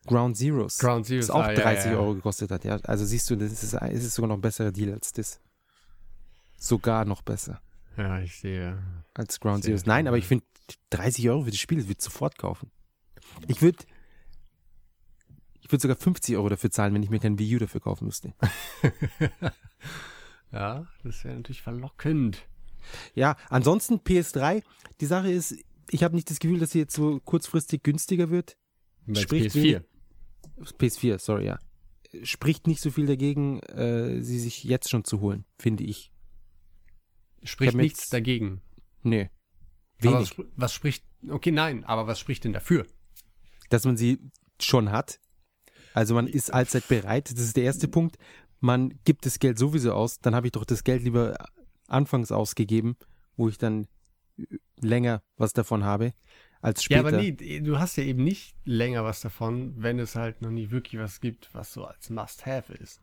Ground 0.06 0.38
Zeroes, 0.38 0.78
Ground 0.78 1.06
Zeroes, 1.06 1.28
das 1.28 1.36
auch 1.36 1.44
ah, 1.44 1.54
ja, 1.54 1.62
30 1.62 1.86
ja, 1.86 1.92
ja. 1.92 1.98
Euro 1.98 2.16
gekostet 2.16 2.52
hat, 2.52 2.64
ja. 2.66 2.78
Also 2.84 3.06
siehst 3.06 3.30
du, 3.30 3.36
das 3.36 3.52
ist, 3.52 3.74
es 3.74 4.04
ist 4.04 4.16
sogar 4.16 4.28
noch 4.28 4.36
ein 4.36 4.42
besserer 4.42 4.72
Deal 4.72 4.94
als 4.94 5.14
das. 5.14 5.40
Sogar 6.58 7.06
noch 7.06 7.22
besser 7.22 7.62
Ja, 7.98 8.20
ich 8.20 8.38
sehe. 8.38 8.82
als 9.14 9.40
Ground 9.40 9.64
Sehr 9.64 9.72
Zeroes. 9.72 9.86
Nein, 9.86 10.08
aber 10.08 10.18
ich 10.18 10.26
finde 10.26 10.46
30 10.92 11.30
Euro 11.30 11.44
für 11.44 11.52
das 11.52 11.60
Spiel, 11.60 11.78
das 11.78 11.88
würde 11.88 11.98
ich 12.00 12.04
sofort 12.04 12.38
kaufen. 12.38 12.72
Ich 13.48 13.62
würde 13.62 13.80
ich 15.62 15.72
würde 15.72 15.82
sogar 15.82 15.96
50 15.96 16.36
Euro 16.36 16.50
dafür 16.50 16.72
zahlen, 16.72 16.94
wenn 16.94 17.04
ich 17.04 17.10
mir 17.10 17.20
kein 17.20 17.40
Wii 17.40 17.56
U 17.56 17.60
dafür 17.60 17.80
kaufen 17.82 18.06
müsste. 18.06 18.34
Ja, 20.54 20.86
das 21.04 21.24
wäre 21.24 21.36
natürlich 21.36 21.64
verlockend. 21.64 22.46
Ja, 23.16 23.36
ansonsten 23.50 23.96
PS3, 23.96 24.62
die 25.02 25.06
Sache 25.08 25.32
ist, 25.32 25.56
ich 25.90 26.04
habe 26.04 26.16
nicht 26.16 26.30
das 26.30 26.40
Gefühl, 26.40 26.60
dass 26.60 26.72
sie 26.72 26.80
jetzt 26.80 26.94
so 26.94 27.20
kurzfristig 27.20 27.82
günstiger 27.82 28.30
wird. 28.30 28.56
Bei 29.08 29.20
Spricht 29.20 29.56
PS4. 29.56 29.84
PS4, 30.60 31.20
sorry, 31.20 31.46
ja. 31.46 31.60
Spricht 32.24 32.68
nicht 32.68 32.82
so 32.82 32.92
viel 32.92 33.08
dagegen, 33.08 33.60
äh, 33.62 34.22
sie 34.22 34.40
sich 34.40 34.64
jetzt 34.64 34.90
schon 34.90 35.04
zu 35.04 35.20
holen, 35.22 35.46
finde 35.58 35.84
ich. 35.84 36.12
Spricht 37.44 37.74
mir 37.76 37.84
nichts 37.84 38.02
jetzt- 38.02 38.14
dagegen. 38.14 38.62
Nee. 39.02 39.30
Wenig. 40.00 40.38
was, 40.38 40.46
was 40.56 40.74
spricht, 40.74 41.04
okay, 41.30 41.52
nein, 41.52 41.84
aber 41.86 42.08
was 42.08 42.20
spricht 42.20 42.44
denn 42.44 42.54
dafür? 42.54 42.86
Dass 43.70 43.86
man 43.86 43.98
sie 43.98 44.20
schon 44.62 44.92
hat. 44.92 45.20
Also 45.94 46.14
man 46.14 46.28
ist 46.28 46.54
allzeit 46.54 46.88
bereit, 46.88 47.32
das 47.32 47.40
ist 47.40 47.58
der 47.58 47.64
erste 47.64 47.88
Punkt. 47.88 48.18
Man 48.60 49.00
gibt 49.04 49.26
das 49.26 49.40
Geld 49.40 49.58
sowieso 49.60 49.94
aus, 49.94 50.20
dann 50.20 50.36
habe 50.36 50.48
ich 50.48 50.52
doch 50.52 50.66
das 50.66 50.84
Geld 50.84 51.04
lieber 51.04 51.36
anfangs 51.88 52.32
ausgegeben, 52.32 52.96
wo 53.36 53.50
ich 53.50 53.58
dann 53.58 53.88
länger 54.80 55.22
was 55.38 55.54
davon 55.54 55.84
habe, 55.84 56.14
als 56.64 56.82
Ja, 56.88 57.00
später. 57.00 57.08
aber 57.10 57.18
nee, 57.18 57.60
du 57.62 57.78
hast 57.80 57.96
ja 57.98 58.04
eben 58.04 58.24
nicht 58.24 58.56
länger 58.66 59.04
was 59.04 59.22
davon, 59.22 59.74
wenn 59.78 60.00
es 60.00 60.16
halt 60.16 60.42
noch 60.42 60.50
nie 60.52 60.72
wirklich 60.72 61.00
was 61.02 61.20
gibt, 61.22 61.54
was 61.54 61.74
so 61.74 61.86
als 61.86 62.10
Must-Have 62.10 62.74
ist. 62.74 63.02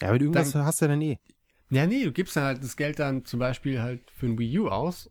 Ja, 0.00 0.08
aber 0.08 0.20
irgendwas 0.20 0.52
Dann- 0.52 0.64
hast 0.64 0.80
du 0.82 0.88
dann 0.88 1.02
eh. 1.02 1.18
Ja, 1.70 1.86
nee, 1.86 2.04
du 2.04 2.12
gibst 2.12 2.36
dann 2.36 2.44
halt 2.44 2.62
das 2.62 2.76
Geld 2.76 2.98
dann 2.98 3.24
zum 3.24 3.40
Beispiel 3.40 3.80
halt 3.80 4.10
für 4.10 4.26
ein 4.26 4.38
Wii 4.38 4.58
U 4.60 4.68
aus 4.68 5.10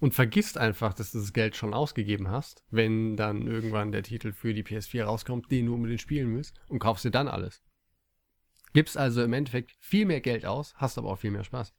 und 0.00 0.14
vergisst 0.14 0.58
einfach, 0.58 0.94
dass 0.94 1.12
du 1.12 1.18
das 1.20 1.32
Geld 1.32 1.54
schon 1.54 1.74
ausgegeben 1.74 2.28
hast, 2.28 2.64
wenn 2.70 3.16
dann 3.16 3.46
irgendwann 3.46 3.92
der 3.92 4.02
Titel 4.02 4.32
für 4.32 4.52
die 4.52 4.64
PS4 4.64 5.04
rauskommt, 5.04 5.50
den 5.52 5.66
du 5.66 5.74
unbedingt 5.74 6.00
spielen 6.00 6.34
willst 6.34 6.54
und 6.68 6.80
kaufst 6.80 7.04
dir 7.04 7.10
dann 7.12 7.28
alles. 7.28 7.62
Gibst 8.74 8.96
also 8.96 9.22
im 9.22 9.32
Endeffekt 9.32 9.76
viel 9.78 10.04
mehr 10.06 10.20
Geld 10.20 10.44
aus, 10.44 10.74
hast 10.76 10.98
aber 10.98 11.10
auch 11.10 11.18
viel 11.18 11.30
mehr 11.30 11.44
Spaß. 11.44 11.72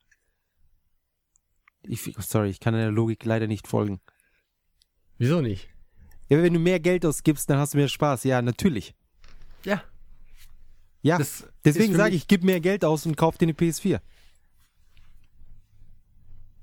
Ich, 1.86 2.02
sorry, 2.20 2.50
ich 2.50 2.60
kann 2.62 2.74
der 2.76 2.92
Logik 2.92 3.26
leider 3.26 3.48
nicht 3.48 3.68
folgen. 3.68 4.00
Wieso 5.18 5.42
nicht? 5.42 5.70
Ja, 6.30 6.42
wenn 6.42 6.54
du 6.54 6.60
mehr 6.60 6.80
Geld 6.80 7.06
ausgibst, 7.06 7.50
dann 7.50 7.58
hast 7.60 7.74
du 7.74 7.78
mehr 7.78 7.88
Spaß. 7.88 8.24
Ja, 8.24 8.42
natürlich. 8.42 8.96
Ja. 9.64 9.84
Ja, 11.02 11.18
Das 11.18 11.46
deswegen 11.66 11.96
sage 11.96 12.16
ich, 12.16 12.28
gib 12.28 12.44
mehr 12.44 12.62
Geld 12.62 12.86
aus 12.86 13.06
und 13.06 13.18
kauf 13.18 13.38
dir 13.38 13.46
eine 13.46 13.54
PS4. 13.54 14.00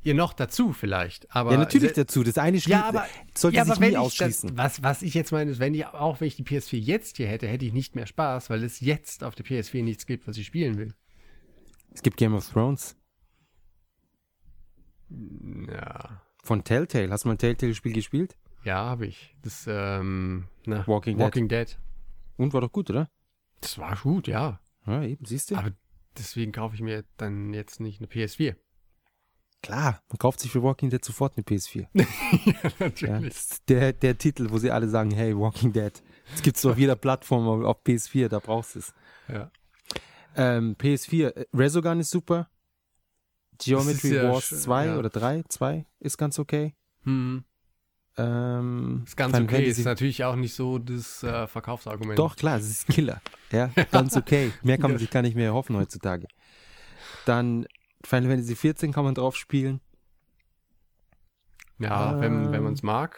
Ihr 0.03 0.15
noch 0.15 0.33
dazu 0.33 0.73
vielleicht, 0.73 1.31
aber 1.31 1.53
ja, 1.53 1.59
natürlich 1.59 1.93
dazu. 1.93 2.23
Das 2.23 2.39
eine 2.39 2.59
schließt, 2.59 2.71
Ja, 2.71 2.89
aber 2.89 3.07
sollte 3.37 3.59
ja, 3.59 3.65
sich 3.65 3.73
aber 3.73 3.81
wenn 3.83 3.91
nie 3.91 3.97
ausschließen. 3.99 4.57
Das, 4.57 4.79
was, 4.79 4.83
was 4.83 5.03
ich 5.03 5.13
jetzt 5.13 5.31
meine, 5.31 5.51
ist, 5.51 5.59
wenn 5.59 5.75
ich 5.75 5.85
auch 5.87 6.21
wenn 6.23 6.29
ich 6.29 6.37
die 6.37 6.43
PS4 6.45 6.79
jetzt 6.79 7.19
hier 7.19 7.29
hätte, 7.29 7.47
hätte 7.47 7.67
ich 7.67 7.75
nicht 7.75 7.95
mehr 7.97 8.07
Spaß, 8.07 8.49
weil 8.49 8.65
es 8.65 8.81
jetzt 8.81 9.23
auf 9.23 9.35
der 9.35 9.45
PS4 9.45 9.83
nichts 9.83 10.07
gibt, 10.07 10.27
was 10.27 10.39
ich 10.39 10.47
spielen 10.47 10.79
will. 10.79 10.95
es 11.93 12.01
gibt 12.01 12.17
Game 12.17 12.35
of 12.35 12.49
Thrones 12.49 12.97
Ja, 15.11 16.23
von 16.51 16.65
Telltale. 16.65 17.11
Hast 17.13 17.23
du 17.23 17.29
mal 17.29 17.35
ein 17.35 17.39
Telltale-Spiel 17.39 17.93
gespielt? 17.93 18.37
ja, 18.65 18.75
habe 18.75 19.07
ich. 19.07 19.37
Das 19.43 19.67
ähm, 19.69 20.49
na, 20.67 20.85
Walking 20.89 21.17
Dead. 21.17 21.25
Walking 21.25 21.49
Dead. 21.49 21.79
Und 22.37 22.53
war 22.53 22.61
doch 22.61 22.73
gut, 22.73 22.91
oder? 22.91 23.09
Das 23.61 23.79
war 23.79 23.95
gut, 23.95 24.27
ja. 24.27 24.59
Ja, 24.85 25.05
eben, 25.05 25.25
siehst 25.25 25.53
du? 25.53 25.55
Aber 25.55 25.71
deswegen 26.19 26.51
kaufe 26.51 26.75
ich 26.75 26.81
mir 26.81 27.05
dann 27.19 27.55
jetzt 27.55 27.79
nicht 27.79 28.01
eine 28.01 28.09
PS4. 28.09 28.57
Klar, 29.63 30.03
man 30.09 30.19
kauft 30.19 30.41
sich 30.41 30.51
für 30.51 30.61
Walking 30.61 30.91
Dead 30.91 31.05
sofort 31.05 31.35
eine 31.37 31.45
PS4. 31.45 31.87
ja, 31.93 32.05
Ja, 32.45 32.71
natürlich. 32.81 33.29
ist 33.29 33.69
der, 33.69 33.93
der 33.93 34.19
Titel, 34.19 34.51
wo 34.51 34.59
sie 34.59 34.73
alle 34.73 34.89
sagen, 34.89 35.13
hey, 35.13 35.39
Walking 35.39 35.73
Dead. 35.73 36.03
Das 36.33 36.43
gibt's 36.43 36.67
auf 36.67 36.77
jeder 36.77 36.97
Plattform, 36.97 37.47
aber 37.47 37.69
auf 37.69 37.85
PS4, 37.85 38.27
da 38.27 38.41
brauchst 38.41 38.75
du 38.75 38.81
es. 38.81 38.93
Ja. 39.29 39.53
Ähm, 40.35 40.75
PS4, 40.75 41.29
äh, 41.29 41.47
Resogun 41.55 42.01
ist 42.01 42.11
super. 42.11 42.49
Geometry 43.65 44.15
ja 44.15 44.33
Wars 44.33 44.45
schön, 44.49 44.59
2 44.59 44.87
ja. 44.87 44.99
oder 44.99 45.11
3, 45.11 45.43
2 45.49 45.87
ist 46.01 46.17
ganz 46.19 46.39
okay. 46.39 46.75
Hm. 47.05 47.45
Ähm, 48.17 49.03
Ist 49.07 49.17
ganz 49.17 49.33
Final 49.35 49.45
okay. 49.47 49.57
Fantasy- 49.57 49.81
Ist 49.81 49.85
natürlich 49.87 50.25
auch 50.25 50.37
nicht 50.37 50.55
so 50.55 50.79
das 50.79 51.23
äh, 51.23 51.47
Verkaufsargument. 51.47 52.19
Doch, 52.19 52.37
klar, 52.37 52.59
es 52.59 52.69
ist 52.69 52.89
Killer. 52.89 53.23
Ja, 53.53 53.71
ganz 53.93 54.17
okay. 54.17 54.53
Mehr 54.63 54.79
kann 54.79 54.91
man 54.91 54.99
sich 54.99 55.11
gar 55.11 55.23
nicht 55.23 55.37
mehr 55.37 55.47
erhoffen 55.47 55.77
heutzutage. 55.77 56.27
Dann 57.25 57.67
Final 58.05 58.31
Fantasy 58.31 58.57
14 58.57 58.93
kann 58.93 59.05
man 59.05 59.15
drauf 59.15 59.37
spielen. 59.37 59.81
Ja, 61.79 62.21
wenn, 62.21 62.53
wenn 62.53 62.63
man 62.63 62.75
es 62.75 62.83
mag. 62.83 63.17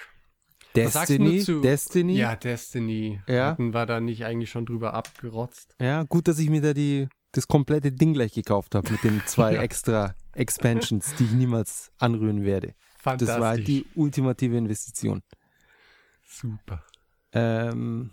Sagst 0.74 1.10
du 1.10 1.18
Destiny, 1.18 1.40
zu- 1.40 1.60
Destiny. 1.60 2.16
Ja, 2.16 2.36
Destiny. 2.36 3.20
Ja. 3.26 3.46
Hatten 3.48 3.74
wir 3.74 3.86
da 3.86 4.00
nicht 4.00 4.24
eigentlich 4.24 4.50
schon 4.50 4.64
drüber 4.66 4.94
abgerotzt? 4.94 5.74
Ja, 5.80 6.04
gut, 6.04 6.28
dass 6.28 6.38
ich 6.38 6.48
mir 6.48 6.62
da 6.62 6.72
die, 6.72 7.08
das 7.32 7.48
komplette 7.48 7.90
Ding 7.92 8.12
gleich 8.14 8.32
gekauft 8.34 8.74
habe 8.74 8.90
mit 8.92 9.02
den 9.04 9.22
zwei 9.26 9.54
Ja. 9.56 9.62
extra 9.62 10.14
Expansions, 10.34 11.14
die 11.16 11.24
ich 11.24 11.32
niemals 11.32 11.92
anrühren 11.98 12.44
werde. 12.44 12.68
Das 12.68 13.02
Fantastisch. 13.02 13.40
war 13.40 13.48
halt 13.48 13.66
die 13.68 13.86
ultimative 13.94 14.56
Investition. 14.56 15.22
Super. 16.26 16.84
Ähm, 17.32 18.10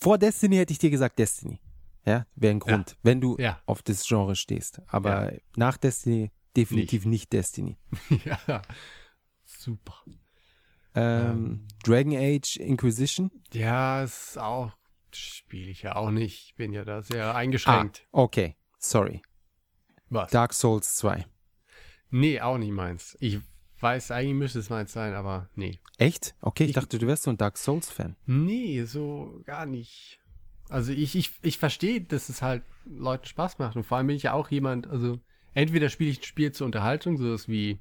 vor 0.00 0.18
Destiny 0.18 0.56
hätte 0.56 0.72
ich 0.72 0.78
dir 0.78 0.90
gesagt 0.90 1.18
Destiny. 1.18 1.60
Ja, 2.06 2.26
wäre 2.34 2.52
ein 2.52 2.60
Grund, 2.60 2.96
wenn 3.02 3.20
du 3.20 3.36
Ja. 3.38 3.60
auf 3.66 3.82
das 3.82 4.04
Genre 4.06 4.34
stehst. 4.36 4.80
Aber 4.88 5.32
nach 5.56 5.76
Destiny 5.76 6.30
definitiv 6.56 7.04
nicht, 7.04 7.32
Destiny. 7.32 7.76
ja. 8.24 8.62
Super. 9.44 9.94
Ähm, 10.94 11.66
Dragon 11.84 12.16
Age 12.16 12.56
Inquisition. 12.56 13.30
Ja, 13.52 14.02
ist 14.02 14.38
auch. 14.38 14.72
Spiele 15.16 15.70
ich 15.70 15.82
ja 15.82 15.96
auch 15.96 16.10
nicht. 16.10 16.54
Bin 16.56 16.72
ja 16.72 16.84
da 16.84 17.02
sehr 17.02 17.26
Ah, 17.26 17.34
eingeschränkt. 17.36 18.06
okay, 18.12 18.56
sorry. 18.78 19.22
Was? 20.08 20.30
Dark 20.30 20.52
Souls 20.54 20.96
2. 20.96 21.26
Nee, 22.10 22.40
auch 22.40 22.58
nicht 22.58 22.72
meins. 22.72 23.16
Ich 23.20 23.38
weiß, 23.80 24.10
eigentlich 24.10 24.34
müsste 24.34 24.58
es 24.58 24.68
meins 24.70 24.92
sein, 24.92 25.14
aber 25.14 25.48
nee. 25.54 25.78
Echt? 25.98 26.34
Okay, 26.40 26.64
ich 26.64 26.70
Ich- 26.70 26.74
dachte, 26.74 26.98
du 26.98 27.06
wärst 27.06 27.22
so 27.24 27.30
ein 27.30 27.36
Dark 27.36 27.56
Souls-Fan. 27.56 28.16
Nee, 28.26 28.82
so 28.84 29.40
gar 29.44 29.66
nicht. 29.66 30.18
Also 30.68 30.92
ich, 30.92 31.14
ich, 31.16 31.32
ich 31.42 31.58
verstehe, 31.58 32.00
dass 32.00 32.28
es 32.28 32.42
halt 32.42 32.62
Leuten 32.84 33.26
Spaß 33.26 33.58
macht. 33.58 33.76
Und 33.76 33.84
vor 33.84 33.98
allem 33.98 34.08
bin 34.08 34.16
ich 34.16 34.24
ja 34.24 34.32
auch 34.34 34.50
jemand, 34.50 34.86
also 34.88 35.18
entweder 35.54 35.88
spiele 35.88 36.10
ich 36.10 36.20
ein 36.20 36.24
Spiel 36.24 36.52
zur 36.52 36.64
Unterhaltung, 36.66 37.16
sowas 37.16 37.48
wie, 37.48 37.78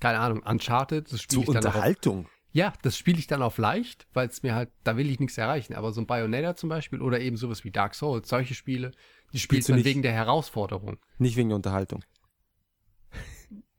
keine 0.00 0.18
Ahnung, 0.18 0.42
Uncharted, 0.42 1.12
das 1.12 1.22
spiele 1.22 1.44
Zur 1.44 1.54
ich 1.54 1.60
dann 1.60 1.64
auch 1.70 1.74
Unterhaltung. 1.74 2.28
Ja, 2.54 2.72
das 2.82 2.98
spiele 2.98 3.18
ich 3.18 3.26
dann 3.26 3.40
auf 3.42 3.56
leicht, 3.58 4.06
weil 4.12 4.28
es 4.28 4.42
mir 4.42 4.54
halt, 4.54 4.70
da 4.84 4.96
will 4.98 5.08
ich 5.10 5.18
nichts 5.20 5.38
erreichen. 5.38 5.74
Aber 5.74 5.92
so 5.92 6.00
ein 6.02 6.06
Bayonetta 6.06 6.54
zum 6.54 6.68
Beispiel 6.68 7.00
oder 7.00 7.18
eben 7.20 7.36
sowas 7.38 7.64
wie 7.64 7.70
Dark 7.70 7.94
Souls, 7.94 8.28
solche 8.28 8.54
Spiele, 8.54 8.90
die 9.32 9.38
spielt 9.38 9.42
Spielst 9.64 9.68
du 9.68 9.72
man 9.72 9.78
nicht? 9.78 9.86
wegen 9.86 10.02
der 10.02 10.12
Herausforderung. 10.12 10.98
Nicht 11.18 11.36
wegen 11.36 11.48
der 11.48 11.56
Unterhaltung. 11.56 12.04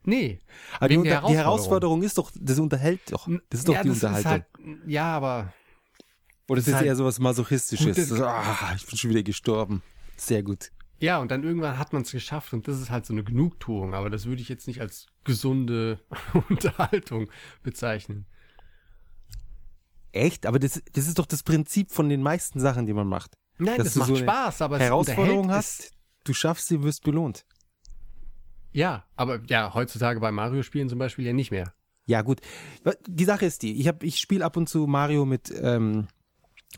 Nee. 0.05 0.39
Aber 0.79 0.89
die, 0.89 0.95
Wegen 0.95 1.03
der 1.05 1.19
Unter 1.19 1.29
die 1.29 1.37
Herausforderung 1.37 2.03
ist 2.03 2.17
doch, 2.17 2.31
das 2.35 2.59
unterhält 2.59 2.99
doch. 3.11 3.27
Das 3.49 3.59
ist 3.61 3.67
doch 3.69 3.73
ja, 3.75 3.83
die 3.83 3.89
ist 3.89 4.03
Unterhaltung. 4.03 4.31
halt, 4.31 4.45
ja, 4.87 5.05
aber 5.15 5.53
Oder 6.49 6.59
ist 6.59 6.67
ist 6.67 6.73
das 6.73 6.79
halt 6.79 6.87
eher 6.87 6.95
sowas 6.95 7.19
Masochistisches? 7.19 7.95
gute- 7.95 8.03
So, 8.05 8.25
ah, 8.25 8.73
ich 8.75 8.85
bin 8.85 8.97
schon 8.97 9.09
wieder 9.11 9.23
gestorben. 9.23 9.81
Sehr 10.17 10.43
gut. 10.43 10.71
Ja, 10.99 11.19
und 11.19 11.31
dann 11.31 11.43
irgendwann 11.43 11.77
hat 11.77 11.93
man 11.93 12.01
es 12.01 12.11
geschafft 12.11 12.53
und 12.53 12.67
das 12.67 12.79
ist 12.81 12.89
halt 12.89 13.05
so 13.05 13.13
eine 13.13 13.23
Genugtuung, 13.23 13.93
aber 13.93 14.09
das 14.09 14.25
würde 14.25 14.41
ich 14.41 14.49
jetzt 14.49 14.67
nicht 14.67 14.81
als 14.81 15.07
gesunde 15.23 15.99
Unterhaltung 16.49 17.29
bezeichnen. 17.61 18.25
Echt? 20.13 20.45
Aber 20.45 20.59
das, 20.59 20.81
das 20.93 21.07
ist 21.07 21.19
doch 21.19 21.25
das 21.25 21.43
Prinzip 21.43 21.91
von 21.91 22.07
den 22.07 22.21
meisten 22.21 22.59
Sachen, 22.59 22.85
die 22.85 22.93
man 22.93 23.07
macht. 23.07 23.35
Nein, 23.57 23.77
Dass 23.77 23.85
das 23.87 23.93
du 23.93 23.99
macht 23.99 24.07
so 24.09 24.15
eine 24.15 24.23
Spaß, 24.23 24.61
aber 24.61 24.77
es 24.77 24.83
Herausforderung 24.83 25.51
hast, 25.51 25.91
du 26.23 26.33
schaffst 26.33 26.67
sie, 26.67 26.81
wirst 26.83 27.03
belohnt. 27.03 27.45
Ja, 28.71 29.05
aber 29.15 29.41
ja, 29.47 29.73
heutzutage 29.73 30.19
bei 30.19 30.31
Mario-Spielen 30.31 30.89
zum 30.89 30.99
Beispiel 30.99 31.25
ja 31.25 31.33
nicht 31.33 31.51
mehr. 31.51 31.73
Ja, 32.05 32.21
gut. 32.21 32.41
Die 33.07 33.25
Sache 33.25 33.45
ist 33.45 33.61
die, 33.61 33.79
ich, 33.79 33.87
hab- 33.87 34.03
ich 34.03 34.17
spiele 34.17 34.43
ab 34.43 34.57
und 34.57 34.67
zu 34.67 34.87
Mario 34.87 35.25
mit, 35.25 35.53
ähm, 35.61 36.07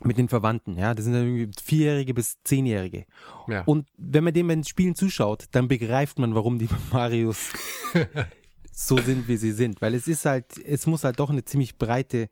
mit 0.04 0.18
den 0.18 0.28
Verwandten, 0.28 0.76
ja. 0.78 0.94
Das 0.94 1.04
sind 1.04 1.14
dann 1.14 1.26
irgendwie 1.26 1.50
Vierjährige 1.62 2.12
bis 2.14 2.36
Zehnjährige. 2.44 3.06
Ja. 3.48 3.62
Und 3.64 3.88
wenn 3.96 4.24
man 4.24 4.34
dem 4.34 4.46
beim 4.48 4.62
Spielen 4.64 4.94
zuschaut, 4.94 5.46
dann 5.52 5.68
begreift 5.68 6.18
man, 6.18 6.34
warum 6.34 6.58
die 6.58 6.68
Marios 6.92 7.50
so 8.72 8.98
sind, 8.98 9.26
wie 9.26 9.36
sie 9.38 9.52
sind. 9.52 9.80
Weil 9.80 9.94
es 9.94 10.06
ist 10.06 10.26
halt, 10.26 10.58
es 10.58 10.86
muss 10.86 11.02
halt 11.04 11.18
doch 11.18 11.30
eine 11.30 11.44
ziemlich 11.44 11.76
breite 11.78 12.28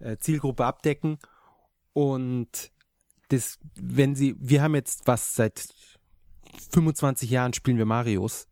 äh, 0.00 0.16
Zielgruppe 0.18 0.64
abdecken. 0.64 1.18
Und 1.92 2.72
das, 3.28 3.58
wenn 3.74 4.14
sie, 4.14 4.36
wir 4.38 4.62
haben 4.62 4.74
jetzt 4.74 5.06
was 5.06 5.34
seit 5.34 5.68
25 6.70 7.30
Jahren 7.30 7.52
spielen 7.52 7.78
wir 7.78 7.86
Marios. 7.86 8.48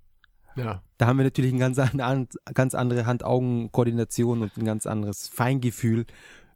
ja. 0.56 0.82
Da 0.98 1.06
haben 1.06 1.18
wir 1.18 1.24
natürlich 1.24 1.52
eine 1.52 1.60
ganz, 1.60 1.78
an, 1.78 2.28
ganz 2.54 2.74
andere 2.74 3.06
Hand-Augen-Koordination 3.06 4.42
und 4.42 4.56
ein 4.56 4.64
ganz 4.64 4.86
anderes 4.86 5.26
Feingefühl 5.26 6.06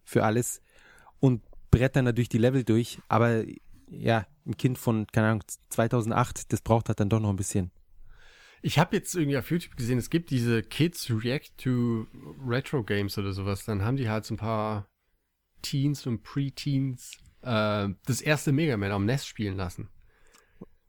für 0.04 0.24
alles 0.24 0.62
und 1.20 1.42
brettern 1.70 2.04
natürlich 2.04 2.28
die 2.28 2.38
Level 2.38 2.64
durch. 2.64 3.00
Aber 3.08 3.42
ja, 3.90 4.26
ein 4.46 4.56
Kind 4.56 4.78
von, 4.78 5.06
keine 5.08 5.28
Ahnung, 5.28 5.42
2008, 5.70 6.52
das 6.52 6.60
braucht 6.60 6.88
halt 6.88 7.00
dann 7.00 7.08
doch 7.08 7.20
noch 7.20 7.30
ein 7.30 7.36
bisschen. 7.36 7.70
Ich 8.62 8.78
habe 8.78 8.96
jetzt 8.96 9.14
irgendwie 9.14 9.38
auf 9.38 9.50
YouTube 9.50 9.76
gesehen, 9.76 9.98
es 9.98 10.10
gibt 10.10 10.30
diese 10.30 10.62
Kids 10.62 11.10
React 11.10 11.56
to 11.58 12.06
Retro 12.46 12.82
Games 12.82 13.16
oder 13.18 13.32
sowas. 13.32 13.64
Dann 13.64 13.82
haben 13.82 13.96
die 13.96 14.08
halt 14.08 14.24
so 14.24 14.34
ein 14.34 14.38
paar 14.38 14.88
Teens 15.62 16.06
und 16.06 16.22
Preteens 16.22 17.18
äh, 17.42 17.88
das 18.06 18.20
erste 18.20 18.52
Mega 18.52 18.76
Man 18.76 18.92
am 18.92 19.04
NES 19.06 19.26
spielen 19.26 19.56
lassen. 19.56 19.88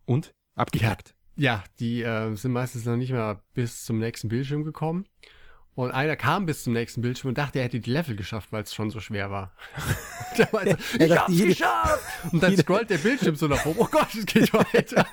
Und? 0.06 0.34
Abgehackt. 0.56 1.16
Ja, 1.36 1.64
die 1.80 2.02
äh, 2.02 2.36
sind 2.36 2.52
meistens 2.52 2.86
noch 2.86 2.98
nicht 2.98 3.12
mal 3.12 3.42
bis 3.54 3.86
zum 3.86 4.00
nächsten 4.00 4.28
Bildschirm 4.28 4.64
gekommen. 4.64 5.06
Und 5.80 5.92
einer 5.92 6.18
kam 6.18 6.46
bis 6.46 6.64
zum 6.64 6.74
nächsten 6.74 7.00
Bildschirm 7.02 7.30
und 7.30 7.38
dachte, 7.38 7.60
er 7.60 7.64
hätte 7.66 7.80
die 7.80 7.90
Level 7.90 8.18
geschafft, 8.18 8.52
weil 8.52 8.64
es 8.64 8.74
schon 8.74 8.90
so 8.90 9.00
schwer 9.00 9.32
war. 9.32 9.54
Der 10.38 10.50
meinte, 10.52 10.78
Er 11.00 11.02
ich 11.02 11.08
dachte, 11.08 11.20
hab's 11.22 11.34
jede- 11.34 11.48
geschafft! 11.48 12.04
Und 12.34 12.44
dann 12.44 12.58
scrollt 12.58 12.90
der 12.90 12.98
Bildschirm 12.98 13.36
so 13.38 13.48
nach 13.48 13.66
oben. 13.66 13.80
Oh 13.80 13.88
Gott, 13.90 14.14
es 14.14 14.26
geht 14.26 14.54
weiter. 14.54 15.06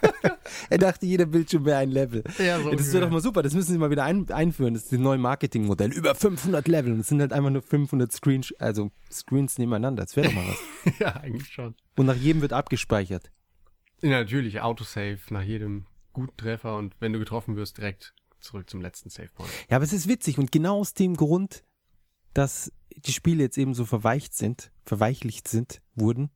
Er 0.69 0.79
dachte, 0.79 1.07
jeder 1.07 1.27
Bildschirm 1.27 1.65
wäre 1.67 1.79
ein 1.79 1.91
Level. 1.93 2.25
Ja, 2.39 2.59
so 2.59 2.71
das 2.73 2.81
ist 2.81 2.87
ungefähr. 2.89 3.01
doch 3.03 3.11
mal 3.11 3.21
super, 3.21 3.43
das 3.45 3.55
müssen 3.55 3.73
sie 3.75 3.79
mal 3.79 3.91
wieder 3.91 4.03
ein, 4.03 4.29
einführen. 4.31 4.75
Das 4.75 4.83
ist 4.83 4.93
das 4.93 4.99
neue 4.99 5.19
Marketingmodell. 5.19 5.93
Über 5.93 6.17
500 6.17 6.67
Level 6.67 6.93
und 6.95 6.99
es 7.01 7.07
sind 7.07 7.21
halt 7.21 7.33
einfach 7.33 7.51
nur 7.51 7.63
500 7.63 8.11
Screens, 8.11 8.53
also 8.59 8.91
Screens 9.09 9.59
nebeneinander. 9.59 10.03
Das 10.03 10.17
wäre 10.17 10.27
doch 10.27 10.35
mal 10.35 10.47
was. 10.49 10.99
ja, 10.99 11.13
eigentlich 11.15 11.47
schon. 11.53 11.77
Und 11.97 12.07
nach 12.07 12.17
jedem 12.17 12.43
wird 12.43 12.53
abgespeichert. 12.53 13.31
Ja, 14.03 14.11
natürlich, 14.19 14.61
Autosave 14.63 15.19
nach 15.31 15.43
jedem 15.43 15.87
guten 16.13 16.37
Treffer 16.37 16.77
und 16.77 16.97
wenn 16.99 17.13
du 17.13 17.21
getroffen 17.21 17.55
wirst, 17.55 17.79
direkt 17.79 18.15
zurück 18.47 18.69
zum 18.71 18.81
letzten 18.81 19.11
Savepoint. 19.11 19.51
Ja, 19.69 19.77
aber 19.77 19.85
es 19.85 19.93
ist 19.93 20.09
witzig 20.09 20.39
und 20.39 20.53
genau 20.53 20.79
aus 20.79 20.95
dem 20.95 21.17
Grund, 21.17 21.65
dass 22.35 22.73
die 22.97 23.13
Spiele 23.13 23.43
jetzt 23.45 23.59
eben 23.59 23.75
so 23.75 23.85
verweicht 23.85 24.35
sind, 24.35 24.73
verweichlicht 24.85 25.49
sind, 25.49 25.83
wurden, 25.95 26.31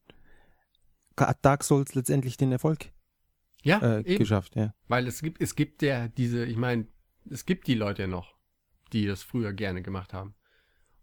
hat 1.19 1.45
Dark 1.45 1.65
Souls 1.65 1.95
letztendlich 1.95 2.37
den 2.37 2.53
Erfolg 2.53 2.93
Ja, 3.63 3.79
äh, 3.81 4.01
eben. 4.01 4.19
geschafft, 4.19 4.57
ja. 4.57 4.75
Weil 4.89 5.07
es 5.07 5.21
gibt, 5.21 5.41
es 5.43 5.55
gibt 5.55 5.83
ja 5.83 6.09
diese, 6.09 6.45
ich 6.45 6.57
meine, 6.57 6.87
es 7.29 7.45
gibt 7.45 7.67
die 7.67 7.75
Leute 7.75 8.03
ja 8.03 8.09
noch, 8.09 8.35
die 8.93 9.07
das 9.07 9.23
früher 9.23 9.53
gerne 9.53 9.83
gemacht 9.83 10.13
haben 10.13 10.35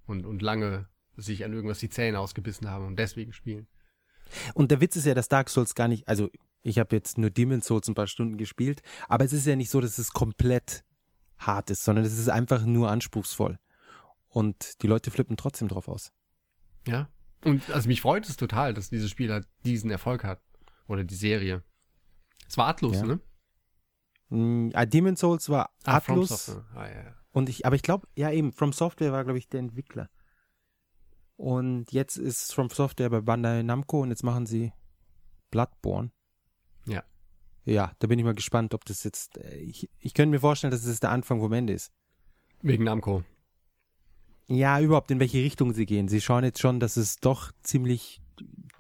und, 0.05 0.25
und 0.25 0.41
lange 0.41 0.89
sich 1.15 1.45
an 1.45 1.53
irgendwas 1.53 1.79
die 1.79 1.89
Zähne 1.89 2.19
ausgebissen 2.19 2.69
haben 2.69 2.85
und 2.85 2.97
deswegen 2.97 3.33
spielen. 3.33 3.67
Und 4.53 4.71
der 4.71 4.81
Witz 4.81 4.95
ist 4.95 5.05
ja, 5.05 5.13
dass 5.13 5.29
Dark 5.29 5.49
Souls 5.49 5.75
gar 5.75 5.87
nicht, 5.87 6.07
also 6.07 6.29
ich 6.63 6.79
habe 6.79 6.95
jetzt 6.95 7.17
nur 7.17 7.29
Demon's 7.29 7.65
Souls 7.65 7.87
ein 7.87 7.95
paar 7.95 8.07
Stunden 8.07 8.37
gespielt, 8.37 8.81
aber 9.07 9.25
es 9.25 9.33
ist 9.33 9.45
ja 9.45 9.55
nicht 9.55 9.69
so, 9.69 9.79
dass 9.79 9.97
es 9.99 10.11
komplett 10.11 10.83
hart 11.39 11.69
ist, 11.69 11.83
sondern 11.83 12.05
es 12.05 12.17
ist 12.17 12.29
einfach 12.29 12.65
nur 12.65 12.89
anspruchsvoll. 12.89 13.59
Und 14.27 14.81
die 14.81 14.87
Leute 14.87 15.11
flippen 15.11 15.37
trotzdem 15.37 15.67
drauf 15.67 15.87
aus. 15.87 16.11
Ja. 16.87 17.09
Und 17.43 17.69
also 17.71 17.87
mich 17.87 18.01
freut 18.01 18.27
es 18.27 18.35
total, 18.37 18.73
dass 18.73 18.89
dieses 18.89 19.09
Spiel 19.09 19.31
halt 19.31 19.47
diesen 19.65 19.89
Erfolg 19.91 20.23
hat. 20.23 20.41
Oder 20.87 21.03
die 21.03 21.15
Serie. 21.15 21.63
Es 22.47 22.57
war 22.57 22.67
artlos, 22.67 22.97
Ja. 22.97 23.05
ne? 23.05 23.19
Mm, 24.29 24.69
ah, 24.73 24.85
Demon's 24.85 25.19
Souls 25.19 25.49
war 25.49 25.71
Ah, 25.85 26.01
Software. 26.01 26.65
Ah, 26.75 26.87
ja. 26.89 27.15
und 27.31 27.49
ich, 27.49 27.65
aber 27.65 27.75
ich 27.75 27.81
glaube, 27.81 28.07
ja 28.15 28.31
eben, 28.31 28.51
From 28.51 28.73
Software 28.73 29.11
war, 29.11 29.23
glaube 29.23 29.37
ich, 29.39 29.47
der 29.49 29.59
Entwickler. 29.59 30.09
Und 31.35 31.91
jetzt 31.91 32.17
ist 32.17 32.53
From 32.53 32.69
Software 32.69 33.09
bei 33.09 33.21
Bandai 33.21 33.63
Namco 33.63 34.01
und 34.01 34.09
jetzt 34.09 34.23
machen 34.23 34.45
sie 34.45 34.73
Bloodborne. 35.51 36.11
Ja. 36.85 37.03
Ja, 37.67 37.91
da 37.99 38.07
bin 38.07 38.17
ich 38.17 38.23
mal 38.23 38.33
gespannt, 38.33 38.73
ob 38.73 38.85
das 38.85 39.03
jetzt, 39.03 39.37
äh, 39.39 39.57
ich, 39.57 39.89
ich 39.99 40.13
könnte 40.13 40.31
mir 40.31 40.39
vorstellen, 40.39 40.71
dass 40.71 40.85
es 40.85 41.01
der 41.01 41.11
Anfang 41.11 41.41
vom 41.41 41.51
Ende 41.51 41.73
ist. 41.73 41.91
Wegen 42.61 42.85
Namco. 42.85 43.25
Ja, 44.47 44.79
überhaupt 44.79 45.11
in 45.11 45.19
welche 45.19 45.39
Richtung 45.39 45.73
sie 45.73 45.85
gehen. 45.85 46.07
Sie 46.07 46.21
schauen 46.21 46.45
jetzt 46.45 46.61
schon, 46.61 46.79
dass 46.79 46.95
es 46.95 47.17
doch 47.17 47.51
ziemlich 47.63 48.21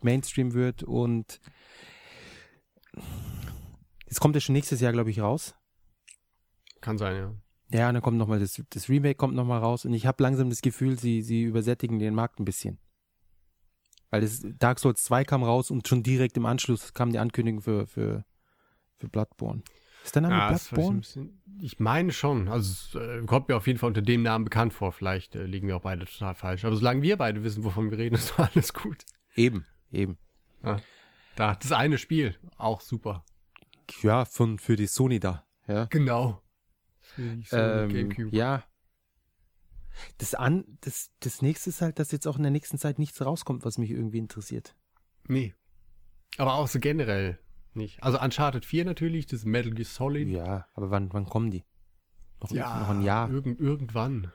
Mainstream 0.01 0.53
wird 0.53 0.83
und 0.83 1.41
es 4.05 4.21
kommt 4.21 4.35
ja 4.35 4.41
schon 4.41 4.53
nächstes 4.53 4.79
Jahr, 4.79 4.93
glaube 4.93 5.09
ich, 5.09 5.19
raus. 5.19 5.53
Kann 6.79 6.97
sein, 6.97 7.15
ja. 7.17 7.35
Ja, 7.77 7.89
und 7.89 7.95
dann 7.95 8.03
kommt 8.03 8.17
nochmal 8.17 8.39
das, 8.39 8.63
das 8.69 8.87
Remake 8.87 9.15
kommt 9.15 9.35
nochmal 9.35 9.59
raus 9.59 9.83
und 9.83 9.93
ich 9.93 10.05
habe 10.05 10.23
langsam 10.23 10.49
das 10.49 10.61
Gefühl, 10.61 10.97
sie, 10.97 11.21
sie 11.23 11.43
übersättigen 11.43 11.99
den 11.99 12.15
Markt 12.15 12.39
ein 12.39 12.45
bisschen. 12.45 12.79
Weil 14.11 14.21
das 14.21 14.45
Dark 14.57 14.79
Souls 14.79 15.03
2 15.03 15.25
kam 15.25 15.43
raus 15.43 15.71
und 15.71 15.89
schon 15.89 16.03
direkt 16.03 16.37
im 16.37 16.45
Anschluss 16.45 16.93
kam 16.93 17.11
die 17.11 17.19
Ankündigung 17.19 17.59
für, 17.59 17.85
für, 17.85 18.23
für 18.97 19.07
Bloodborne. 19.07 19.61
Ist 20.03 20.15
der 20.15 20.21
Name 20.21 20.35
Ja, 20.35 20.47
Bloodborne? 20.49 20.99
bisschen, 20.99 21.41
ich 21.59 21.79
meine 21.79 22.11
schon. 22.13 22.47
Also 22.47 22.71
es 22.71 22.95
äh, 22.95 23.25
kommt 23.25 23.49
mir 23.49 23.57
auf 23.57 23.67
jeden 23.67 23.79
Fall 23.79 23.87
unter 23.87 24.01
dem 24.01 24.23
Namen 24.23 24.45
bekannt 24.45 24.73
vor. 24.73 24.91
Vielleicht 24.91 25.35
äh, 25.35 25.43
liegen 25.45 25.67
wir 25.67 25.77
auch 25.77 25.81
beide 25.81 26.05
total 26.05 26.35
falsch. 26.35 26.65
Aber 26.65 26.75
solange 26.75 27.01
wir 27.01 27.17
beide 27.17 27.43
wissen, 27.43 27.63
wovon 27.63 27.91
wir 27.91 27.97
reden, 27.97 28.15
ist 28.15 28.31
doch 28.31 28.53
alles 28.53 28.73
gut. 28.73 29.03
Eben, 29.35 29.65
eben. 29.91 30.17
Da, 31.35 31.55
das 31.55 31.71
eine 31.71 31.97
Spiel, 31.97 32.35
auch 32.57 32.81
super. 32.81 33.23
Ja, 34.01 34.25
von, 34.25 34.59
für 34.59 34.75
die 34.75 34.87
Sony 34.87 35.19
da. 35.19 35.45
Ja. 35.67 35.85
Genau. 35.85 36.41
Ähm, 37.17 38.29
ja. 38.31 38.63
Das, 40.17 40.35
an, 40.35 40.65
das, 40.81 41.11
das 41.19 41.41
nächste 41.41 41.69
ist 41.69 41.81
halt, 41.81 41.99
dass 41.99 42.11
jetzt 42.11 42.27
auch 42.27 42.37
in 42.37 42.43
der 42.43 42.51
nächsten 42.51 42.77
Zeit 42.77 42.99
nichts 42.99 43.23
rauskommt, 43.23 43.65
was 43.65 43.77
mich 43.77 43.91
irgendwie 43.91 44.19
interessiert. 44.19 44.75
Nee. 45.27 45.53
Aber 46.37 46.55
auch 46.55 46.67
so 46.67 46.79
generell 46.79 47.39
nicht. 47.75 48.01
Also 48.03 48.19
Uncharted 48.19 48.65
4 48.65 48.85
natürlich, 48.85 49.25
das 49.25 49.45
Metal 49.45 49.71
Gear 49.71 49.85
Solid. 49.85 50.27
Ja, 50.29 50.67
aber 50.73 50.91
wann, 50.91 51.11
wann 51.13 51.25
kommen 51.25 51.51
die? 51.51 51.63
Noch, 52.41 52.51
noch 52.51 52.89
ein 52.89 53.01
Jahr. 53.01 53.29
Irgend, 53.29 53.59
irgendwann. 53.59 54.31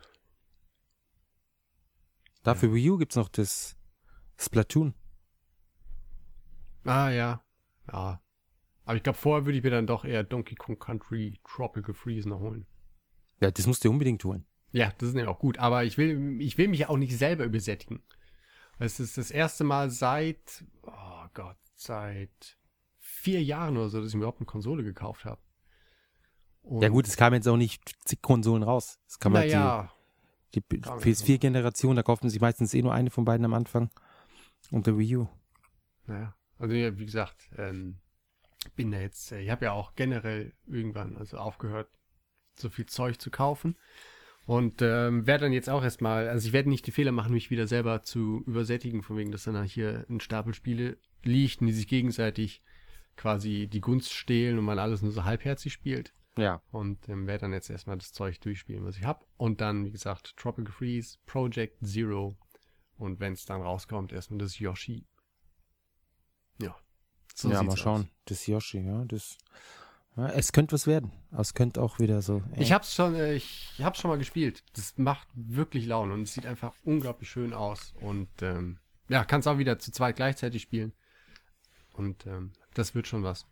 Da 2.43 2.55
für 2.55 2.73
Wii 2.75 2.91
U 2.91 2.99
gibt's 2.99 3.17
noch 3.17 3.29
das 3.29 3.77
Splatoon. 4.37 4.95
Ah, 6.85 7.11
ja. 7.11 7.45
Ja. 7.93 8.21
Aber 8.85 8.97
ich 8.97 9.03
glaube, 9.05 9.19
vorher 9.19 9.47
würde 9.47 9.59
ich 9.59 9.65
mir 9.65 9.71
dann 9.71 9.87
doch 9.87 10.05
eher 10.05 10.25
Donkey 10.25 10.57
Kong 10.57 10.79
Country 10.79 11.39
Tropical 11.45 11.95
Freeze 11.95 12.29
noch 12.29 12.41
holen. 12.41 12.67
Ja, 13.41 13.51
das 13.51 13.67
musst 13.67 13.85
du 13.85 13.91
unbedingt 13.91 14.25
holen. 14.25 14.45
Ja, 14.73 14.93
das 14.99 15.11
ist 15.11 15.15
nämlich 15.15 15.33
auch 15.33 15.39
gut. 15.39 15.59
Aber 15.59 15.85
ich 15.85 15.99
will, 15.99 16.41
ich 16.41 16.59
will 16.59 16.69
mich 16.69 16.81
ja 16.81 16.89
auch 16.89 16.97
nicht 16.97 17.17
selber 17.17 17.45
übersättigen. 17.45 18.03
Es 18.79 18.99
ist 18.99 19.19
das 19.19 19.31
erste 19.31 19.63
Mal 19.63 19.91
seit, 19.91 20.65
oh 20.83 21.27
Gott, 21.35 21.59
seit 21.75 22.59
vier 23.23 23.43
Jahren 23.43 23.77
oder 23.77 23.89
so, 23.89 24.01
dass 24.01 24.09
ich 24.09 24.15
mir 24.15 24.21
überhaupt 24.21 24.41
eine 24.41 24.47
Konsole 24.47 24.83
gekauft 24.83 25.25
habe. 25.25 25.41
Ja 26.81 26.89
gut, 26.89 27.07
es 27.07 27.17
kamen 27.17 27.35
jetzt 27.35 27.49
auch 27.49 27.57
nicht 27.57 27.83
zig 28.05 28.21
Konsolen 28.21 28.63
raus. 28.63 28.99
Es 29.07 29.19
kam 29.19 29.35
halt 29.35 29.53
naja, 29.53 29.93
die, 30.55 30.61
die 30.61 30.81
Kam 30.81 30.99
jetzt 31.01 31.25
PS4-Generation, 31.25 31.97
da 31.97 32.03
kauft 32.03 32.23
man 32.23 32.31
sich 32.31 32.41
meistens 32.41 32.75
eh 32.75 32.83
nur 32.83 32.93
eine 32.93 33.11
von 33.11 33.25
beiden 33.25 33.45
am 33.45 33.55
Anfang. 33.55 33.91
Und 34.71 34.87
der 34.87 34.99
Wii 34.99 35.17
U. 35.17 35.29
naja. 36.07 36.35
Also 36.59 36.75
ja, 36.75 36.97
wie 36.97 37.05
gesagt, 37.05 37.51
ähm, 37.59 37.99
bin 38.77 38.93
da 38.93 39.01
jetzt, 39.01 39.33
äh, 39.33 39.41
ich 39.41 39.51
habe 39.51 39.65
ja 39.65 39.73
auch 39.73 39.95
generell 39.97 40.53
irgendwann 40.67 41.17
also 41.17 41.39
aufgehört, 41.39 41.89
so 42.57 42.71
viel 42.71 42.87
Zeug 42.87 43.21
zu 43.21 43.31
kaufen. 43.31 43.77
Und 44.47 44.83
ähm, 44.83 45.27
werde 45.27 45.45
dann 45.45 45.53
jetzt 45.53 45.71
auch 45.71 45.83
erstmal, 45.83 46.29
also 46.29 46.47
ich 46.47 46.53
werde 46.53 46.69
nicht 46.69 46.87
die 46.87 46.93
Fehler 46.93 47.13
machen, 47.13 47.33
mich 47.33 47.51
wieder 47.51 47.67
selber 47.67 48.03
zu 48.03 48.43
übersättigen, 48.47 49.03
von 49.03 49.17
wegen, 49.17 49.31
dass 49.31 49.45
dann 49.45 49.63
hier 49.65 50.05
ein 50.09 50.21
Stapel 50.21 50.55
Spiele 50.55 50.99
liegt 51.23 51.61
und 51.61 51.69
die 51.69 51.73
sich 51.73 51.87
gegenseitig 51.87 52.63
quasi 53.17 53.69
die 53.71 53.81
Gunst 53.81 54.13
stehlen 54.13 54.59
und 54.59 54.65
man 54.65 54.79
alles 54.79 55.03
nur 55.03 55.13
so 55.13 55.25
halbherzig 55.25 55.73
spielt. 55.73 56.13
Ja. 56.37 56.63
Und 56.71 57.09
ähm, 57.09 57.27
werde 57.27 57.43
dann 57.43 57.53
jetzt 57.53 57.69
erstmal 57.69 57.99
das 57.99 58.13
Zeug 58.13 58.41
durchspielen, 58.41 58.85
was 58.85 58.97
ich 58.97 59.05
habe. 59.05 59.25
Und 59.37 59.61
dann, 59.61 59.85
wie 59.85 59.91
gesagt, 59.91 60.35
Tropical 60.37 60.73
Freeze, 60.73 61.19
Project 61.27 61.85
Zero. 61.87 62.37
Und 62.97 63.21
wenn 63.21 63.35
es 63.35 63.45
dann 63.45 63.61
rauskommt, 63.61 64.13
erstmal 64.13 64.39
das 64.39 64.59
Yoshi. 64.59 65.05
Ja. 66.61 66.75
So 67.35 67.51
ja, 67.51 67.63
mal 67.63 67.73
aus. 67.73 67.79
schauen. 67.79 68.09
Das 68.27 68.47
Yoshi, 68.47 68.81
ja, 68.81 69.05
das. 69.05 69.37
Ja, 70.17 70.29
es 70.29 70.53
könnte 70.53 70.75
was 70.75 70.87
werden. 70.87 71.11
Es 71.37 71.55
könnte 71.55 71.81
auch 71.81 71.99
wieder 71.99 72.21
so. 72.23 72.43
äh, 72.55 72.63
Ich 72.63 72.73
hab's 72.73 72.95
schon, 72.95 73.15
äh, 73.15 73.35
ich 73.35 73.81
hab's 73.81 74.01
schon 74.01 74.11
mal 74.11 74.19
gespielt. 74.19 74.63
Das 74.75 74.97
macht 74.99 75.27
wirklich 75.35 75.87
Laune 75.87 76.13
und 76.15 76.23
es 76.23 76.35
sieht 76.35 76.47
einfach 76.47 76.75
unglaublich 76.85 77.31
schön 77.31 77.53
aus. 77.55 77.95
Und 78.01 78.29
ähm, 78.43 78.79
ja, 79.09 79.25
kannst 79.25 79.49
auch 79.49 79.59
wieder 79.59 79.79
zu 79.79 79.91
zweit 79.91 80.17
gleichzeitig 80.17 80.63
spielen. 80.63 80.93
Und 81.95 82.27
ähm, 82.27 82.53
das 82.75 82.95
wird 82.95 83.07
schon 83.07 83.23
was. 83.23 83.47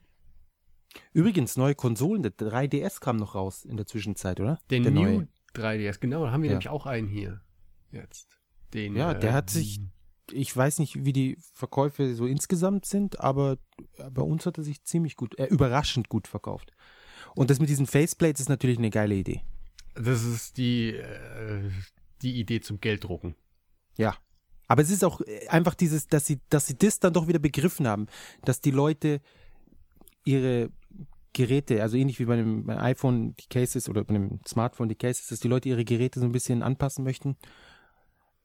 Übrigens, 1.13 1.57
neue 1.57 1.75
Konsolen, 1.75 2.23
der 2.23 2.33
3DS 2.33 3.01
kam 3.01 3.17
noch 3.17 3.35
raus 3.35 3.65
in 3.65 3.77
der 3.77 3.87
Zwischenzeit, 3.87 4.41
oder? 4.41 4.59
Den 4.71 4.83
der 4.83 4.93
New 4.93 5.03
neue. 5.03 5.29
3DS, 5.55 5.99
genau, 6.01 6.25
da 6.25 6.33
haben 6.33 6.43
wir 6.43 6.49
Ja. 6.51 6.55
nämlich 6.55 6.69
auch 6.69 6.87
einen 6.87 7.09
hier. 7.09 7.41
Jetzt. 7.93 8.29
Den, 8.75 8.95
Ja, 8.97 9.15
der 9.15 9.31
äh, 9.31 9.33
hat 9.33 9.51
sich, 9.51 9.81
ich 10.33 10.57
weiß 10.57 10.79
nicht, 10.79 11.05
wie 11.05 11.13
die 11.13 11.37
Verkäufe 11.55 12.15
so 12.15 12.27
insgesamt 12.27 12.87
sind, 12.87 13.21
aber 13.21 13.59
bei 14.11 14.23
uns 14.23 14.47
hat 14.47 14.59
er 14.59 14.65
sich 14.65 14.83
ziemlich 14.85 15.17
gut, 15.17 15.39
äh, 15.39 15.47
überraschend 15.47 16.09
gut 16.09 16.29
verkauft. 16.29 16.73
Und 17.35 17.51
das 17.51 17.61
mit 17.61 17.69
diesen 17.69 17.87
Faceplates 17.87 18.41
ist 18.41 18.49
natürlich 18.49 18.79
eine 18.79 18.91
geile 18.91 19.15
Idee. 19.15 19.43
Das 19.95 20.23
ist 20.25 20.57
die, 20.57 20.91
äh, 20.95 21.71
die 22.23 22.39
Idee 22.39 22.61
zum 22.61 22.81
Gelddrucken. 22.81 23.35
Ja. 23.97 24.17
Aber 24.71 24.83
es 24.83 24.91
ist 24.93 25.05
auch 25.05 25.21
äh, 25.23 25.49
einfach 25.49 25.75
dieses, 25.75 26.07
dass 26.07 26.27
sie, 26.27 26.39
dass 26.49 26.69
sie 26.69 26.79
das 26.79 27.01
dann 27.01 27.13
doch 27.13 27.27
wieder 27.27 27.41
begriffen 27.41 27.89
haben, 27.89 28.07
dass 28.45 28.61
die 28.61 28.71
Leute 28.71 29.21
ihre 30.23 30.71
Geräte, 31.33 31.83
also 31.83 31.97
ähnlich 31.97 32.21
wie 32.21 32.25
bei 32.25 32.41
beim 32.41 32.71
iPhone 32.71 33.35
die 33.35 33.49
Cases 33.49 33.89
oder 33.89 34.05
bei 34.05 34.15
einem 34.15 34.39
Smartphone 34.47 34.89
die 34.89 34.95
Cases, 34.95 35.27
dass 35.27 35.41
die 35.41 35.49
Leute 35.49 35.69
ihre 35.69 35.85
Geräte 35.85 36.21
so 36.21 36.27
ein 36.27 36.31
bisschen 36.31 36.63
anpassen 36.63 37.03
möchten. 37.03 37.37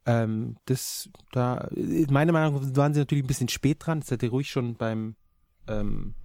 Ähm, 0.07 0.57
das, 0.65 1.11
da, 1.31 1.69
meiner 2.09 2.31
Meinung 2.31 2.55
nach 2.55 2.75
waren 2.75 2.95
sie 2.95 3.01
natürlich 3.01 3.23
ein 3.23 3.27
bisschen 3.27 3.49
spät 3.49 3.85
dran. 3.85 3.99
Das 3.99 4.09
hätte 4.09 4.29
ruhig 4.29 4.49
schon 4.49 4.77
beim, 4.77 5.15
ähm, 5.67 6.15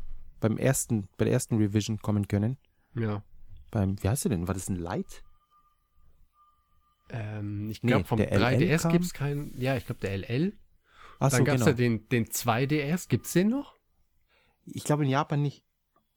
beim 0.40 0.56
ersten, 0.56 1.08
bei 1.18 1.26
der 1.26 1.34
ersten 1.34 1.58
Revision 1.58 1.98
kommen 1.98 2.26
können. 2.26 2.56
Ja. 2.94 3.22
Beim, 3.70 4.02
wie 4.02 4.08
heißt 4.08 4.24
der 4.24 4.30
denn? 4.30 4.48
War 4.48 4.54
das 4.54 4.70
ein 4.70 4.76
Light? 4.76 5.22
Ähm, 7.12 7.68
ich 7.70 7.82
Nee, 7.82 7.90
glaube, 7.90 8.04
vom 8.04 8.18
der 8.18 8.30
LL 8.32 8.42
3DS 8.44 8.82
kam? 8.82 8.92
gibt 8.92 9.04
es 9.04 9.12
keinen. 9.14 9.60
Ja, 9.60 9.76
ich 9.76 9.86
glaube, 9.86 10.00
der 10.00 10.12
LL. 10.18 10.56
Achso, 11.18 11.36
Dann 11.36 11.44
gab 11.44 11.54
es 11.56 11.60
genau. 11.64 11.70
ja 11.70 11.76
den, 11.76 12.08
den 12.08 12.26
2DS. 12.26 13.08
Gibt 13.08 13.26
es 13.26 13.32
den 13.32 13.48
noch? 13.48 13.74
Ich 14.66 14.84
glaube 14.84 15.04
in 15.04 15.10
Japan 15.10 15.42
nicht. 15.42 15.64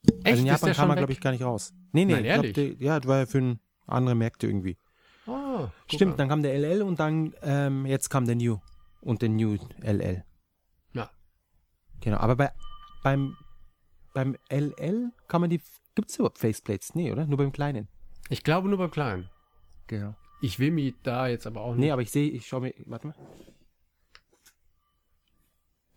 Echt? 0.05 0.25
also 0.27 0.39
in 0.41 0.45
Japan 0.47 0.73
kam 0.73 0.89
er, 0.91 0.95
glaube 0.97 1.11
ich, 1.13 1.21
gar 1.21 1.31
nicht 1.31 1.43
raus. 1.43 1.73
Nee, 1.91 2.05
nee, 2.05 2.13
Nein, 2.13 2.25
ich 2.25 2.31
glaub, 2.31 2.45
ehrlich? 2.45 2.53
der, 2.53 2.85
ja, 2.85 2.99
das 2.99 3.07
war 3.07 3.19
ja 3.19 3.25
für 3.25 3.57
andere 3.87 4.15
Märkte 4.15 4.47
irgendwie. 4.47 4.77
Guck 5.25 5.71
Stimmt, 5.87 6.11
mal. 6.11 6.17
dann 6.17 6.29
kam 6.29 6.43
der 6.43 6.53
LL 6.57 6.81
und 6.81 6.99
dann, 6.99 7.33
ähm, 7.41 7.85
jetzt 7.85 8.09
kam 8.09 8.25
der 8.25 8.35
New 8.35 8.59
und 9.01 9.21
der 9.21 9.29
New 9.29 9.57
LL. 9.81 10.23
Ja. 10.93 11.09
Genau, 12.01 12.17
aber 12.17 12.35
bei, 12.35 12.51
beim, 13.03 13.35
beim 14.13 14.35
LL 14.49 15.11
kann 15.27 15.41
man 15.41 15.49
die, 15.49 15.61
gibt 15.95 16.09
es 16.09 16.17
überhaupt 16.17 16.39
Faceplates? 16.39 16.95
Nee, 16.95 17.11
oder? 17.11 17.25
Nur 17.25 17.37
beim 17.37 17.51
kleinen. 17.51 17.87
Ich 18.29 18.43
glaube 18.43 18.67
nur 18.69 18.77
beim 18.77 18.91
Kleinen. 18.91 19.29
Genau. 19.87 20.15
Ich 20.43 20.59
will 20.59 20.71
mich 20.71 20.93
da 21.03 21.27
jetzt 21.27 21.47
aber 21.47 21.61
auch 21.61 21.71
nicht. 21.73 21.79
Nee, 21.85 21.91
aber 21.91 22.01
ich 22.01 22.11
sehe, 22.11 22.29
ich 22.29 22.45
schaue 22.45 22.59
mir, 22.59 22.73
warte 22.85 23.07
mal. 23.07 23.15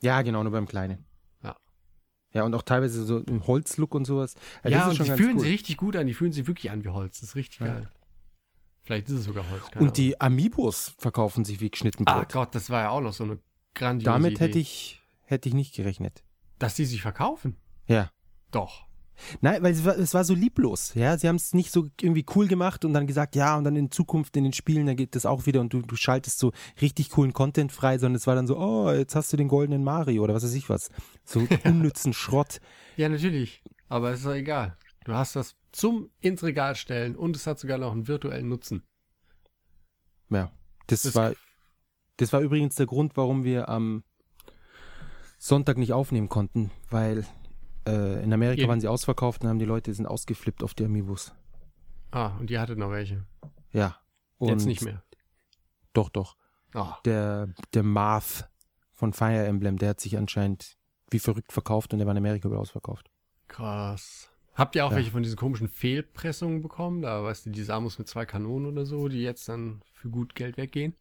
Ja, 0.00 0.22
genau, 0.22 0.44
nur 0.44 0.52
beim 0.52 0.68
kleinen. 0.68 1.04
Ja. 1.42 1.56
Ja, 2.32 2.44
und 2.44 2.54
auch 2.54 2.62
teilweise 2.62 3.04
so 3.04 3.18
im 3.18 3.44
Holzlook 3.48 3.92
und 3.92 4.04
sowas. 4.04 4.34
das 4.62 4.70
ja, 4.70 4.88
und 4.88 5.00
die 5.00 5.10
fühlen 5.10 5.34
cool. 5.38 5.40
sich 5.40 5.50
richtig 5.50 5.76
gut 5.76 5.96
an. 5.96 6.06
Die 6.06 6.14
fühlen 6.14 6.30
sich 6.30 6.46
wirklich 6.46 6.70
an 6.70 6.84
wie 6.84 6.90
Holz. 6.90 7.18
Das 7.18 7.30
ist 7.30 7.34
richtig 7.34 7.58
Ja. 7.58 7.66
geil. 7.66 7.90
Vielleicht 8.82 9.08
ist 9.08 9.16
es 9.16 9.24
sogar 9.24 9.50
Holz. 9.50 9.64
Und 9.80 9.96
die 9.96 10.20
Amiibos 10.20 10.94
verkaufen 10.96 11.44
sich 11.44 11.60
wie 11.60 11.70
geschnitten 11.70 12.06
Ahnung. 12.06 12.20
Ah 12.20 12.24
Brot. 12.24 12.32
Gott, 12.32 12.54
das 12.54 12.70
war 12.70 12.82
ja 12.82 12.90
auch 12.90 13.00
noch 13.00 13.14
so 13.14 13.24
eine 13.24 13.40
grandiose 13.74 14.04
Damit 14.04 14.34
Idee. 14.34 14.44
hätte 14.44 14.58
ich, 14.60 15.02
hätte 15.24 15.48
ich 15.48 15.56
nicht 15.56 15.74
gerechnet. 15.74 16.22
Dass 16.60 16.76
die 16.76 16.84
sich 16.84 17.02
verkaufen. 17.02 17.56
Ja. 17.88 18.12
Doch. 18.52 18.86
Nein, 19.40 19.62
weil 19.62 19.72
es 19.72 19.84
war, 19.84 19.96
es 19.98 20.12
war 20.14 20.24
so 20.24 20.34
lieblos. 20.34 20.94
Ja, 20.94 21.16
sie 21.18 21.28
haben 21.28 21.36
es 21.36 21.54
nicht 21.54 21.70
so 21.72 21.88
irgendwie 22.00 22.24
cool 22.34 22.46
gemacht 22.48 22.84
und 22.84 22.92
dann 22.92 23.06
gesagt, 23.06 23.34
ja, 23.36 23.56
und 23.56 23.64
dann 23.64 23.76
in 23.76 23.90
Zukunft 23.90 24.36
in 24.36 24.44
den 24.44 24.52
Spielen, 24.52 24.86
dann 24.86 24.96
geht 24.96 25.14
das 25.16 25.26
auch 25.26 25.46
wieder 25.46 25.60
und 25.60 25.72
du, 25.72 25.82
du 25.82 25.96
schaltest 25.96 26.38
so 26.38 26.52
richtig 26.80 27.10
coolen 27.10 27.32
Content 27.32 27.72
frei, 27.72 27.98
sondern 27.98 28.16
es 28.16 28.26
war 28.26 28.34
dann 28.34 28.46
so, 28.46 28.58
oh, 28.58 28.90
jetzt 28.92 29.14
hast 29.16 29.32
du 29.32 29.36
den 29.36 29.48
goldenen 29.48 29.82
Mario 29.84 30.22
oder 30.24 30.34
was 30.34 30.44
weiß 30.44 30.54
ich 30.54 30.68
was. 30.68 30.90
So 31.24 31.46
unnützen 31.64 32.12
Schrott. 32.12 32.60
Ja, 32.96 33.08
natürlich. 33.08 33.62
Aber 33.88 34.10
es 34.10 34.18
ist 34.20 34.26
doch 34.26 34.34
egal. 34.34 34.76
Du 35.04 35.12
hast 35.12 35.36
das 35.36 35.54
zum 35.72 36.10
ins 36.20 36.42
Regal 36.42 36.74
stellen 36.74 37.14
und 37.16 37.36
es 37.36 37.46
hat 37.46 37.58
sogar 37.58 37.78
noch 37.78 37.92
einen 37.92 38.08
virtuellen 38.08 38.48
Nutzen. 38.48 38.82
Ja. 40.30 40.50
Das, 40.88 41.02
Das- 41.02 41.14
war, 41.14 41.32
das 42.18 42.32
war 42.32 42.40
übrigens 42.40 42.74
der 42.76 42.86
Grund, 42.86 43.16
warum 43.16 43.44
wir 43.44 43.68
am 43.68 44.02
Sonntag 45.38 45.76
nicht 45.78 45.92
aufnehmen 45.92 46.28
konnten, 46.28 46.70
weil 46.90 47.24
äh, 47.86 48.22
in 48.22 48.32
Amerika 48.32 48.62
Ihr- 48.62 48.68
waren 48.68 48.80
sie 48.80 48.88
ausverkauft 48.88 49.42
und 49.42 49.48
haben 49.48 49.58
die 49.58 49.64
Leute 49.64 49.92
sind 49.94 50.06
ausgeflippt 50.06 50.62
auf 50.62 50.74
die 50.74 50.84
Amiibos. 50.84 51.32
Ah, 52.10 52.36
und 52.38 52.50
ihr 52.50 52.60
hattet 52.60 52.78
noch 52.78 52.90
welche. 52.90 53.24
Ja. 53.72 53.96
Und 54.38 54.48
Jetzt 54.50 54.66
nicht 54.66 54.82
mehr. 54.82 55.02
Doch, 55.92 56.08
doch. 56.10 56.36
Ah, 56.74 56.96
der, 57.04 57.48
der 57.74 57.82
Marth 57.82 58.48
von 58.92 59.12
Fire 59.12 59.46
Emblem, 59.46 59.78
der 59.78 59.90
hat 59.90 60.00
sich 60.00 60.16
anscheinend 60.18 60.76
wie 61.10 61.18
verrückt 61.18 61.52
verkauft 61.52 61.92
und 61.92 61.98
der 61.98 62.06
war 62.06 62.12
in 62.12 62.18
Amerika 62.18 62.48
wieder 62.48 62.60
ausverkauft. 62.60 63.10
krass. 63.48 64.30
Habt 64.54 64.74
ihr 64.74 64.86
auch 64.86 64.90
Ja. 64.90 64.96
welche 64.96 65.10
von 65.10 65.22
diesen 65.22 65.36
komischen 65.36 65.68
Fehlpressungen 65.68 66.62
bekommen? 66.62 67.02
Da, 67.02 67.22
weißt 67.22 67.44
du, 67.46 67.50
die 67.50 67.62
Samus 67.62 67.98
mit 67.98 68.08
zwei 68.08 68.24
Kanonen 68.24 68.66
oder 68.72 68.86
so, 68.86 69.06
die 69.08 69.20
jetzt 69.20 69.46
dann 69.50 69.82
für 69.92 70.08
gut 70.08 70.34
Geld 70.34 70.56
weggehen? 70.56 70.96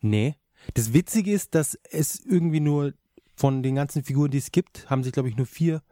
Nee. 0.00 0.36
Das 0.74 0.92
Witzige 0.94 1.30
ist, 1.32 1.54
dass 1.54 1.74
es 1.90 2.18
irgendwie 2.24 2.60
nur 2.60 2.94
von 3.38 3.62
den 3.62 3.76
ganzen 3.76 4.02
Figuren, 4.02 4.30
die 4.32 4.38
es 4.38 4.50
gibt, 4.50 4.90
haben 4.90 5.04
sich, 5.04 5.12
glaube 5.12 5.28
ich, 5.28 5.36
nur 5.36 5.46
vier 5.46 5.82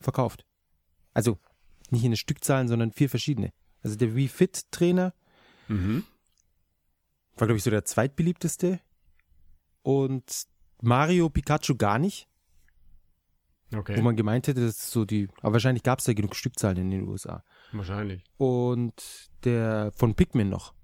verkauft. 0.00 0.44
Also 1.14 1.38
nicht 1.90 2.04
in 2.04 2.10
den 2.10 2.16
Stückzahlen, 2.18 2.68
sondern 2.68 2.92
vier 2.92 3.08
verschiedene. 3.08 3.52
Also 3.82 3.96
der 3.96 4.14
Wii 4.14 4.28
Fit 4.28 4.70
Trainer 4.70 5.14
Mhm. 5.68 6.04
war, 7.36 7.46
glaube 7.46 7.56
ich, 7.56 7.62
so 7.64 7.70
der 7.70 7.84
zweitbeliebteste. 7.86 8.80
Und 9.82 10.44
Mario 10.82 11.30
Pikachu 11.30 11.76
gar 11.76 11.98
nicht, 11.98 12.28
Okay, 13.74 13.96
wo 13.96 14.02
man 14.02 14.14
gemeint 14.16 14.46
hätte, 14.46 14.60
das 14.60 14.76
ist 14.78 14.90
so 14.90 15.04
die, 15.06 15.28
aber 15.40 15.54
wahrscheinlich 15.54 15.82
gab 15.82 15.98
es 16.00 16.04
da 16.04 16.12
genug 16.12 16.36
Stückzahlen 16.36 16.76
in 16.76 16.90
den 16.90 17.08
USA. 17.08 17.42
wahrscheinlich. 17.72 18.22
Und 18.36 19.30
der 19.44 19.90
von 19.96 20.14
Pikmin 20.14 20.48
noch. 20.50 20.74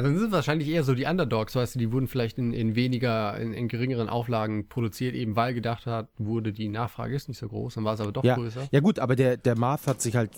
Also 0.00 0.12
das 0.12 0.22
sind 0.22 0.32
wahrscheinlich 0.32 0.68
eher 0.68 0.82
so 0.82 0.94
die 0.94 1.04
Underdogs, 1.04 1.54
weißt 1.54 1.74
du, 1.74 1.78
die 1.78 1.92
wurden 1.92 2.08
vielleicht 2.08 2.38
in, 2.38 2.54
in 2.54 2.74
weniger, 2.74 3.38
in, 3.38 3.52
in 3.52 3.68
geringeren 3.68 4.08
Auflagen 4.08 4.66
produziert, 4.66 5.14
eben 5.14 5.36
weil 5.36 5.52
gedacht 5.52 5.84
hat, 5.84 6.08
wurde 6.16 6.54
die 6.54 6.68
Nachfrage 6.70 7.14
ist 7.14 7.28
nicht 7.28 7.36
so 7.36 7.48
groß, 7.48 7.74
dann 7.74 7.84
war 7.84 7.92
es 7.92 8.00
aber 8.00 8.10
doch 8.10 8.24
Ja, 8.24 8.36
größer. 8.36 8.66
ja 8.70 8.80
gut, 8.80 8.98
aber 8.98 9.14
der, 9.14 9.36
der 9.36 9.58
Marth 9.58 9.86
hat 9.86 10.00
sich 10.00 10.16
halt 10.16 10.30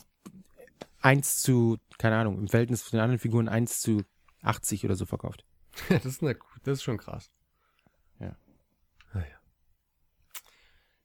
1 1.01 1.43
zu, 1.43 1.79
keine 1.97 2.17
Ahnung, 2.17 2.39
im 2.39 2.49
Verhältnis 2.49 2.85
zu 2.85 2.91
den 2.91 3.01
anderen 3.01 3.21
Figuren 3.21 3.49
1 3.49 3.81
zu 3.81 4.03
80 4.43 4.85
oder 4.85 4.97
so 4.97 5.07
verkauft. 5.07 5.45
das, 5.89 6.05
ist 6.05 6.23
eine, 6.23 6.37
das 6.65 6.79
ist 6.79 6.83
schon 6.83 6.99
krass. 6.99 7.31
Ja. 8.19 8.35
Naja. 9.15 9.37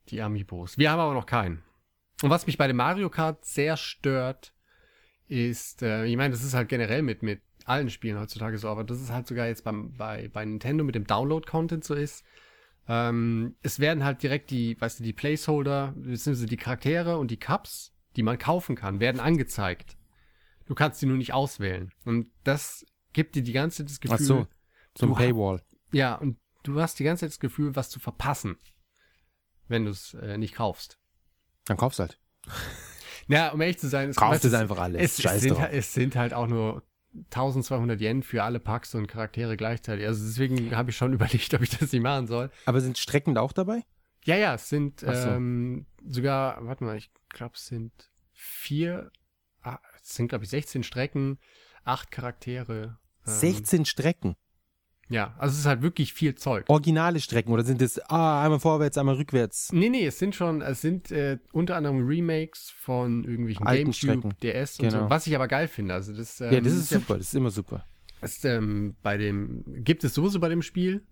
Die 0.10 0.20
Amiibos. 0.20 0.80
Wir 0.80 0.90
haben 0.90 1.00
aber 1.00 1.14
noch 1.14 1.28
keinen. 1.28 1.64
Und 2.24 2.32
was 2.32 2.48
mich 2.48 2.58
bei 2.58 2.66
dem 2.66 2.78
Mario 2.78 3.12
Kart 3.12 3.46
sehr 3.46 3.78
stört, 3.78 4.52
ist, 5.28 5.84
äh, 5.84 6.06
ich 6.06 6.18
meine, 6.18 6.32
das 6.34 6.44
ist 6.44 6.56
halt 6.56 6.70
generell 6.70 7.04
mit, 7.04 7.22
mit 7.22 7.42
allen 7.68 7.90
Spielen 7.90 8.20
heutzutage 8.20 8.58
so, 8.58 8.70
aber 8.70 8.84
das 8.84 9.02
ist 9.02 9.12
halt 9.12 9.28
sogar 9.28 9.48
jetzt 9.48 9.64
beim, 9.64 9.94
bei, 9.94 10.30
bei 10.30 10.44
Nintendo 10.46 10.84
mit 10.84 10.96
dem 10.96 11.06
Download-Content 11.06 11.84
so 11.84 11.94
ist. 11.94 12.24
Ähm, 12.88 13.56
es 13.62 13.80
werden 13.80 14.04
halt 14.04 14.24
direkt 14.24 14.50
die, 14.50 14.80
weißt 14.80 15.00
du, 15.00 15.04
die 15.04 15.14
Placeholder, 15.14 15.94
beziehungsweise 15.98 16.46
die 16.46 16.58
Charaktere 16.58 17.18
und 17.18 17.30
die 17.32 17.38
Cups, 17.40 17.94
die 18.16 18.24
man 18.24 18.38
kaufen 18.38 18.76
kann, 18.76 19.00
werden 19.00 19.20
angezeigt. 19.20 19.98
Du 20.66 20.76
kannst 20.76 21.02
die 21.02 21.06
nur 21.06 21.18
nicht 21.18 21.34
auswählen. 21.34 21.92
Und 22.06 22.28
das 22.44 22.86
gibt 23.14 23.36
dir 23.36 23.44
die 23.44 23.52
ganze 23.54 23.78
Zeit 23.84 23.90
das 23.90 24.00
Gefühl, 24.00 24.18
Ach 24.20 24.24
so, 24.26 24.48
so 24.98 25.06
ein 25.08 25.14
Paywall. 25.16 25.62
ja, 25.92 26.16
und 26.16 26.38
du 26.64 26.80
hast 26.82 27.00
die 27.00 27.04
ganze 27.04 27.22
Zeit 27.22 27.32
das 27.32 27.40
Gefühl, 27.40 27.76
was 27.76 27.90
zu 27.90 28.00
verpassen, 28.00 28.58
wenn 29.68 29.86
du 29.86 29.92
es 29.92 30.14
äh, 30.14 30.38
nicht 30.38 30.56
kaufst. 30.56 31.00
Dann 31.66 31.78
kaufst 31.78 32.00
halt. 32.00 32.20
Ja, 33.30 33.50
um 33.50 33.60
ehrlich 33.60 33.78
zu 33.78 33.90
sein, 33.90 34.08
es, 34.10 34.16
du, 34.16 34.26
es 34.32 34.54
einfach 34.54 34.78
alles. 34.78 35.02
Es, 35.20 35.26
es, 35.26 35.42
sind, 35.42 35.60
halt- 35.60 35.74
es 35.74 35.94
sind 35.94 36.16
halt 36.16 36.34
auch 36.34 36.48
nur 36.48 36.82
1200 37.26 38.00
Yen 38.02 38.24
für 38.24 38.44
alle 38.44 38.60
Packs 38.60 38.96
und 38.96 39.08
Charaktere 39.08 39.58
gleichzeitig. 39.58 40.06
Also 40.06 40.26
deswegen 40.26 40.76
habe 40.76 40.92
ich 40.92 40.98
schon 40.98 41.14
überlegt, 41.14 41.54
ob 41.54 41.62
ich 41.62 41.70
das 41.78 41.92
nicht 41.92 42.02
machen 42.02 42.28
soll. 42.28 42.50
Aber 42.66 42.82
sind 42.82 42.98
Strecken 42.98 43.36
da 43.36 43.42
auch 43.42 43.54
dabei? 43.54 43.84
Ja, 44.26 44.36
ja, 44.36 44.56
es 44.56 44.70
sind 44.70 45.02
so. 45.02 45.08
ähm, 45.08 45.86
sogar, 46.06 46.66
warte 46.66 46.84
mal, 46.84 46.98
ich 46.98 47.10
glaube, 47.30 47.54
es 47.56 47.68
sind 47.68 47.92
vier, 48.34 49.12
ah, 49.62 49.80
es 50.02 50.16
sind, 50.16 50.28
glaube 50.28 50.44
ich, 50.44 50.50
16 50.50 50.84
Strecken, 50.84 51.40
acht 51.84 52.12
Charaktere. 52.12 52.98
Ähm, 53.26 53.34
16 53.34 53.86
Strecken. 53.86 54.36
Ja, 55.10 55.34
also 55.38 55.54
es 55.54 55.60
ist 55.60 55.66
halt 55.66 55.82
wirklich 55.82 56.14
viel 56.14 56.36
Zeug. 56.36 56.66
Originale 56.68 57.20
Strecken 57.20 57.52
oder 57.54 57.64
sind 57.64 57.82
es 57.82 57.98
ah, 58.10 58.44
einmal 58.44 58.60
vorwärts, 58.60 58.98
einmal 58.98 59.16
rückwärts? 59.16 59.72
Nee, 59.72 59.90
nee, 59.90 60.06
es 60.06 60.20
sind 60.20 60.36
schon, 60.36 60.62
es 60.62 60.82
sind 60.82 61.12
äh, 61.12 61.38
unter 61.54 61.78
anderem 61.78 62.06
Remakes 62.06 62.72
von 62.78 63.24
irgendwelchen 63.24 63.66
Alten 63.66 63.92
Gamecube, 63.92 64.34
Strecken. 64.34 64.34
DS 64.44 64.80
und 64.80 64.90
Genau. 64.90 65.04
so, 65.06 65.10
was 65.10 65.26
ich 65.28 65.36
aber 65.36 65.48
geil 65.48 65.68
finde. 65.70 65.94
Also 65.94 66.14
das, 66.14 66.42
ähm, 66.42 66.52
ja, 66.54 66.60
das 66.60 66.74
ist 66.74 66.90
super, 66.90 67.18
das 67.18 67.28
ist 67.28 67.36
immer 67.36 67.52
super. 67.52 67.86
ist, 68.22 68.44
ähm, 68.44 68.96
bei 69.02 69.18
dem, 69.18 69.64
gibt 69.84 70.04
es 70.04 70.14
sowieso 70.14 70.40
bei 70.40 70.50
dem 70.50 70.62
Spiel. 70.62 71.06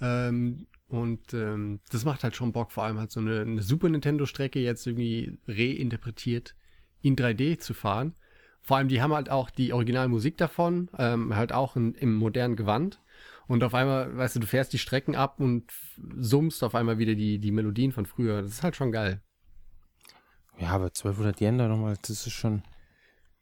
Ähm, 0.00 0.66
und 0.88 1.34
ähm, 1.34 1.80
das 1.90 2.04
macht 2.04 2.24
halt 2.24 2.36
schon 2.36 2.52
Bock, 2.52 2.72
vor 2.72 2.84
allem 2.84 2.98
halt 2.98 3.10
so 3.10 3.20
eine, 3.20 3.40
eine 3.40 3.62
Super 3.62 3.88
Nintendo-Strecke 3.88 4.60
jetzt 4.60 4.86
irgendwie 4.86 5.38
reinterpretiert 5.48 6.54
in 7.02 7.16
3D 7.16 7.58
zu 7.58 7.74
fahren. 7.74 8.14
Vor 8.62 8.78
allem, 8.78 8.88
die 8.88 9.02
haben 9.02 9.12
halt 9.12 9.28
auch 9.28 9.50
die 9.50 9.72
Originalmusik 9.74 10.38
davon, 10.38 10.88
ähm, 10.98 11.36
halt 11.36 11.52
auch 11.52 11.76
in, 11.76 11.94
im 11.94 12.14
modernen 12.14 12.56
Gewand. 12.56 13.00
Und 13.46 13.62
auf 13.62 13.74
einmal, 13.74 14.16
weißt 14.16 14.36
du, 14.36 14.40
du 14.40 14.46
fährst 14.46 14.72
die 14.72 14.78
Strecken 14.78 15.14
ab 15.14 15.38
und 15.40 15.70
summst 16.16 16.64
auf 16.64 16.74
einmal 16.74 16.98
wieder 16.98 17.14
die, 17.14 17.38
die 17.38 17.52
Melodien 17.52 17.92
von 17.92 18.06
früher. 18.06 18.42
Das 18.42 18.52
ist 18.52 18.62
halt 18.62 18.76
schon 18.76 18.92
geil. 18.92 19.22
Ja, 20.58 20.68
aber 20.70 20.86
1200 20.86 21.40
Yen 21.40 21.58
da 21.58 21.68
nochmal, 21.68 21.96
das 22.00 22.26
ist 22.26 22.32
schon. 22.32 22.62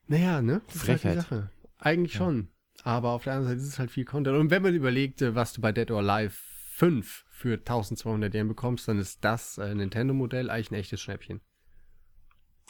Naja, 0.09 0.43
ne? 0.43 0.63
Das 0.67 0.77
ist 0.77 0.89
halt 0.89 0.99
die 0.99 1.03
Frechheit. 1.03 1.23
Sache. 1.23 1.51
Eigentlich 1.79 2.15
schon. 2.15 2.49
aber 2.85 3.11
auf 3.11 3.25
der 3.25 3.35
anderen 3.35 3.55
Seite 3.55 3.61
ist 3.61 3.73
es 3.73 3.79
halt 3.79 3.91
viel 3.91 4.05
Content. 4.05 4.37
Und 4.39 4.51
wenn 4.51 4.63
man 4.63 4.75
überlegt, 4.75 5.23
äh, 5.23 5.35
was 5.35 5.53
du 5.53 5.61
bei 5.61 5.73
Dead 5.73 5.91
or 5.91 5.99
Alive 5.99 6.35
5 6.75 7.25
für 7.29 7.55
1200 7.55 8.35
Yen 8.35 8.49
bekommst, 8.49 8.89
dann 8.89 8.99
ist 8.99 9.25
das 9.25 9.59
äh, 9.59 9.75
Nintendo-Modell 9.75 10.51
eigentlich 10.51 10.71
ein 10.71 10.77
echtes 10.77 11.01
Schnäppchen. 11.01 11.41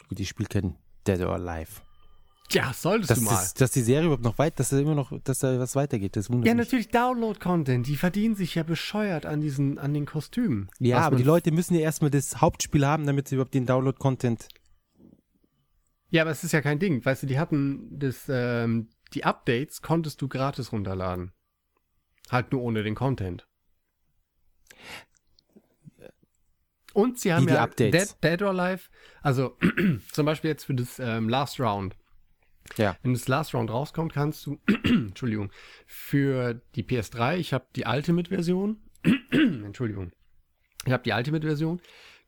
Gut, 0.09 0.19
ich 0.19 0.29
spiele 0.29 0.49
kein 0.49 0.75
Dead 1.07 1.21
or 1.21 1.33
Alive. 1.33 1.81
Ja, 2.51 2.71
solltest 2.73 3.09
Dass, 3.09 3.19
du 3.19 3.25
mal. 3.25 3.31
das, 3.31 3.53
dass 3.53 3.71
die 3.71 3.81
Serie 3.81 4.05
überhaupt 4.05 4.23
noch 4.23 4.37
weit, 4.37 4.59
dass 4.59 4.69
da 4.69 4.77
immer 4.77 4.95
noch, 4.95 5.11
dass 5.23 5.39
da 5.39 5.57
was 5.59 5.75
weitergeht, 5.75 6.15
das 6.15 6.29
wundert 6.29 6.47
ja, 6.47 6.53
mich. 6.53 6.65
natürlich 6.65 6.89
Download-Content. 6.89 7.87
Die 7.87 7.95
verdienen 7.95 8.35
sich 8.35 8.55
ja 8.55 8.63
bescheuert 8.63 9.25
an 9.25 9.41
diesen, 9.41 9.79
an 9.79 9.93
den 9.93 10.05
Kostümen. 10.05 10.69
Ja, 10.79 10.99
aber 10.99 11.15
die 11.15 11.23
Leute 11.23 11.51
müssen 11.51 11.73
ja 11.73 11.81
erstmal 11.81 12.11
das 12.11 12.41
Hauptspiel 12.41 12.85
haben, 12.85 13.07
damit 13.07 13.27
sie 13.27 13.35
überhaupt 13.35 13.53
den 13.53 13.65
Download-Content. 13.65 14.47
Ja, 16.09 16.21
aber 16.21 16.31
es 16.31 16.43
ist 16.43 16.51
ja 16.51 16.61
kein 16.61 16.77
Ding. 16.77 17.03
Weißt 17.03 17.23
du, 17.23 17.27
die 17.27 17.39
hatten 17.39 17.87
das, 17.97 18.25
ähm, 18.29 18.89
die 19.13 19.23
Updates 19.23 19.81
konntest 19.81 20.21
du 20.21 20.27
gratis 20.27 20.71
runterladen. 20.71 21.31
Halt 22.29 22.51
nur 22.51 22.61
ohne 22.61 22.83
den 22.83 22.93
Content. 22.93 23.47
Und 26.93 27.19
sie 27.19 27.33
haben 27.33 27.43
Wie 27.43 27.47
die 27.47 27.53
ja 27.53 27.63
Updates? 27.63 28.19
Dead, 28.19 28.23
Dead 28.23 28.41
or 28.43 28.49
Alive, 28.49 28.89
also 29.23 29.57
zum 30.11 30.25
Beispiel 30.25 30.51
jetzt 30.51 30.65
für 30.65 30.75
das 30.75 30.99
ähm, 30.99 31.27
Last 31.27 31.59
Round. 31.59 31.95
Ja. 32.77 32.97
Wenn 33.03 33.13
das 33.13 33.27
Last 33.27 33.53
Round 33.53 33.69
rauskommt, 33.69 34.13
kannst 34.13 34.45
du, 34.45 34.59
Entschuldigung, 34.83 35.51
für 35.85 36.61
die 36.75 36.83
PS3, 36.83 37.37
ich 37.37 37.53
habe 37.53 37.65
die 37.75 37.85
Ultimate-Version, 37.85 38.81
Entschuldigung, 39.31 40.11
ich 40.85 40.91
habe 40.91 41.03
die 41.03 41.11
Ultimate-Version, 41.11 41.81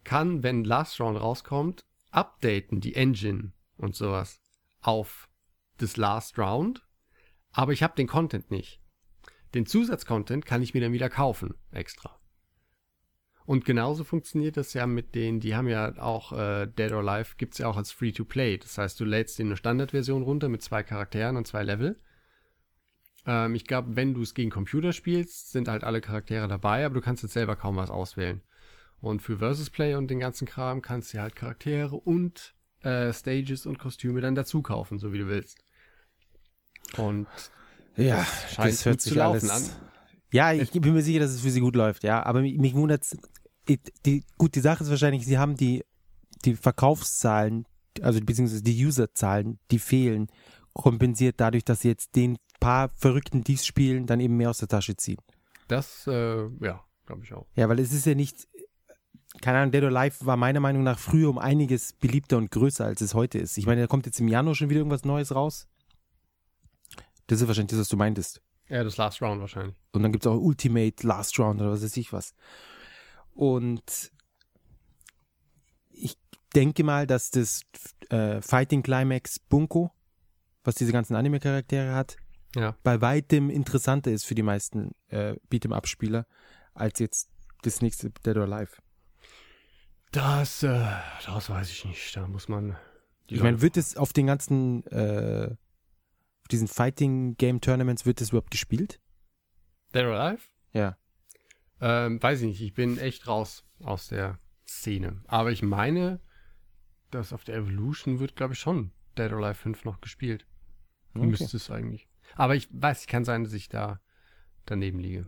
kann, 0.03 0.43
wenn 0.43 0.63
Last 0.63 0.99
Round 0.99 1.19
rauskommt, 1.19 1.85
updaten 2.11 2.79
die 2.79 2.95
Engine 2.95 3.53
und 3.77 3.95
sowas 3.95 4.39
auf 4.81 5.29
das 5.77 5.97
Last 5.97 6.37
Round, 6.37 6.85
aber 7.51 7.73
ich 7.73 7.83
habe 7.83 7.95
den 7.95 8.07
Content 8.07 8.51
nicht. 8.51 8.81
Den 9.53 9.65
Zusatzcontent 9.65 10.45
kann 10.45 10.61
ich 10.61 10.73
mir 10.73 10.81
dann 10.81 10.93
wieder 10.93 11.09
kaufen, 11.09 11.55
extra. 11.71 12.19
Und 13.45 13.63
genauso 13.63 14.03
funktioniert 14.03 14.57
das 14.57 14.73
ja 14.73 14.87
mit 14.87 15.13
denen, 15.13 15.39
die 15.39 15.55
haben 15.55 15.67
ja 15.67 15.97
auch 15.99 16.31
äh, 16.31 16.65
Dead 16.65 16.91
or 16.91 17.07
Alive, 17.07 17.35
gibt's 17.37 17.59
ja 17.59 17.67
auch 17.67 17.77
als 17.77 17.91
Free-to-Play. 17.91 18.57
Das 18.57 18.77
heißt, 18.77 18.99
du 18.99 19.05
lädst 19.05 19.37
dir 19.37 19.45
eine 19.45 19.55
Standardversion 19.55 20.23
runter 20.23 20.49
mit 20.49 20.63
zwei 20.63 20.81
Charakteren 20.81 21.37
und 21.37 21.45
zwei 21.45 21.63
Level. 21.63 21.99
Ähm, 23.27 23.53
ich 23.53 23.65
glaube, 23.65 23.95
wenn 23.95 24.15
du 24.15 24.23
es 24.23 24.33
gegen 24.33 24.49
Computer 24.49 24.93
spielst, 24.93 25.51
sind 25.51 25.67
halt 25.67 25.83
alle 25.83 26.01
Charaktere 26.01 26.47
dabei, 26.47 26.85
aber 26.85 26.95
du 26.95 27.01
kannst 27.01 27.21
jetzt 27.21 27.33
selber 27.33 27.55
kaum 27.55 27.75
was 27.75 27.91
auswählen. 27.91 28.41
Und 28.99 29.21
für 29.21 29.37
Versus 29.37 29.69
Play 29.69 29.93
und 29.93 30.09
den 30.09 30.19
ganzen 30.19 30.47
Kram 30.47 30.81
kannst 30.81 31.13
du 31.13 31.19
halt 31.19 31.35
Charaktere 31.35 31.95
und 31.95 32.55
äh, 32.81 33.13
Stages 33.13 33.67
und 33.67 33.77
Kostüme 33.77 34.21
dann 34.21 34.33
dazu 34.33 34.63
kaufen, 34.63 34.97
so 34.97 35.13
wie 35.13 35.19
du 35.19 35.27
willst. 35.27 35.63
Und 36.97 37.27
Ja, 37.95 38.25
scheint 38.49 38.83
gut 38.83 39.01
zu 39.01 39.15
laufen 39.15 39.49
an. 39.49 39.63
Ja, 40.31 40.51
ich 40.51 40.71
bin 40.71 40.93
mir 40.93 41.01
sicher, 41.01 41.19
dass 41.19 41.31
es 41.31 41.41
für 41.41 41.49
sie 41.49 41.61
gut 41.61 41.75
läuft, 41.75 42.03
ja. 42.03 42.23
Aber 42.23 42.41
mich, 42.41 42.57
mich 42.57 42.73
wundert 42.73 43.05
die, 43.67 44.23
gut, 44.37 44.55
die 44.55 44.59
Sache 44.61 44.83
ist 44.83 44.89
wahrscheinlich, 44.89 45.25
sie 45.25 45.37
haben 45.37 45.55
die, 45.55 45.83
die 46.43 46.55
Verkaufszahlen, 46.55 47.65
also 48.01 48.19
beziehungsweise 48.21 48.63
die 48.63 48.85
Userzahlen, 48.85 49.59
die 49.71 49.79
fehlen, 49.79 50.27
kompensiert 50.73 51.39
dadurch, 51.39 51.63
dass 51.63 51.81
sie 51.81 51.87
jetzt 51.87 52.15
den 52.15 52.37
paar 52.59 52.89
Verrückten, 52.95 53.43
die 53.43 53.53
es 53.53 53.65
spielen, 53.65 54.05
dann 54.05 54.19
eben 54.19 54.37
mehr 54.37 54.49
aus 54.49 54.59
der 54.59 54.67
Tasche 54.67 54.95
ziehen. 54.95 55.19
das, 55.67 56.07
äh, 56.07 56.47
ja, 56.61 56.83
glaube 57.05 57.23
ich 57.23 57.33
auch. 57.33 57.45
Ja, 57.55 57.69
weil 57.69 57.79
es 57.79 57.93
ist 57.93 58.05
ja 58.05 58.15
nicht, 58.15 58.47
keine 59.41 59.59
Ahnung, 59.59 59.71
Dead 59.71 59.83
or 59.83 59.95
Alive 59.95 60.25
war 60.25 60.37
meiner 60.37 60.59
Meinung 60.59 60.83
nach 60.83 60.99
früher 60.99 61.29
um 61.29 61.37
einiges 61.37 61.93
beliebter 61.93 62.37
und 62.37 62.51
größer, 62.51 62.85
als 62.85 63.01
es 63.01 63.13
heute 63.13 63.37
ist. 63.37 63.57
Ich 63.57 63.65
meine, 63.65 63.81
da 63.81 63.87
kommt 63.87 64.05
jetzt 64.05 64.19
im 64.19 64.27
Januar 64.27 64.55
schon 64.55 64.69
wieder 64.69 64.79
irgendwas 64.79 65.05
Neues 65.05 65.33
raus. 65.33 65.67
Das 67.27 67.41
ist 67.41 67.47
wahrscheinlich 67.47 67.71
das, 67.71 67.79
was 67.79 67.89
du 67.89 67.97
meintest. 67.97 68.41
Ja, 68.69 68.83
das 68.83 68.97
Last 68.97 69.21
Round 69.21 69.41
wahrscheinlich. 69.41 69.75
Und 69.91 70.03
dann 70.03 70.11
gibt 70.11 70.25
es 70.25 70.31
auch 70.31 70.39
Ultimate 70.39 71.05
Last 71.05 71.37
Round 71.39 71.61
oder 71.61 71.71
was 71.71 71.83
weiß 71.83 71.97
ich 71.97 72.13
was. 72.13 72.33
Und 73.35 74.11
ich 75.91 76.17
denke 76.55 76.83
mal, 76.83 77.05
dass 77.05 77.29
das 77.31 77.61
äh, 78.09 78.41
Fighting 78.41 78.81
Climax 78.81 79.39
Bunko, 79.39 79.91
was 80.63 80.75
diese 80.75 80.91
ganzen 80.93 81.15
Anime-Charaktere 81.15 81.93
hat, 81.93 82.17
Ja. 82.55 82.75
bei 82.83 83.01
weitem 83.01 83.49
interessanter 83.49 84.11
ist 84.11 84.25
für 84.25 84.35
die 84.35 84.41
meisten 84.41 84.95
äh, 85.09 85.35
Beat'em-Up-Spieler 85.49 86.25
als 86.73 86.99
jetzt 86.99 87.29
das 87.63 87.81
nächste 87.81 88.09
Dead 88.09 88.37
or 88.37 88.43
Alive. 88.51 88.71
Das, 90.11 90.63
äh, 90.63 90.85
das 91.25 91.49
weiß 91.49 91.69
ich 91.69 91.83
nicht. 91.85 92.15
Da 92.15 92.27
muss 92.27 92.47
man. 92.47 92.77
Ich 93.27 93.41
meine, 93.41 93.61
wird 93.61 93.75
es 93.75 93.97
auf 93.97 94.13
den 94.13 94.27
ganzen, 94.27 94.85
äh, 94.87 95.49
auf 96.41 96.47
diesen 96.49 96.67
Fighting 96.69 97.35
Game 97.37 97.59
Tournaments, 97.59 98.05
wird 98.05 98.21
es 98.21 98.29
überhaupt 98.29 98.51
gespielt? 98.51 99.01
Dead 99.93 100.03
or 100.05 100.13
Alive? 100.17 100.43
Ja. 100.71 100.97
Ähm, 101.81 102.21
weiß 102.21 102.41
ich 102.41 102.47
nicht. 102.47 102.61
Ich 102.61 102.73
bin 102.73 102.97
echt 102.97 103.27
raus 103.27 103.65
aus 103.83 104.07
der 104.07 104.39
Szene. 104.67 105.21
Aber 105.27 105.51
ich 105.51 105.61
meine, 105.61 106.19
dass 107.11 107.33
auf 107.33 107.43
der 107.43 107.55
Evolution 107.55 108.19
wird, 108.19 108.35
glaube 108.35 108.53
ich, 108.53 108.59
schon 108.59 108.91
Dead 109.17 109.31
or 109.31 109.37
Alive 109.39 109.55
5 109.55 109.85
noch 109.85 110.01
gespielt. 110.01 110.45
Okay. 111.13 111.25
Müsste 111.27 111.57
es 111.57 111.69
eigentlich. 111.69 112.07
Aber 112.35 112.55
ich 112.55 112.67
weiß, 112.71 113.01
es 113.01 113.07
kann 113.07 113.23
sein, 113.25 113.43
dass 113.43 113.53
ich 113.53 113.69
da 113.69 113.99
daneben 114.65 114.99
liege. 114.99 115.27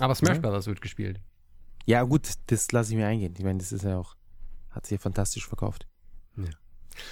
Aber 0.00 0.14
Smash 0.14 0.36
Ja. 0.36 0.40
Brothers 0.42 0.66
wird 0.66 0.80
gespielt. 0.80 1.20
Ja, 1.86 2.02
gut, 2.04 2.28
das 2.46 2.70
lasse 2.72 2.92
ich 2.92 2.96
mir 2.96 3.06
eingehen. 3.06 3.34
Ich 3.36 3.44
meine, 3.44 3.58
das 3.58 3.72
ist 3.72 3.84
ja 3.84 3.96
auch, 3.98 4.16
hat 4.70 4.86
sich 4.86 4.98
ja 4.98 5.02
fantastisch 5.02 5.46
verkauft. 5.46 5.88
Ja. 6.36 6.44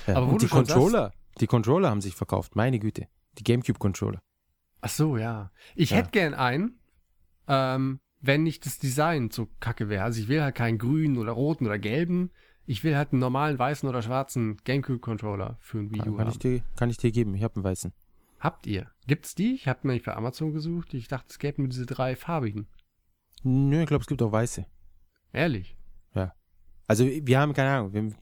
Ja, 0.07 0.17
Aber 0.17 0.37
die 0.37 0.47
Controller, 0.47 1.13
die 1.41 1.47
Controller 1.47 1.91
haben 1.91 2.01
sich 2.01 2.15
verkauft, 2.15 2.55
meine 2.55 2.79
Güte. 2.79 3.09
Die 3.39 3.45
Gamecube-Controller. 3.45 4.21
Ach 4.81 4.89
so, 4.91 5.17
ja. 5.17 5.51
Ich 5.75 5.91
Ja. 5.91 5.99
hätte 5.99 6.11
gern 6.11 6.35
einen, 6.35 6.79
ähm, 7.49 8.01
wenn 8.21 8.43
nicht 8.43 8.66
das 8.66 8.79
Design 8.79 9.31
so 9.31 9.49
kacke 9.61 9.89
wäre. 9.89 10.05
Also 10.05 10.21
ich 10.21 10.29
will 10.29 10.43
halt 10.43 10.55
keinen 10.55 10.79
grünen 10.79 11.19
oder 11.19 11.33
roten 11.33 11.66
oder 11.66 11.79
gelben. 11.79 12.31
Ich 12.66 12.85
will 12.85 12.97
halt 12.97 13.12
einen 13.12 13.21
normalen 13.21 13.59
weißen 13.59 13.89
oder 13.89 14.03
schwarzen 14.03 14.57
Gamecube-Controller 14.64 15.57
für 15.61 15.79
ein 15.79 15.91
Wii 15.91 16.01
U 16.01 16.05
Kann 16.16 16.19
haben. 16.19 16.31
ich, 16.31 16.39
dir, 16.39 16.62
kann 16.77 16.91
ich 16.91 16.99
dir 16.99 17.11
geben. 17.12 17.35
Ich 17.35 17.43
habe 17.43 17.57
einen 17.57 17.64
weißen. 17.64 17.93
Habt 18.41 18.66
ihr? 18.66 18.91
Gibt's 19.07 19.35
die? 19.35 19.55
Ich 19.55 19.66
habe 19.69 19.87
nämlich 19.87 20.05
bei 20.05 20.14
Amazon 20.14 20.53
gesucht. 20.53 20.95
Ich 20.95 21.09
dachte, 21.09 21.27
es 21.31 21.39
gäbe 21.39 21.62
nur 21.62 21.69
diese 21.69 21.87
drei 21.87 22.14
farbigen. 22.14 22.66
Nö, 23.43 23.81
ich 23.81 23.87
glaube, 23.87 24.03
es 24.03 24.09
gibt 24.09 24.23
auch 24.23 24.33
weiße. 24.33 24.66
Ehrlich? 25.33 25.79
Also 26.89 27.05
wir 27.07 27.39
haben, 27.39 27.53
keine 27.53 27.71
Ahnung, 27.71 27.93
wir 27.93 28.01
haben 28.01 28.16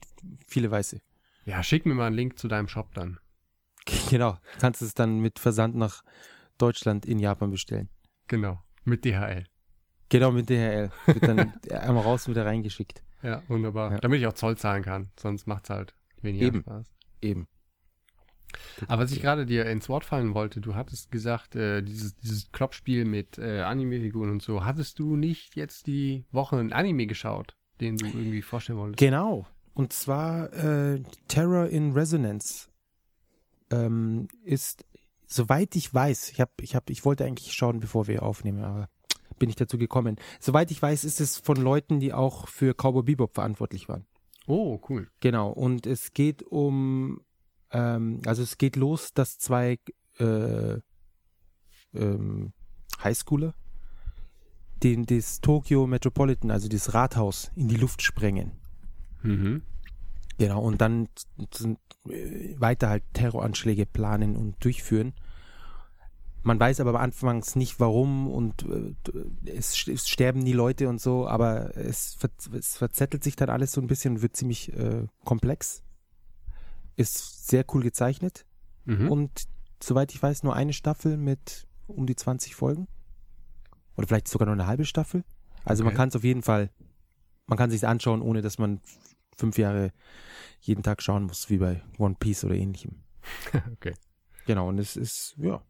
viele 0.48 0.70
weiße. 0.70 1.00
Ja, 1.44 1.62
schick 1.62 1.86
mir 1.86 1.94
mal 1.94 2.08
einen 2.08 2.16
Link 2.16 2.36
zu 2.38 2.48
deinem 2.48 2.68
Shop 2.68 2.92
dann. 2.94 3.18
Genau. 4.10 4.36
Kannst 4.58 4.82
es 4.82 4.94
dann 4.94 5.20
mit 5.20 5.38
Versand 5.38 5.76
nach 5.76 6.02
Deutschland 6.58 7.06
in 7.06 7.20
Japan 7.20 7.52
bestellen. 7.52 7.88
Genau. 8.26 8.60
Mit 8.84 9.04
DHL. 9.04 9.44
Genau, 10.08 10.30
mit 10.30 10.48
DHL. 10.48 10.90
Wird 11.06 11.22
dann 11.22 11.54
einmal 11.70 12.04
raus 12.04 12.26
und 12.26 12.34
wieder 12.34 12.46
reingeschickt. 12.46 13.02
Ja, 13.22 13.42
wunderbar. 13.48 13.92
Ja. 13.92 13.98
Damit 13.98 14.20
ich 14.20 14.26
auch 14.26 14.34
Zoll 14.34 14.56
zahlen 14.56 14.82
kann. 14.82 15.10
Sonst 15.18 15.46
macht's 15.46 15.70
halt 15.70 15.94
weniger 16.22 16.46
Eben. 16.46 16.60
Spaß. 16.60 16.86
Eben. 17.22 17.48
Aber 18.88 19.02
was 19.02 19.12
ich 19.12 19.20
gerade 19.20 19.46
dir 19.46 19.66
ins 19.66 19.88
Wort 19.88 20.04
fallen 20.04 20.34
wollte, 20.34 20.60
du 20.60 20.74
hattest 20.74 21.10
gesagt, 21.10 21.56
äh, 21.56 21.82
dieses, 21.82 22.16
dieses 22.16 22.52
Kloppspiel 22.52 23.04
mit 23.04 23.38
äh, 23.38 23.60
Anime-Figuren 23.60 24.30
und 24.30 24.42
so, 24.42 24.64
hattest 24.64 24.98
du 24.98 25.16
nicht 25.16 25.56
jetzt 25.56 25.86
die 25.86 26.24
Woche 26.30 26.56
ein 26.56 26.72
Anime 26.72 27.06
geschaut, 27.06 27.56
den 27.80 27.96
du 27.96 28.06
irgendwie 28.06 28.42
vorstellen 28.42 28.78
wolltest? 28.78 28.98
Genau. 28.98 29.46
Und 29.74 29.92
zwar 29.92 30.52
äh, 30.52 31.02
Terror 31.28 31.66
in 31.66 31.92
Resonance 31.92 32.68
ähm, 33.70 34.28
ist, 34.44 34.84
soweit 35.26 35.76
ich 35.76 35.92
weiß, 35.92 36.30
ich 36.30 36.40
hab, 36.40 36.60
ich 36.60 36.74
hab, 36.74 36.88
ich 36.88 37.04
wollte 37.04 37.24
eigentlich 37.24 37.52
schauen, 37.52 37.80
bevor 37.80 38.06
wir 38.06 38.22
aufnehmen, 38.22 38.64
aber 38.64 38.88
bin 39.38 39.48
ich 39.48 39.56
dazu 39.56 39.78
gekommen. 39.78 40.16
Soweit 40.40 40.70
ich 40.70 40.80
weiß, 40.80 41.04
ist 41.04 41.20
es 41.20 41.38
von 41.38 41.56
Leuten, 41.56 42.00
die 42.00 42.12
auch 42.12 42.48
für 42.48 42.74
Cowboy 42.74 43.02
Bebop 43.02 43.34
verantwortlich 43.34 43.88
waren. 43.88 44.06
Oh, 44.46 44.80
cool. 44.88 45.08
Genau. 45.20 45.50
Und 45.50 45.86
es 45.86 46.12
geht 46.12 46.42
um, 46.42 47.20
ähm, 47.72 48.20
also 48.26 48.42
es 48.42 48.58
geht 48.58 48.76
los, 48.76 49.12
dass 49.12 49.38
zwei 49.38 49.78
äh, 50.18 50.78
ähm, 51.94 52.52
Highschooler 53.02 53.54
den 54.82 55.06
das 55.06 55.40
Tokyo 55.40 55.86
Metropolitan, 55.86 56.50
also 56.50 56.68
das 56.68 56.94
Rathaus, 56.94 57.50
in 57.56 57.68
die 57.68 57.76
Luft 57.76 58.02
sprengen. 58.02 58.52
Mhm. 59.22 59.62
Genau, 60.38 60.60
und 60.60 60.80
dann 60.80 61.08
äh, 62.08 62.54
weiter 62.58 62.90
halt 62.90 63.02
Terroranschläge 63.14 63.86
planen 63.86 64.36
und 64.36 64.62
durchführen. 64.62 65.14
Man 66.46 66.60
weiß 66.60 66.78
aber 66.78 67.00
anfangs 67.00 67.56
nicht 67.56 67.80
warum 67.80 68.28
und 68.30 68.62
äh, 68.62 69.50
es, 69.50 69.88
es 69.88 70.08
sterben 70.08 70.44
die 70.44 70.52
Leute 70.52 70.88
und 70.88 71.00
so, 71.00 71.26
aber 71.26 71.76
es, 71.76 72.14
ver 72.14 72.30
es 72.56 72.76
verzettelt 72.76 73.24
sich 73.24 73.34
dann 73.34 73.50
alles 73.50 73.72
so 73.72 73.80
ein 73.80 73.88
bisschen 73.88 74.14
und 74.14 74.22
wird 74.22 74.36
ziemlich 74.36 74.72
äh, 74.72 75.06
komplex. 75.24 75.82
Ist 76.94 77.48
sehr 77.48 77.64
cool 77.74 77.82
gezeichnet 77.82 78.46
Mhm. 78.88 79.10
und 79.10 79.48
soweit 79.82 80.14
ich 80.14 80.22
weiß 80.22 80.44
nur 80.44 80.54
eine 80.54 80.72
Staffel 80.72 81.16
mit 81.16 81.66
um 81.88 82.06
die 82.06 82.14
20 82.14 82.54
Folgen. 82.54 82.86
Oder 83.96 84.06
vielleicht 84.06 84.28
sogar 84.28 84.46
nur 84.46 84.52
eine 84.52 84.68
halbe 84.68 84.84
Staffel. 84.84 85.24
Also 85.64 85.82
man 85.82 85.90
Okay. 85.90 85.96
kann 85.96 86.08
es 86.10 86.14
auf 86.16 86.22
jeden 86.22 86.42
Fall, 86.42 86.70
man 87.48 87.58
kann 87.58 87.70
sich 87.72 87.84
anschauen, 87.84 88.22
ohne 88.22 88.42
dass 88.42 88.58
man 88.58 88.80
fünf 89.36 89.58
Jahre 89.58 89.90
jeden 90.60 90.84
Tag 90.84 91.02
schauen 91.02 91.24
muss, 91.24 91.50
wie 91.50 91.58
bei 91.58 91.82
One 91.98 92.14
Piece 92.20 92.44
oder 92.44 92.54
ähnlichem. 92.54 93.02
okay. 93.72 93.94
Genau, 94.46 94.68
und 94.68 94.78
es 94.78 94.96
ist, 94.96 95.34
ja, 95.38 95.60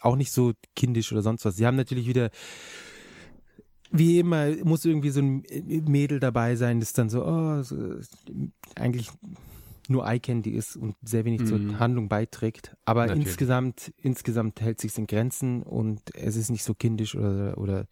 auch 0.00 0.16
nicht 0.16 0.32
so 0.32 0.52
kindisch 0.76 1.12
oder 1.12 1.22
sonst 1.22 1.44
was. 1.44 1.56
Sie 1.56 1.66
haben 1.66 1.76
natürlich 1.76 2.06
wieder, 2.06 2.30
wie 3.90 4.18
immer, 4.18 4.48
muss 4.64 4.84
irgendwie 4.84 5.10
so 5.10 5.20
ein 5.20 5.42
Mädel 5.86 6.20
dabei 6.20 6.56
sein, 6.56 6.80
das 6.80 6.92
dann 6.92 7.08
so, 7.08 7.24
oh, 7.24 7.62
so, 7.62 7.96
eigentlich 8.76 9.10
nur 9.88 10.06
Eye-Candy 10.06 10.50
ist 10.50 10.76
und 10.76 10.96
sehr 11.02 11.24
wenig 11.24 11.40
Mhm. 11.40 11.46
zur 11.46 11.78
Handlung 11.78 12.08
beiträgt. 12.10 12.76
Aber 12.84 13.06
Natürlich. 13.06 13.28
insgesamt, 13.28 13.92
insgesamt 13.96 14.60
hält 14.60 14.80
sich 14.80 14.96
in 14.98 15.06
Grenzen 15.06 15.62
und 15.62 16.14
es 16.14 16.36
ist 16.36 16.50
nicht 16.50 16.64
so 16.64 16.74
kindisch 16.74 17.14
oder, 17.14 17.56
oder 17.56 17.86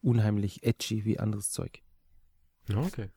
unheimlich 0.00 0.62
edgy 0.64 1.04
wie 1.04 1.18
anderes 1.18 1.50
Zeug. 1.50 1.82
Ja, 2.68 2.78
okay. 2.78 3.10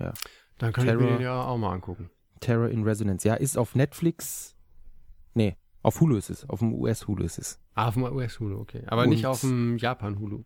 Ja. 0.00 0.12
Dann 0.58 0.72
kann 0.72 0.84
ich 0.84 0.90
Terror. 0.90 1.04
mir 1.04 1.16
den 1.18 1.22
ja 1.22 1.44
auch 1.44 1.56
mal 1.58 1.72
angucken. 1.72 2.10
Terror 2.40 2.68
in 2.68 2.82
Resonance. 2.82 3.26
Ja, 3.26 3.34
ist 3.34 3.56
auf 3.56 3.76
Netflix. 3.76 4.56
Nee, 5.34 5.56
auf 5.82 6.00
Hulu 6.00 6.16
ist 6.16 6.30
es. 6.30 6.48
Auf 6.48 6.60
dem 6.60 6.72
US-Hulu 6.74 7.24
ist 7.24 7.38
es. 7.38 7.60
Ah, 7.74 7.88
auf 7.88 7.94
dem 7.94 8.04
US-Hulu, 8.04 8.58
okay. 8.60 8.82
Aber 8.86 9.02
Und- 9.02 9.10
nicht 9.10 9.26
auf 9.26 9.40
dem 9.40 9.76
Japan-Hulu. 9.78 10.44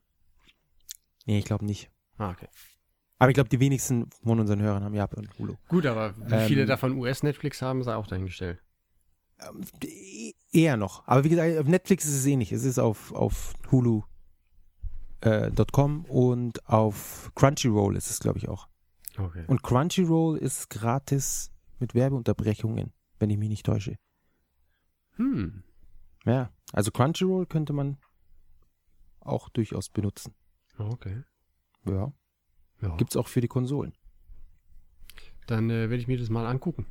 Nee, 1.26 1.39
ich 1.39 1.45
glaube 1.45 1.64
nicht. 1.64 1.91
Ah, 2.18 2.30
okay. 2.30 2.49
Aber 3.18 3.30
ich 3.30 3.34
glaube, 3.34 3.49
die 3.49 3.61
wenigsten 3.61 4.11
von 4.22 4.39
unseren 4.41 4.61
Hörern 4.61 4.84
haben 4.84 4.95
Japan 4.95 5.28
Hulu. 5.39 5.55
Gut, 5.68 5.87
aber 5.87 6.14
wie 6.28 6.34
Ähm, 6.34 6.47
viele 6.47 6.66
davon 6.66 6.93
US-Netflix 6.99 7.62
haben, 7.62 7.82
sei 7.82 7.95
auch 7.95 8.07
dahingestellt. 8.07 8.61
Ähm, 9.41 9.62
e- 9.84 10.32
Eher 10.53 10.76
noch. 10.76 11.07
Aber 11.07 11.24
wie 11.24 11.28
gesagt, 11.30 11.59
auf 11.59 11.66
Netflix 11.66 12.05
ist 12.07 12.14
es 12.14 12.26
eh 12.26 12.37
nicht. 12.37 12.53
Es 12.53 12.64
ist 12.64 12.78
auf, 12.78 13.12
auf 13.12 13.55
Hulu. 13.70 14.03
Äh, 15.22 15.51
.com 15.72 16.05
und 16.05 16.66
auf 16.68 17.32
Crunchyroll 17.34 17.97
ist 17.97 18.11
es, 18.11 18.20
glaube 18.20 18.39
ich, 18.39 18.49
auch. 18.49 18.68
Okay. 19.18 19.45
Und 19.49 19.62
Crunchyroll 19.62 20.37
ist 20.39 20.68
gratis 20.70 21.51
mit 21.78 21.95
Werbeunterbrechungen, 21.95 22.93
wenn 23.18 23.30
ich 23.30 23.39
mich 23.39 23.49
nicht 23.49 23.66
täusche. 23.66 23.97
Hm. 25.17 25.62
Ja, 26.25 26.51
also 26.73 26.91
Crunchyroll 26.91 27.47
könnte 27.47 27.73
man 27.73 27.99
auch 29.21 29.49
durchaus 29.49 29.89
benutzen. 29.89 30.35
Okay. 30.79 31.23
Ja, 31.87 32.12
Ja. 32.83 32.97
gibt's 32.97 33.17
auch 33.17 33.29
für 33.29 33.41
die 33.41 33.49
Konsolen. 33.49 33.95
Dann 35.47 35.71
äh, 35.71 35.89
werde 35.89 35.97
ich 35.97 36.09
mir 36.09 36.19
das 36.19 36.29
mal 36.31 36.47
angucken. 36.47 36.87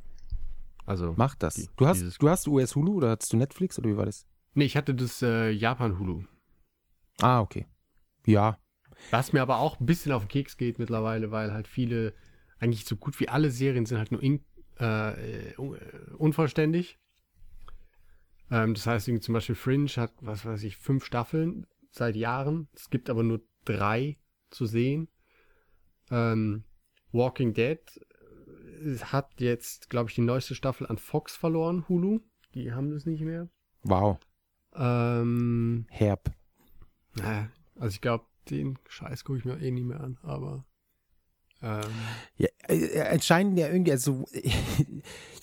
Also. 0.86 1.14
Mach 1.16 1.34
das. 1.34 1.54
Die- 1.54 1.68
du 1.76 1.86
hast 1.86 2.22
du 2.22 2.28
hast 2.28 2.48
US 2.48 2.74
Hulu 2.74 2.94
oder 2.94 3.10
hast 3.10 3.32
du 3.32 3.36
Netflix 3.36 3.78
oder 3.78 3.90
wie 3.90 3.96
war 3.96 4.06
das? 4.06 4.26
Nee, 4.54 4.64
ich 4.64 4.76
hatte 4.76 4.94
das 4.94 5.20
äh, 5.22 5.50
Japan-Hulu. 5.50 6.24
Ah, 7.20 7.40
okay. 7.40 7.66
Ja, 8.24 8.58
Was 9.10 9.32
mir 9.32 9.42
aber 9.42 9.58
auch 9.58 9.78
ein 9.80 9.86
bisschen 9.86 10.12
auf 10.12 10.24
den 10.24 10.28
Keks 10.28 10.56
geht 10.56 10.78
mittlerweile, 10.78 11.30
weil 11.30 11.52
halt 11.52 11.68
viele, 11.68 12.14
eigentlich 12.58 12.84
so 12.86 12.96
gut 12.96 13.18
wie 13.20 13.28
alle 13.28 13.50
Serien 13.50 13.84
sind 13.86 13.98
halt 13.98 14.10
nur 14.12 14.22
in, 14.22 14.44
äh, 14.80 15.50
äh, 15.50 15.50
äh, 15.52 16.10
unvollständig. 16.16 16.98
Ähm, 18.50 18.74
das 18.74 18.86
heißt, 18.86 19.10
zum 19.22 19.32
Beispiel 19.32 19.54
Fringe 19.54 19.88
hat, 19.96 20.12
was 20.20 20.44
weiß 20.44 20.62
ich, 20.62 20.76
fünf 20.76 21.04
Staffeln 21.04 21.66
seit 21.90 22.16
Jahren. 22.16 22.68
Es 22.74 22.90
gibt 22.90 23.10
aber 23.10 23.22
nur 23.22 23.40
drei 23.64 24.18
zu 24.50 24.66
sehen. 24.66 25.08
Ähm, 26.10 26.64
Walking 27.12 27.54
Dead 27.54 27.80
äh, 28.82 28.98
hat 28.98 29.40
jetzt, 29.40 29.90
glaube 29.90 30.10
ich, 30.10 30.14
die 30.14 30.20
neueste 30.20 30.54
Staffel 30.54 30.86
an 30.86 30.98
Fox 30.98 31.34
verloren, 31.36 31.88
Hulu. 31.88 32.20
Die 32.54 32.72
haben 32.72 32.90
das 32.90 33.06
nicht 33.06 33.22
mehr. 33.22 33.48
wow, 33.82 34.18
Ähm, 34.74 35.86
herb. 35.90 36.30
naja, 37.14 37.50
also 37.76 37.94
ich 37.94 38.00
glaube, 38.00 38.24
den 38.50 38.78
Scheiß 38.88 39.24
gucke 39.24 39.38
ich 39.38 39.44
mir 39.44 39.60
eh 39.60 39.70
nie 39.70 39.82
mehr 39.84 40.00
an, 40.00 40.18
aber 40.22 40.64
ähm, 41.62 41.90
Ja, 42.36 42.48
äh, 42.68 43.00
anscheinend 43.08 43.58
ja 43.58 43.68
irgendwie, 43.68 43.92
also 43.92 44.26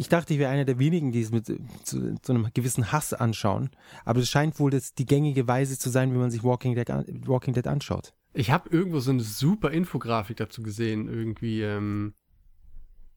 ich 0.00 0.08
dachte, 0.08 0.32
ich 0.32 0.40
wäre 0.40 0.50
einer 0.50 0.64
der 0.64 0.78
wenigen, 0.78 1.12
die 1.12 1.20
es 1.20 1.30
mit 1.30 1.50
äh, 1.50 1.58
zu, 1.84 2.14
zu 2.22 2.32
einem 2.32 2.48
gewissen 2.54 2.90
Hass 2.90 3.12
anschauen. 3.12 3.68
Aber 4.06 4.20
es 4.20 4.30
scheint 4.30 4.58
wohl 4.58 4.70
das 4.70 4.94
die 4.94 5.04
gängige 5.04 5.46
Weise 5.46 5.78
zu 5.78 5.90
sein, 5.90 6.14
wie 6.14 6.16
man 6.16 6.30
sich 6.30 6.42
Walking 6.42 6.74
Dead, 6.74 6.88
Walking 7.26 7.52
Dead 7.52 7.66
anschaut. 7.66 8.14
ich 8.32 8.50
habe 8.50 8.70
irgendwo 8.70 9.00
so 9.00 9.10
eine 9.10 9.20
super 9.20 9.70
Infografik 9.70 10.38
dazu 10.38 10.62
gesehen, 10.62 11.06
irgendwie 11.06 11.60
ähm, 11.60 12.14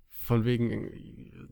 von 0.09 0.43
wegen 0.43 0.71
äh, 0.71 0.91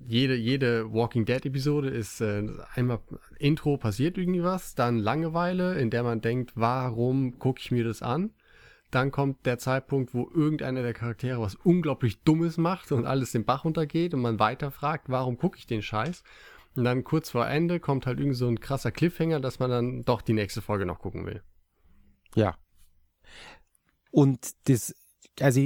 jede, 0.05 0.35
jede 0.35 0.91
Walking 0.91 1.23
Dead 1.23 1.45
Episode 1.45 1.89
ist 1.89 2.19
äh, 2.19 2.49
einmal 2.73 2.99
Intro 3.39 3.77
passiert 3.77 4.17
irgendwie 4.17 4.43
was, 4.43 4.75
dann 4.75 4.97
Langeweile, 4.97 5.79
in 5.79 5.91
der 5.91 6.03
man 6.03 6.19
denkt, 6.19 6.51
warum 6.55 7.39
gucke 7.39 7.61
ich 7.61 7.71
mir 7.71 7.85
das 7.85 8.01
an? 8.01 8.31
Dann 8.91 9.11
kommt 9.11 9.45
der 9.45 9.57
Zeitpunkt, 9.57 10.13
wo 10.13 10.29
irgendeiner 10.33 10.81
der 10.83 10.93
Charaktere 10.93 11.39
was 11.39 11.55
unglaublich 11.55 12.21
Dummes 12.23 12.57
macht 12.57 12.91
und 12.91 13.05
alles 13.05 13.31
den 13.31 13.45
Bach 13.45 13.63
runtergeht 13.63 14.13
und 14.13 14.21
man 14.21 14.39
weiterfragt, 14.39 15.05
warum 15.07 15.37
gucke 15.37 15.57
ich 15.57 15.65
den 15.65 15.81
Scheiß? 15.81 16.23
Und 16.75 16.83
dann 16.83 17.03
kurz 17.03 17.29
vor 17.29 17.47
Ende 17.47 17.79
kommt 17.79 18.05
halt 18.05 18.19
irgend 18.19 18.35
so 18.35 18.47
ein 18.47 18.59
krasser 18.59 18.91
Cliffhanger, 18.91 19.39
dass 19.39 19.59
man 19.59 19.69
dann 19.69 20.01
doch 20.03 20.21
die 20.21 20.33
nächste 20.33 20.61
Folge 20.61 20.85
noch 20.85 20.99
gucken 20.99 21.25
will. 21.25 21.41
Ja. 22.35 22.57
Und 24.11 24.51
das, 24.65 24.93
also 25.39 25.61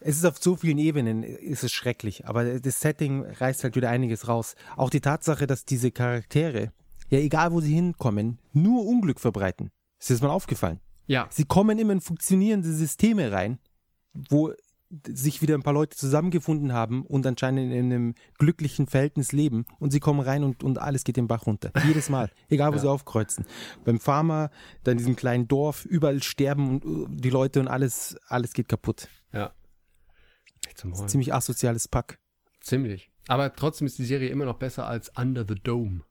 es 0.00 0.16
ist 0.16 0.24
auf 0.24 0.38
so 0.38 0.56
vielen 0.56 0.78
Ebenen, 0.78 1.22
ist 1.22 1.64
es 1.64 1.72
schrecklich, 1.72 2.26
aber 2.26 2.60
das 2.60 2.80
Setting 2.80 3.24
reißt 3.24 3.64
halt 3.64 3.76
wieder 3.76 3.90
einiges 3.90 4.28
raus. 4.28 4.54
Auch 4.76 4.90
die 4.90 5.00
Tatsache, 5.00 5.46
dass 5.46 5.64
diese 5.64 5.90
Charaktere, 5.90 6.72
ja 7.10 7.18
egal 7.18 7.52
wo 7.52 7.60
sie 7.60 7.74
hinkommen, 7.74 8.38
nur 8.52 8.86
Unglück 8.86 9.20
verbreiten. 9.20 9.70
Ist 9.98 10.10
das 10.10 10.20
mal 10.20 10.30
aufgefallen? 10.30 10.80
Ja, 11.06 11.26
Sie 11.30 11.44
kommen 11.44 11.78
immer 11.78 11.92
in 11.92 12.00
funktionierende 12.00 12.72
Systeme 12.72 13.30
rein, 13.32 13.58
wo 14.12 14.52
sich 15.08 15.42
wieder 15.42 15.54
ein 15.56 15.62
paar 15.62 15.72
Leute 15.72 15.96
zusammengefunden 15.96 16.72
haben 16.72 17.04
und 17.04 17.26
anscheinend 17.26 17.72
in 17.72 17.92
einem 17.92 18.14
glücklichen 18.38 18.86
Verhältnis 18.86 19.32
leben 19.32 19.64
und 19.80 19.90
sie 19.90 19.98
kommen 19.98 20.20
rein 20.20 20.44
und, 20.44 20.62
und 20.62 20.78
alles 20.78 21.02
geht 21.02 21.16
den 21.16 21.26
Bach 21.26 21.46
runter. 21.46 21.72
Jedes 21.86 22.10
Mal. 22.10 22.30
Egal, 22.48 22.70
wo 22.70 22.76
Ja. 22.76 22.80
sie 22.82 22.88
aufkreuzen. 22.90 23.44
Beim 23.84 23.98
Farmer, 23.98 24.50
dann 24.84 24.92
in 24.92 24.98
diesem 24.98 25.16
kleinen 25.16 25.48
Dorf, 25.48 25.84
überall 25.84 26.22
sterben 26.22 26.68
und, 26.68 26.84
uh, 26.84 27.06
die 27.08 27.30
Leute 27.30 27.58
und 27.58 27.66
alles, 27.66 28.16
alles 28.28 28.52
geht 28.52 28.68
kaputt. 28.68 29.08
ja. 29.32 29.52
Ziemlich 31.06 31.34
asoziales 31.34 31.88
Pack. 31.88 32.18
Ziemlich. 32.60 33.10
Aber 33.28 33.54
trotzdem 33.54 33.86
ist 33.86 33.98
die 33.98 34.04
Serie 34.04 34.28
immer 34.30 34.44
noch 34.44 34.58
besser 34.58 34.86
als 34.86 35.10
Under 35.16 35.44
the 35.46 35.54
Dome. 35.54 36.02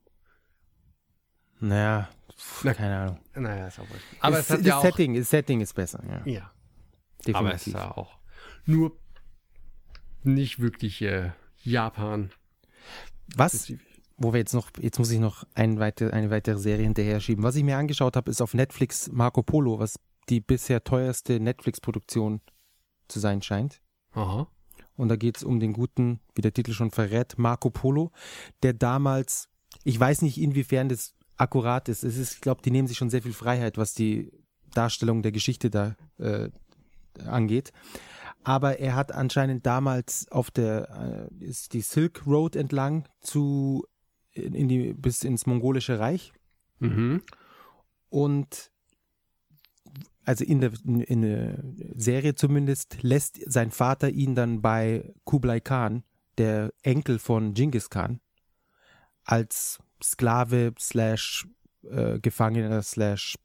Naja, 1.64 2.10
pf, 2.36 2.64
Na- 2.66 2.74
keine 2.74 2.98
Ahnung. 2.98 3.20
Naja, 3.36 3.68
ist 3.68 3.80
auch 3.80 3.90
wurscht. 3.90 4.04
Aber 4.20 4.36
das, 4.38 4.46
es 4.46 4.52
hat 4.52 4.60
das 4.60 4.68
ja 4.68 4.78
auch, 4.78 4.82
Setting, 4.84 5.16
das 5.16 5.30
Setting 5.30 5.62
ist 5.62 5.74
besser, 5.74 6.04
ja. 6.08 6.22
Ja, 6.26 6.52
aber 7.34 7.54
es 7.54 7.64
Definitiv. 7.64 7.68
ist 7.68 7.74
ja 7.74 7.92
auch 7.98 8.18
nur 8.66 8.98
nicht 10.24 10.60
wirklich 10.60 11.02
äh, 11.02 11.32
Japan. 11.64 12.32
Was, 13.36 13.72
wo 14.18 14.34
wir 14.34 14.40
jetzt 14.40 14.54
noch, 14.54 14.70
jetzt 14.80 15.00
muss 15.00 15.10
ich 15.12 15.20
noch 15.20 15.46
ein 15.56 15.80
weiter, 15.80 16.12
eine 16.14 16.30
weitere 16.30 16.58
Serie 16.58 16.84
hinterher 16.84 17.20
schieben. 17.20 17.44
Was 17.44 17.56
ich 17.56 17.64
mir 17.64 17.78
angeschaut 17.78 18.16
habe, 18.16 18.30
ist 18.30 18.42
auf 18.42 18.54
Netflix 18.54 19.10
Marco 19.12 19.42
Polo, 19.42 19.80
was 19.80 20.00
die 20.30 20.42
bisher 20.42 20.84
teuerste 20.84 21.40
Netflix-Produktion 21.40 22.42
zu 23.08 23.20
sein 23.20 23.42
scheint. 23.42 23.82
Aha. 24.12 24.48
Und 24.96 25.10
da 25.10 25.16
geht 25.16 25.38
es 25.38 25.44
um 25.44 25.60
den 25.60 25.74
guten, 25.74 26.20
wie 26.36 26.42
der 26.42 26.54
Titel 26.54 26.74
schon 26.74 26.92
verrät, 26.92 27.38
Marco 27.38 27.70
Polo, 27.70 28.12
der 28.62 28.74
damals, 28.74 29.50
ich 29.84 30.00
weiß 30.00 30.22
nicht, 30.22 30.40
inwiefern 30.40 30.88
das 30.88 31.16
akkurat 31.38 31.90
ist. 31.90 32.04
Es 32.04 32.18
ist, 32.18 32.36
ich 32.36 32.42
glaube, 32.42 32.62
die 32.62 32.72
nehmen 32.72 32.88
sich 32.88 32.98
schon 32.98 33.10
sehr 33.10 33.22
viel 33.22 33.34
Freiheit, 33.34 33.78
was 33.78 33.94
die 33.94 34.32
Darstellung 34.74 35.22
der 35.22 35.32
Geschichte 35.32 35.70
da 35.70 35.96
äh, 36.18 36.50
angeht. 37.26 37.72
Aber 38.44 38.80
er 38.80 38.96
hat 38.96 39.12
anscheinend 39.14 39.66
damals 39.66 40.28
auf 40.32 40.52
der 40.52 41.30
äh, 41.40 41.44
ist 41.46 41.74
die 41.74 41.82
Silk 41.82 42.26
Road 42.28 42.56
entlang 42.56 43.08
zu 43.22 43.86
in 44.34 44.68
die 44.68 44.94
bis 44.94 45.24
ins 45.24 45.46
mongolische 45.46 46.00
Reich 46.00 46.34
Mhm. 46.80 47.22
und 48.10 48.72
also 50.26 50.44
in 50.44 50.60
der, 50.62 50.72
in 50.84 51.22
der 51.22 51.64
Serie 51.96 52.36
zumindest 52.36 53.04
lässt 53.04 53.40
sein 53.46 53.72
Vater 53.72 54.10
ihn 54.10 54.36
dann 54.36 54.62
bei 54.62 55.14
Kublai 55.24 55.60
Khan, 55.60 56.04
der 56.38 56.74
Enkel 56.82 57.20
von 57.20 57.54
Genghis 57.54 57.90
Khan, 57.90 58.20
als 59.24 59.80
Sklave 60.04 60.74
slash 60.80 61.48
äh, 61.90 62.20
Gefangener 62.20 62.82
slash 62.82 63.36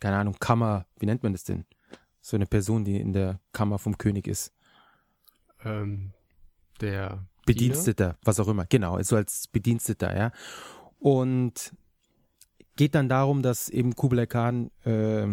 keine 0.00 0.16
Ahnung 0.16 0.36
Kammer, 0.40 0.86
wie 0.98 1.06
nennt 1.06 1.22
man 1.22 1.32
das 1.32 1.44
denn? 1.44 1.66
So 2.20 2.36
eine 2.36 2.46
Person, 2.46 2.84
die 2.84 3.00
in 3.00 3.12
der 3.12 3.40
Kammer 3.52 3.78
vom 3.78 3.96
König 3.98 4.26
ist. 4.26 4.52
Ähm, 5.64 6.12
der 6.80 7.26
Bediensteter, 7.46 8.18
was 8.24 8.40
auch 8.40 8.48
immer. 8.48 8.66
Genau, 8.66 9.00
so 9.02 9.16
als 9.16 9.46
Bediensteter, 9.48 10.16
ja. 10.16 10.32
Und 10.98 11.74
geht 12.76 12.94
dann 12.94 13.08
darum, 13.08 13.42
dass 13.42 13.68
eben 13.68 13.94
Kublai 13.94 14.26
Khan 14.26 14.70
äh, 14.84 15.26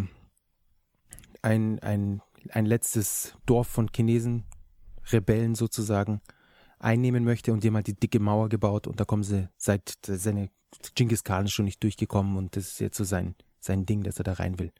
ein, 1.42 1.78
ein, 1.80 2.22
ein 2.50 2.66
letztes 2.66 3.34
Dorf 3.46 3.68
von 3.68 3.88
Chinesen, 3.94 4.44
Rebellen 5.10 5.54
sozusagen, 5.54 6.20
einnehmen 6.78 7.24
möchte 7.24 7.52
und 7.52 7.62
die 7.62 7.68
haben 7.68 7.76
halt 7.76 7.86
die 7.86 7.98
dicke 7.98 8.20
Mauer 8.20 8.48
gebaut 8.48 8.86
und 8.86 9.00
da 9.00 9.04
kommen 9.04 9.22
sie 9.22 9.48
seit 9.56 9.98
seine 10.02 10.50
Genghis 10.94 11.24
Khan 11.24 11.46
ist 11.46 11.52
schon 11.52 11.64
nicht 11.64 11.82
durchgekommen 11.82 12.36
und 12.36 12.56
das 12.56 12.68
ist 12.68 12.80
jetzt 12.80 12.96
so 12.96 13.04
sein, 13.04 13.34
sein 13.58 13.86
Ding, 13.86 14.02
dass 14.02 14.18
er 14.18 14.24
da 14.24 14.34
rein 14.34 14.58
will. 14.58 14.72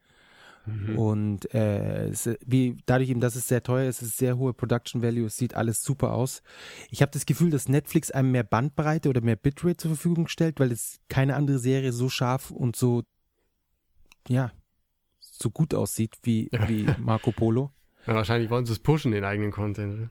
Mhm. 0.67 0.99
Und 0.99 1.55
äh, 1.55 2.13
wie, 2.45 2.77
dadurch 2.87 3.09
eben, 3.09 3.21
dass 3.21 3.37
es 3.37 3.49
sehr 3.49 3.63
teuer 3.63 3.89
ist, 3.89 4.03
es 4.03 4.09
ist 4.09 4.19
sehr 4.19 4.37
hohe 4.37 4.53
Production 4.53 5.03
Value, 5.03 5.27
es 5.27 5.37
sieht 5.37 5.55
alles 5.55 5.83
super 5.83 6.13
aus. 6.13 6.43
Ich 6.91 7.01
habe 7.01 7.13
das 7.13 7.27
Gefühl, 7.27 7.51
dass 7.51 7.69
Netflix 7.69 8.11
einem 8.11 8.33
mehr 8.33 8.45
Bandbreite 8.45 9.09
oder 9.09 9.21
mehr 9.21 9.37
Bitrate 9.37 9.77
zur 9.77 9.93
Verfügung 9.93 10.29
stellt, 10.29 10.61
weil 10.61 10.73
es 10.73 11.01
keine 11.09 11.37
andere 11.37 11.59
Serie 11.59 11.93
so 11.93 12.09
scharf 12.09 12.51
und 12.51 12.77
so, 12.77 13.03
ja, 14.29 14.53
so 15.21 15.51
gut 15.51 15.75
aussieht 15.75 16.17
wie, 16.23 16.51
wie 16.67 16.87
Marco 16.99 17.33
Polo. 17.33 17.73
Ja, 18.07 18.15
wahrscheinlich 18.15 18.49
wollen 18.49 18.65
sie 18.65 18.73
es 18.73 18.79
pushen, 18.79 19.13
den 19.13 19.25
eigenen 19.25 19.51
Content. 19.51 20.09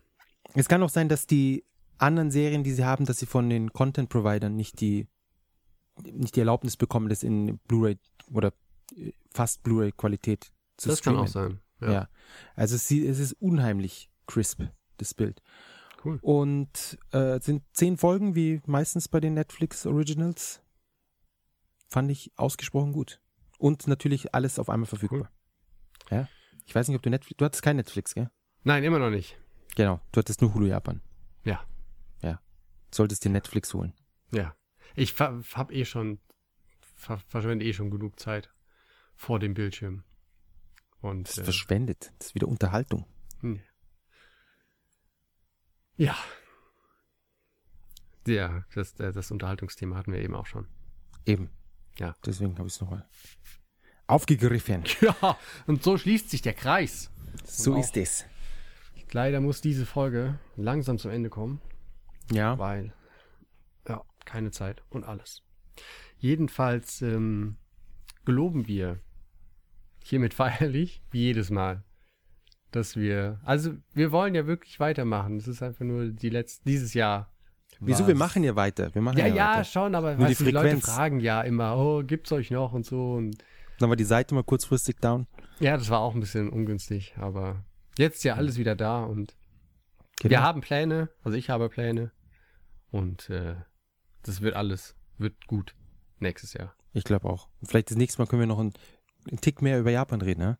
Es 0.53 0.67
kann 0.67 0.83
auch 0.83 0.89
sein, 0.89 1.09
dass 1.09 1.25
die 1.25 1.63
anderen 1.99 2.31
Serien, 2.31 2.63
die 2.63 2.71
sie 2.73 2.85
haben, 2.85 3.05
dass 3.05 3.19
sie 3.19 3.25
von 3.25 3.49
den 3.49 3.71
Content-Providern 3.73 4.55
nicht 4.55 4.79
die, 4.81 5.07
nicht 6.03 6.35
die 6.35 6.39
Erlaubnis 6.41 6.77
bekommen, 6.77 7.09
das 7.09 7.23
in 7.23 7.57
Blu-ray 7.67 7.97
oder 8.31 8.53
äh, 8.95 9.11
fast 9.31 9.63
Blu-ray-Qualität 9.63 10.51
zu 10.77 10.89
Das 10.89 11.01
kann 11.01 11.13
streamen. 11.13 11.27
auch 11.27 11.31
sein. 11.31 11.59
Ja. 11.81 11.91
Ja. 11.91 12.09
Also 12.55 12.75
es, 12.75 12.87
sieht- 12.87 13.05
es 13.07 13.19
ist 13.19 13.33
unheimlich 13.33 14.09
crisp, 14.27 14.63
das 14.97 15.13
Bild. 15.13 15.41
Cool. 16.03 16.19
Und 16.21 16.97
äh, 17.13 17.37
es 17.37 17.45
sind 17.45 17.63
zehn 17.73 17.97
Folgen, 17.97 18.35
wie 18.35 18.61
meistens 18.65 19.07
bei 19.07 19.19
den 19.19 19.33
Netflix 19.33 19.85
Originals. 19.85 20.61
Fand 21.89 22.11
ich 22.11 22.31
ausgesprochen 22.35 22.91
gut. 22.93 23.21
Und 23.57 23.87
natürlich 23.87 24.35
alles 24.35 24.59
auf 24.59 24.69
einmal 24.69 24.85
verfügbar. 24.87 25.31
Ja. 26.11 26.27
Ich 26.65 26.75
weiß 26.75 26.87
nicht, 26.87 26.95
ob 26.97 27.01
du 27.01 27.09
Netflix, 27.09 27.37
du 27.37 27.45
hattest 27.45 27.63
kein 27.63 27.77
Netflix, 27.77 28.13
gell? 28.13 28.29
Nein, 28.63 28.83
immer 28.83 28.99
noch 28.99 29.09
nicht. 29.09 29.37
Genau. 29.75 29.99
Du 30.11 30.19
hattest 30.19 30.41
nur 30.41 30.53
Hulu 30.53 30.65
Japan. 30.67 31.01
Ja. 31.43 31.53
Ja. 31.53 31.65
Solltest 32.97 33.23
dir 33.23 33.29
Netflix 33.29 33.75
holen. 33.75 33.93
Ja. 34.31 34.55
Ich 34.95 35.13
ver 35.13 35.43
hab 35.53 35.71
eh 35.71 35.85
schon, 35.85 36.19
ver 36.95 37.19
verschwende 37.19 37.63
eh 37.63 37.71
schon 37.71 37.91
genug 37.91 38.19
Zeit 38.19 38.51
vor 39.15 39.37
dem 39.37 39.53
Bildschirm. 39.53 40.03
Und 41.01 41.27
Das 41.27 41.37
äh, 41.37 41.43
verschwendet. 41.43 42.11
Das 42.17 42.29
ist 42.29 42.35
wieder 42.35 42.47
Unterhaltung. 42.47 43.05
hm. 43.41 43.59
ja. 45.95 46.17
Ja, 48.25 48.65
das, 48.73 48.99
äh, 48.99 49.11
das 49.13 49.29
Unterhaltungsthema 49.29 49.95
hatten 49.95 50.11
wir 50.11 50.19
eben 50.19 50.33
auch 50.33 50.47
schon. 50.47 50.67
Eben. 51.23 51.51
Ja. 51.99 52.15
Deswegen 52.25 52.57
habe 52.57 52.67
ich 52.67 52.73
es 52.73 52.81
nochmal 52.81 53.07
aufgegriffen. 54.07 54.85
Ja, 55.01 55.37
und 55.67 55.83
so 55.83 55.99
schließt 55.99 56.31
sich 56.31 56.41
der 56.41 56.55
Kreis. 56.55 57.11
So 57.45 57.77
ist 57.77 57.95
es. 57.95 58.25
Leider 59.11 59.39
muss 59.39 59.61
diese 59.61 59.85
Folge 59.85 60.39
langsam 60.55 60.97
zum 60.97 61.11
Ende 61.11 61.29
kommen. 61.29 61.61
Ja. 62.31 62.57
weil 62.59 62.93
ja, 63.87 64.03
keine 64.25 64.51
Zeit 64.51 64.83
und 64.89 65.03
alles. 65.05 65.43
Jedenfalls 66.19 67.01
ähm, 67.01 67.57
geloben 68.25 68.67
wir 68.67 68.99
hiermit 70.03 70.33
feierlich, 70.33 71.01
wie 71.11 71.19
jedes 71.21 71.49
Mal, 71.49 71.83
dass 72.71 72.95
wir, 72.95 73.39
also 73.43 73.73
wir 73.93 74.11
wollen 74.11 74.35
ja 74.35 74.47
wirklich 74.47 74.79
weitermachen. 74.79 75.37
Es 75.37 75.47
ist 75.47 75.61
einfach 75.63 75.85
nur 75.85 76.07
die 76.07 76.29
letzte, 76.29 76.63
dieses 76.65 76.93
Jahr. 76.93 77.31
Wieso? 77.79 77.99
war's. 77.99 78.07
Wir 78.07 78.15
machen 78.15 78.43
ja 78.43 78.55
weiter. 78.55 78.93
Wir 78.95 79.01
machen 79.01 79.19
Ja, 79.19 79.27
ja, 79.27 79.35
ja, 79.35 79.51
weiter. 79.53 79.63
schon, 79.65 79.93
aber 79.95 80.15
Nur 80.15 80.25
die 80.25 80.31
weißt 80.31 80.39
du, 80.41 80.45
die 80.45 80.51
Leute 80.51 80.77
fragen 80.77 81.19
ja 81.19 81.41
immer, 81.41 81.77
oh, 81.77 82.03
gibt's 82.03 82.31
euch 82.31 82.49
noch 82.49 82.73
und 82.73 82.85
so 82.85 83.13
und 83.13 83.37
Dann 83.79 83.89
war 83.89 83.95
die 83.95 84.03
Seite 84.03 84.33
mal 84.33 84.43
kurzfristig 84.43 84.97
down. 84.97 85.27
ja, 85.59 85.77
das 85.77 85.89
war 85.89 85.99
auch 85.99 86.15
ein 86.15 86.19
bisschen 86.19 86.49
ungünstig, 86.49 87.13
aber 87.17 87.63
jetzt 87.97 88.17
ist 88.17 88.23
ja 88.23 88.35
alles 88.35 88.57
wieder 88.57 88.75
da 88.75 89.03
und 89.03 89.35
Genau. 90.19 90.31
wir 90.31 90.41
haben 90.41 90.61
Pläne, 90.61 91.09
also 91.23 91.37
ich 91.37 91.51
habe 91.51 91.69
Pläne 91.69 92.11
und 92.91 93.29
äh, 93.29 93.55
das 94.23 94.41
wird 94.41 94.55
alles, 94.55 94.95
wird 95.17 95.47
gut 95.47 95.75
nächstes 96.19 96.53
Jahr. 96.53 96.75
Ich 96.93 97.03
glaube 97.03 97.29
auch. 97.29 97.49
Vielleicht 97.63 97.91
das 97.91 97.97
nächste 97.97 98.21
Mal 98.21 98.27
können 98.27 98.41
wir 98.41 98.47
noch 98.47 98.59
einen, 98.59 98.73
einen 99.27 99.41
Tick 99.41 99.61
mehr 99.61 99.79
über 99.79 99.91
Japan 99.91 100.21
reden, 100.21 100.41
ne? 100.41 100.59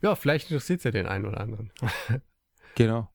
Ja, 0.00 0.14
vielleicht 0.16 0.50
interessiert 0.50 0.78
es 0.80 0.84
ja 0.84 0.90
den 0.90 1.06
einen 1.06 1.26
oder 1.26 1.40
anderen. 1.40 1.72
Genau. 2.74 3.12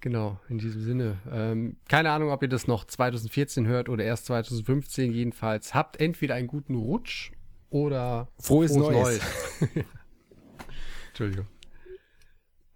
genau, 0.00 0.40
in 0.48 0.56
diesem 0.56 0.80
Sinne. 0.80 1.18
Ähm, 1.30 1.76
keine 1.86 2.12
Ahnung, 2.12 2.30
ob 2.30 2.42
ihr 2.42 2.48
das 2.48 2.66
noch 2.66 2.86
2014 2.86 3.66
hört 3.66 3.90
oder 3.90 4.04
erst 4.04 4.24
2015 4.24 5.12
jedenfalls. 5.12 5.74
Habt 5.74 6.00
entweder 6.00 6.34
einen 6.34 6.46
guten 6.46 6.76
Rutsch 6.76 7.32
oder 7.68 8.32
Frohes, 8.38 8.74
Neues. 8.74 9.20
Entschuldigung. 11.08 11.46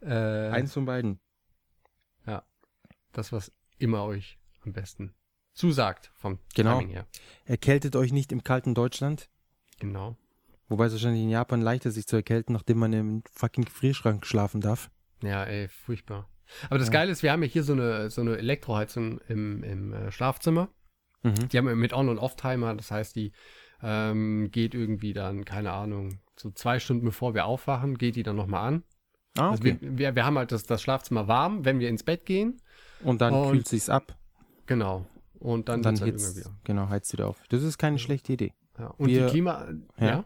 Äh, 0.02 0.50
Eins 0.50 0.74
von 0.74 0.84
beiden. 0.84 1.20
das, 3.12 3.32
was 3.32 3.50
immer 3.78 4.04
euch 4.04 4.38
am 4.64 4.72
besten 4.72 5.14
zusagt 5.54 6.10
vom 6.14 6.38
Genau. 6.54 6.78
Timing 6.78 6.92
her. 6.94 7.06
Erkältet 7.44 7.96
euch 7.96 8.12
nicht 8.12 8.30
im 8.32 8.44
kalten 8.44 8.74
Deutschland. 8.74 9.28
Genau. 9.80 10.16
Wobei 10.68 10.86
es 10.86 10.92
wahrscheinlich 10.92 11.22
in 11.22 11.30
Japan 11.30 11.60
leichter 11.62 11.90
sich 11.90 12.06
zu 12.06 12.16
erkälten, 12.16 12.52
nachdem 12.52 12.78
man 12.78 12.92
im 12.92 13.22
fucking 13.32 13.64
Gefrierschrank 13.64 14.26
schlafen 14.26 14.60
darf. 14.60 14.90
Ja, 15.22 15.44
ey, 15.44 15.68
furchtbar. 15.68 16.28
Aber 16.68 16.78
das 16.78 16.88
Ja. 16.88 16.92
Geile 16.92 17.10
ist, 17.10 17.22
wir 17.22 17.32
haben 17.32 17.42
ja 17.42 17.48
hier 17.48 17.62
so 17.64 17.72
eine, 17.72 18.10
so 18.10 18.20
eine 18.20 18.36
Elektroheizung 18.36 19.18
im, 19.28 19.62
im 19.64 19.92
äh, 19.92 20.12
Schlafzimmer. 20.12 20.68
Mhm. 21.22 21.48
Die 21.48 21.58
haben 21.58 21.66
wir 21.66 21.74
mit 21.74 21.92
On- 21.92 22.08
und 22.08 22.18
Off-Timer, 22.18 22.74
das 22.74 22.90
heißt, 22.90 23.16
die 23.16 23.32
ähm, 23.82 24.50
geht 24.50 24.74
irgendwie 24.74 25.12
dann, 25.12 25.44
keine 25.44 25.72
Ahnung, 25.72 26.20
so 26.36 26.50
zwei 26.50 26.78
Stunden 26.78 27.04
bevor 27.04 27.34
wir 27.34 27.46
aufwachen, 27.46 27.96
geht 27.98 28.16
die 28.16 28.22
dann 28.22 28.36
nochmal 28.36 28.66
an. 28.68 28.82
Ah, 29.36 29.50
Also 29.50 29.62
okay. 29.62 29.78
wir, 29.80 29.98
wir, 29.98 30.14
wir 30.16 30.24
haben 30.24 30.38
halt 30.38 30.52
das, 30.52 30.64
das 30.64 30.82
Schlafzimmer 30.82 31.28
warm, 31.28 31.64
wenn 31.64 31.80
wir 31.80 31.88
ins 31.88 32.02
Bett 32.04 32.24
gehen. 32.26 32.60
Und 33.02 33.20
dann 33.20 33.34
und- 33.34 33.52
kühlt 33.52 33.68
sich's 33.68 33.88
ab. 33.88 34.16
Genau. 34.66 35.06
Und 35.38 35.68
dann, 35.68 35.76
Und 35.76 35.84
dann 35.84 36.00
wird's 36.00 36.24
halt 36.26 36.36
wieder. 36.36 36.50
genau, 36.64 36.88
heizt 36.88 37.12
wieder 37.12 37.28
auf. 37.28 37.40
Das 37.48 37.62
ist 37.62 37.78
keine 37.78 37.98
schlechte 37.98 38.32
Idee. 38.32 38.52
Ja. 38.78 38.88
Und 38.98 39.08
wir- 39.08 39.26
die 39.26 39.30
Klima... 39.30 39.68
Ja? 39.98 40.06
Ja. 40.06 40.24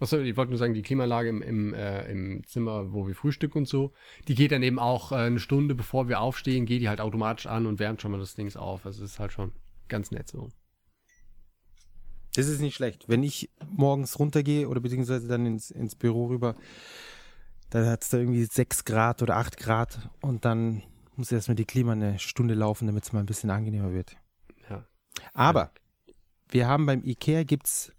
Achso, 0.00 0.18
ich 0.18 0.36
wollte 0.36 0.50
nur 0.50 0.58
sagen, 0.58 0.74
die 0.74 0.82
Klimaanlage 0.82 1.28
im, 1.30 1.40
im, 1.40 1.72
äh, 1.72 2.10
im 2.10 2.44
Zimmer, 2.46 2.92
wo 2.92 3.06
wir 3.06 3.14
frühstücken 3.14 3.58
und 3.58 3.68
so, 3.68 3.92
die 4.28 4.34
geht 4.34 4.52
dann 4.52 4.62
eben 4.62 4.78
auch 4.78 5.12
äh, 5.12 5.16
eine 5.16 5.38
Stunde 5.38 5.74
bevor 5.74 6.08
wir 6.08 6.20
aufstehen, 6.20 6.66
geht 6.66 6.82
die 6.82 6.88
halt 6.88 7.00
automatisch 7.00 7.46
an 7.46 7.64
und 7.66 7.78
wärmt 7.78 8.02
schon 8.02 8.10
mal 8.10 8.18
das 8.18 8.34
Ding 8.34 8.54
auf. 8.56 8.84
Also 8.84 9.04
es 9.04 9.12
ist 9.12 9.18
halt 9.18 9.32
schon 9.32 9.52
ganz 9.88 10.10
nett 10.10 10.28
so. 10.28 10.48
Das 12.34 12.48
ist 12.48 12.60
nicht 12.60 12.74
schlecht. 12.74 13.08
Wenn 13.08 13.22
ich 13.22 13.50
morgens 13.70 14.18
runtergehe 14.18 14.68
oder 14.68 14.80
beziehungsweise 14.80 15.28
dann 15.28 15.46
ins, 15.46 15.70
ins 15.70 15.94
Büro 15.94 16.26
rüber, 16.26 16.56
dann 17.70 17.86
hat 17.86 18.02
es 18.02 18.10
da 18.10 18.18
irgendwie 18.18 18.44
6 18.44 18.84
Grad 18.84 19.22
oder 19.22 19.36
8 19.36 19.56
Grad 19.56 20.10
und 20.20 20.44
dann 20.44 20.82
muss 21.18 21.32
erstmal 21.32 21.54
die 21.54 21.64
Klima 21.64 21.92
eine 21.92 22.18
Stunde 22.18 22.54
laufen, 22.54 22.86
damit 22.86 23.04
es 23.04 23.12
mal 23.12 23.20
ein 23.20 23.26
bisschen 23.26 23.50
angenehmer 23.50 23.92
wird. 23.92 24.16
Ja. 24.68 24.84
Aber 25.32 25.70
wir 26.50 26.66
haben 26.68 26.86
beim 26.86 27.02
Ikea 27.04 27.44
gibt's 27.44 27.92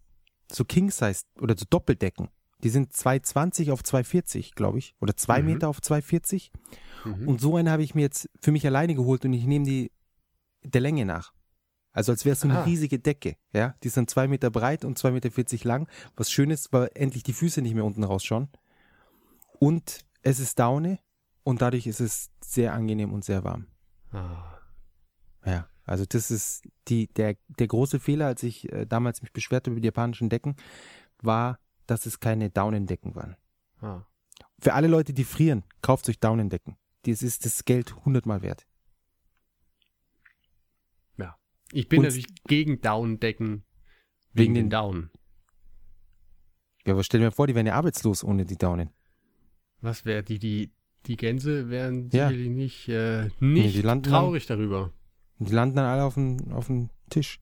so 0.52 0.64
King-Size 0.66 1.24
oder 1.40 1.56
so 1.58 1.66
Doppeldecken. 1.70 2.30
Die 2.64 2.70
sind 2.70 2.94
220 2.94 3.72
auf 3.72 3.84
240, 3.84 4.56
glaube 4.56 4.80
ich. 4.80 4.96
Oder 5.02 5.16
2 5.16 5.42
Mhm. 5.42 5.46
Meter 5.48 5.70
auf 5.70 5.82
240. 5.82 6.52
Mhm. 7.04 7.28
Und 7.28 7.42
so 7.42 7.58
eine 7.58 7.70
habe 7.72 7.84
ich 7.84 7.96
mir 7.96 8.02
jetzt 8.02 8.30
für 8.42 8.52
mich 8.52 8.66
alleine 8.66 8.96
geholt 8.96 9.26
und 9.26 9.34
ich 9.34 9.46
nehme 9.46 9.66
die 9.66 9.92
der 10.64 10.82
Länge 10.82 11.06
nach. 11.06 11.34
Also 11.92 12.12
als 12.12 12.26
wäre 12.26 12.34
es 12.34 12.40
so 12.42 12.48
eine 12.48 12.60
Ah. 12.60 12.64
riesige 12.64 13.00
Decke. 13.00 13.38
Ja, 13.54 13.76
die 13.84 13.90
dann 13.90 14.08
2 14.08 14.28
Meter 14.28 14.50
breit 14.50 14.84
und 14.84 14.98
2,40 14.98 15.12
Meter 15.54 15.68
lang. 15.68 15.88
Was 16.16 16.32
schön 16.32 16.50
ist, 16.50 16.74
weil 16.74 16.90
endlich 16.96 17.24
die 17.24 17.34
Füße 17.34 17.62
nicht 17.62 17.76
mehr 17.76 17.86
unten 17.86 18.04
rausschauen. 18.04 18.50
Und 19.60 20.00
es 20.22 20.40
ist 20.40 20.60
Daune 20.60 21.00
und 21.46 21.62
dadurch 21.62 21.88
ist 21.88 22.02
es 22.02 22.32
sehr 22.44 22.74
angenehm 22.74 23.14
und 23.14 23.24
sehr 23.24 23.44
warm. 23.46 23.68
ah. 24.12 24.52
Ja, 25.46 25.70
also 25.86 26.06
das 26.06 26.32
ist 26.32 26.68
die, 26.88 27.08
der, 27.08 27.38
der 27.60 27.68
große 27.68 28.00
Fehler, 28.00 28.26
als 28.26 28.42
ich 28.42 28.72
äh, 28.74 28.86
damals 28.88 29.22
mich 29.22 29.32
beschwerte 29.32 29.70
über 29.70 29.80
die 29.80 29.86
japanischen 29.86 30.28
Decken, 30.28 30.56
war, 31.22 31.60
dass 31.86 32.08
es 32.08 32.20
keine 32.20 32.50
Daunendecken 32.50 33.14
waren. 33.14 33.36
Ah. 33.80 34.02
Für 34.60 34.74
alle 34.74 34.88
Leute, 34.88 35.14
die 35.14 35.24
frieren, 35.24 35.64
kauft 35.84 36.10
euch 36.10 36.20
Daunendecken. 36.20 36.78
Das 37.04 37.22
ist 37.22 37.46
das 37.46 37.64
Geld 37.64 37.96
hundertmal 38.06 38.42
wert. 38.42 38.66
Ich 41.72 41.90
bin 41.90 42.00
Und- 42.00 42.06
natürlich 42.06 42.28
gegen 42.48 42.80
Down-Decken 42.80 43.66
wegen, 44.34 44.34
Wegen 44.34 44.54
den 44.54 44.70
Down. 44.70 45.10
Ja, 46.86 46.94
aber 46.94 47.04
stell 47.04 47.20
dir 47.20 47.26
mal 47.26 47.32
vor, 47.32 47.48
die 47.48 47.56
wären 47.56 47.66
ja 47.66 47.74
arbeitslos 47.74 48.24
ohne 48.24 48.46
die 48.46 48.56
Daunen. 48.56 48.92
Was 49.82 50.06
wäre 50.06 50.24
die, 50.24 50.38
die, 50.38 50.72
die 51.08 51.18
Gänse 51.18 51.70
wären 51.70 52.10
Ja. 52.12 52.28
sicherlich 52.30 52.50
nicht, 52.50 52.90
äh, 52.90 53.30
nicht 53.40 53.76
die 53.76 53.82
landen 53.82 54.10
traurig 54.10 54.46
darüber. 54.46 54.92
Die 55.40 55.54
landen 55.54 55.76
dann 55.76 55.86
alle 55.86 56.04
auf 56.04 56.14
dem, 56.16 56.52
auf 56.52 56.68
dem 56.68 56.90
Tisch, 57.10 57.40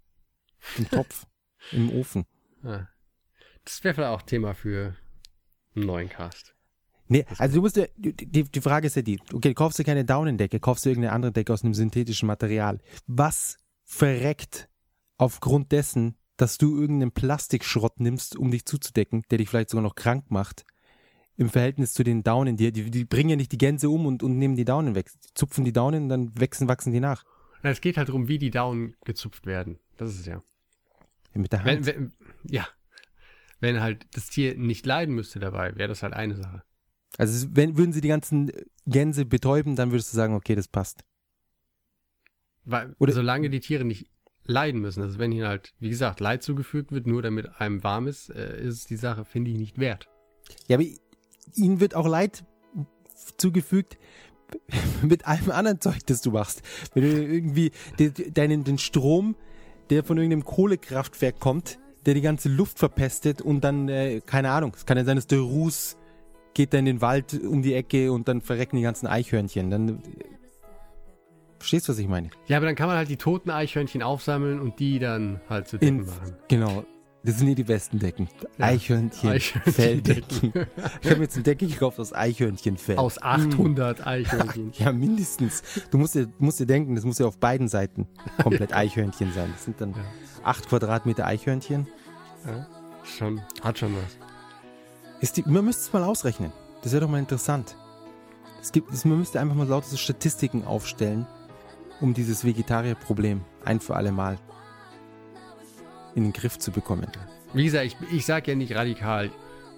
im 0.78 0.90
Topf, 0.90 1.26
im 1.72 1.90
Ofen. 1.92 2.26
Ah. 2.64 2.88
Das 3.66 3.84
wäre 3.84 3.94
vielleicht 3.94 4.12
auch 4.12 4.22
Thema 4.24 4.54
für 4.54 4.96
einen 5.76 5.86
neuen 5.86 6.10
Cast. 6.10 6.56
Nee, 7.08 7.26
also 7.38 7.56
du 7.56 7.62
musst 7.62 7.76
ja, 7.78 7.86
die, 7.98 8.44
die 8.44 8.62
Frage 8.62 8.88
ist 8.88 8.96
ja 8.96 9.02
die, 9.02 9.20
okay, 9.34 9.54
kaufst 9.54 9.78
du 9.78 9.84
keine 9.84 10.06
Daunendecke, 10.06 10.60
kaufst 10.60 10.86
du 10.86 10.90
irgendeine 10.90 11.14
andere 11.14 11.32
Decke 11.32 11.54
aus 11.54 11.64
einem 11.64 11.74
synthetischen 11.74 12.28
Material. 12.28 12.80
Was 13.08 13.58
verreckt 13.84 14.70
aufgrund 15.18 15.72
dessen, 15.72 16.16
dass 16.38 16.58
du 16.58 16.80
irgendeinen 16.80 17.12
Plastikschrott 17.12 18.00
nimmst, 18.00 18.36
um 18.36 18.50
dich 18.52 18.66
zuzudecken, 18.66 19.24
der 19.30 19.38
dich 19.38 19.50
vielleicht 19.50 19.70
sogar 19.70 19.84
noch 19.84 19.96
krank 19.96 20.32
macht, 20.32 20.66
im 21.38 21.50
Verhältnis 21.50 21.94
zu 21.94 22.04
den 22.04 22.24
Daunen, 22.24 22.58
die, 22.58 22.72
die, 22.72 22.92
die 22.92 23.06
bringen 23.06 23.30
ja 23.32 23.36
nicht 23.36 23.52
die 23.52 23.58
Gänse 23.58 23.90
um 23.90 24.06
und, 24.06 24.22
und 24.24 24.38
nehmen 24.38 24.56
die 24.56 24.66
Daunen 24.66 24.96
weg. 24.96 25.10
Die 25.24 25.34
zupfen 25.34 25.66
die 25.66 25.74
Daunen 25.74 26.04
und 26.04 26.10
dann 26.10 26.40
wachsen, 26.40 26.68
wachsen 26.68 26.94
die 26.94 27.00
nach. 27.00 27.24
Na, 27.64 27.70
es 27.72 27.82
geht 27.82 27.98
halt 27.98 28.10
darum, 28.10 28.28
wie 28.28 28.38
die 28.38 28.52
Down 28.52 28.96
gezupft 29.06 29.46
werden. 29.46 29.80
Das 29.98 30.12
ist 30.12 30.22
es 30.22 30.26
ja. 30.26 30.44
Mit 31.34 31.52
der 31.52 31.66
Wenn, 31.66 31.78
Hand. 31.78 31.86
wenn, 31.88 32.14
ja. 32.50 32.68
Wenn 33.60 33.80
halt 33.82 34.06
das 34.14 34.28
Tier 34.30 34.56
nicht 34.58 34.86
leiden 34.86 35.16
müsste 35.16 35.40
dabei, 35.40 35.76
wäre 35.76 35.88
das 35.90 36.04
halt 36.04 36.14
eine 36.14 36.36
Sache. 36.36 36.64
Also 37.18 37.48
wenn, 37.52 37.78
würden 37.78 37.94
sie 37.94 38.02
die 38.02 38.08
ganzen 38.10 38.52
Gänse 38.86 39.26
betäuben, 39.26 39.76
dann 39.76 39.92
würdest 39.92 40.12
du 40.12 40.18
sagen, 40.18 40.34
okay, 40.36 40.56
das 40.56 40.68
passt. 40.68 41.04
Weil, 42.66 42.96
Oder- 43.00 43.14
solange 43.14 43.50
die 43.50 43.60
Tiere 43.60 43.86
nicht 43.86 44.10
leiden 44.46 44.82
müssen, 44.82 45.02
also 45.02 45.20
wenn 45.20 45.32
ihnen 45.32 45.48
halt, 45.48 45.74
wie 45.80 45.90
gesagt, 45.90 46.20
Leid 46.20 46.44
zugefügt 46.44 46.92
wird, 46.92 47.08
nur 47.08 47.22
damit 47.22 47.50
einem 47.62 47.84
warm 47.84 48.08
ist, 48.08 48.30
äh, 48.30 48.62
ist 48.62 48.76
es 48.76 48.86
die 48.86 48.98
Sache, 48.98 49.24
finde 49.26 49.52
ich, 49.52 49.58
nicht 49.58 49.80
wert. 49.80 50.10
Ja, 50.68 50.76
aber 50.78 50.86
ihnen 51.56 51.80
wird 51.80 51.96
auch 51.96 52.08
Leid 52.08 52.44
zugefügt 53.38 53.98
mit 55.02 55.28
allem 55.28 55.52
anderen 55.52 55.82
Zeug, 55.82 56.06
das 56.06 56.22
du 56.22 56.32
machst. 56.32 56.62
Wenn 56.94 57.04
du 57.04 57.10
irgendwie 57.24 57.72
de- 58.00 58.32
deinen, 58.32 58.64
den 58.64 58.78
Strom, 58.78 59.36
der 59.90 60.04
von 60.04 60.18
irgendeinem 60.18 60.46
Kohlekraftwerk 60.46 61.40
kommt, 61.40 61.80
der 62.06 62.14
die 62.14 62.22
ganze 62.22 62.50
Luft 62.50 62.80
verpestet 62.80 63.42
und 63.42 63.64
dann, 63.64 63.88
äh, 63.90 64.22
keine 64.26 64.52
Ahnung, 64.52 64.74
es 64.76 64.86
kann 64.86 64.98
ja 64.98 65.06
sein, 65.06 65.16
dass 65.16 65.28
der 65.28 65.40
Ruß 65.40 65.98
geht 66.54 66.74
da 66.74 66.78
in 66.78 66.86
den 66.86 67.02
Wald 67.02 67.34
um 67.44 67.62
die 67.64 67.74
Ecke 67.74 68.12
und 68.12 68.28
dann 68.28 68.42
verrecken 68.42 68.76
die 68.76 68.84
ganzen 68.84 69.08
Eichhörnchen. 69.08 69.72
Dann 69.72 69.90
äh, 69.90 70.00
verstehst 71.58 71.88
du, 71.88 71.94
was 71.94 72.00
ich 72.00 72.08
meine? 72.08 72.30
Ja, 72.48 72.58
aber 72.58 72.66
dann 72.68 72.76
kann 72.76 72.88
man 72.88 72.98
halt 72.98 73.10
die 73.10 73.18
toten 73.18 73.50
Eichhörnchen 73.50 74.04
aufsammeln 74.04 74.60
und 74.60 74.80
die 74.80 75.00
dann 75.00 75.42
halt 75.50 75.68
zu 75.68 75.78
In, 75.78 76.00
Decken 76.00 76.06
machen. 76.06 76.36
genau. 76.50 76.86
Das 77.26 77.38
sind 77.38 77.48
hier 77.48 77.56
die 77.56 77.64
besten 77.64 78.00
Decken. 78.00 78.28
Ja. 78.58 78.66
Eichhörnchen, 78.66 79.30
Eichhörnchendecken. 79.30 79.74
Felddecken. 79.74 80.54
Ich 81.02 81.10
habe 81.10 81.22
jetzt 81.22 81.36
eine 81.36 81.44
Decke 81.44 81.68
gekauft 81.68 81.98
aus 82.00 82.12
Eichhörnchenfell. 82.14 82.98
Aus 82.98 83.22
800 83.22 84.06
Eichhörnchen. 84.06 84.72
Ja, 84.78 84.92
mindestens. 84.92 85.64
Du 85.90 85.98
musst 85.98 86.16
dir, 86.16 86.28
musst 86.40 86.60
dir 86.60 86.66
denken, 86.66 86.96
das 86.96 87.06
muss 87.06 87.20
ja 87.20 87.26
auf 87.26 87.38
beiden 87.38 87.70
Seiten 87.70 88.08
komplett 88.42 88.74
Eichhörnchen 88.76 89.32
sein. 89.32 89.50
Das 89.54 89.64
sind 89.64 89.80
dann 89.80 89.92
Ja. 89.92 89.98
acht 90.44 90.68
Quadratmeter 90.68 91.26
Eichhörnchen. 91.26 91.88
Ja, 92.46 92.68
schon, 93.06 93.42
hat 93.62 93.78
schon 93.80 93.96
was. 93.96 94.18
Ist 95.22 95.38
die, 95.38 95.44
man 95.48 95.64
müsste 95.64 95.82
es 95.84 95.94
mal 95.94 96.04
ausrechnen. 96.04 96.52
Das 96.82 96.92
wäre 96.92 97.06
doch 97.06 97.10
mal 97.10 97.20
interessant. 97.20 97.78
Es 98.62 98.74
gibt, 98.74 98.92
es, 98.94 99.06
man 99.06 99.18
müsste 99.20 99.40
einfach 99.40 99.56
mal 99.56 99.66
lauter 99.68 99.88
so 99.88 99.96
Statistiken 99.96 100.66
aufstellen, 100.66 101.26
um 102.02 102.14
dieses 102.14 102.44
Vegetarierproblem 102.44 103.42
ein 103.64 103.80
für 103.80 103.96
alle 103.96 104.12
Mal 104.12 104.38
in 106.16 106.24
den 106.24 106.34
Griff 106.34 106.58
zu 106.60 106.72
bekommen. 106.72 107.08
Wie 107.54 107.66
gesagt, 107.66 107.86
ich, 107.86 107.98
ich 108.12 108.26
sage 108.26 108.52
ja 108.52 108.56
nicht 108.58 108.76
radikal 108.76 109.30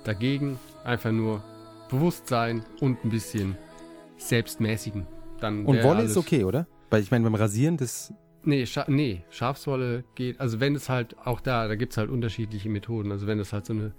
dagegen, 0.04 0.60
einfach 0.84 1.12
nur 1.12 1.44
Bewusstsein 1.90 2.64
und 2.82 3.04
ein 3.04 3.10
bisschen 3.10 3.58
selbstmäßigen. 4.18 5.06
Dann 5.40 5.66
Und 5.66 5.84
Wolle 5.84 6.00
alles- 6.00 6.12
ist 6.12 6.18
okay, 6.18 6.44
oder? 6.44 6.68
Weil 6.90 7.02
ich 7.02 7.12
meine, 7.12 7.24
beim 7.24 7.36
Rasieren, 7.36 7.78
das 7.78 8.14
Nee, 8.48 8.68
Scha 8.68 8.86
nee, 8.88 9.24
Schafswolle 9.32 10.04
geht, 10.14 10.40
also 10.40 10.60
wenn 10.60 10.76
es 10.76 10.88
halt, 10.88 11.16
auch 11.26 11.42
da, 11.42 11.68
da 11.68 11.74
gibt 11.76 11.94
es 11.94 11.98
halt 11.98 12.12
unterschiedliche 12.12 12.70
Methoden. 12.70 13.12
Also 13.12 13.26
wenn 13.26 13.40
es 13.40 13.52
halt 13.52 13.66
so 13.66 13.74
eine, 13.74 13.92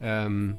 ähm, 0.00 0.58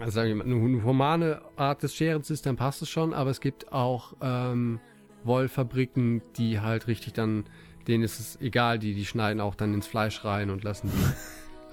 also 0.00 0.10
sagen 0.10 0.28
wir 0.30 0.34
mal, 0.36 0.44
eine, 0.44 0.56
eine 0.56 0.82
humane 0.84 1.40
Art 1.54 1.84
des 1.84 1.94
Scherens 1.94 2.28
ist, 2.30 2.44
dann 2.44 2.56
passt 2.56 2.82
es 2.82 2.88
schon, 2.90 3.14
aber 3.14 3.30
es 3.30 3.40
gibt 3.40 3.72
auch 3.72 4.14
ähm, 4.20 4.80
Wollfabriken, 5.22 6.20
die 6.36 6.58
halt 6.60 6.88
richtig 6.88 7.12
dann, 7.12 7.44
denen 7.86 8.04
ist 8.04 8.20
es 8.20 8.40
egal, 8.40 8.78
die, 8.78 8.94
die 8.94 9.04
schneiden 9.04 9.40
auch 9.40 9.54
dann 9.54 9.74
ins 9.74 9.86
Fleisch 9.86 10.24
rein 10.24 10.50
und 10.50 10.64
lassen 10.64 10.90
die 10.92 11.14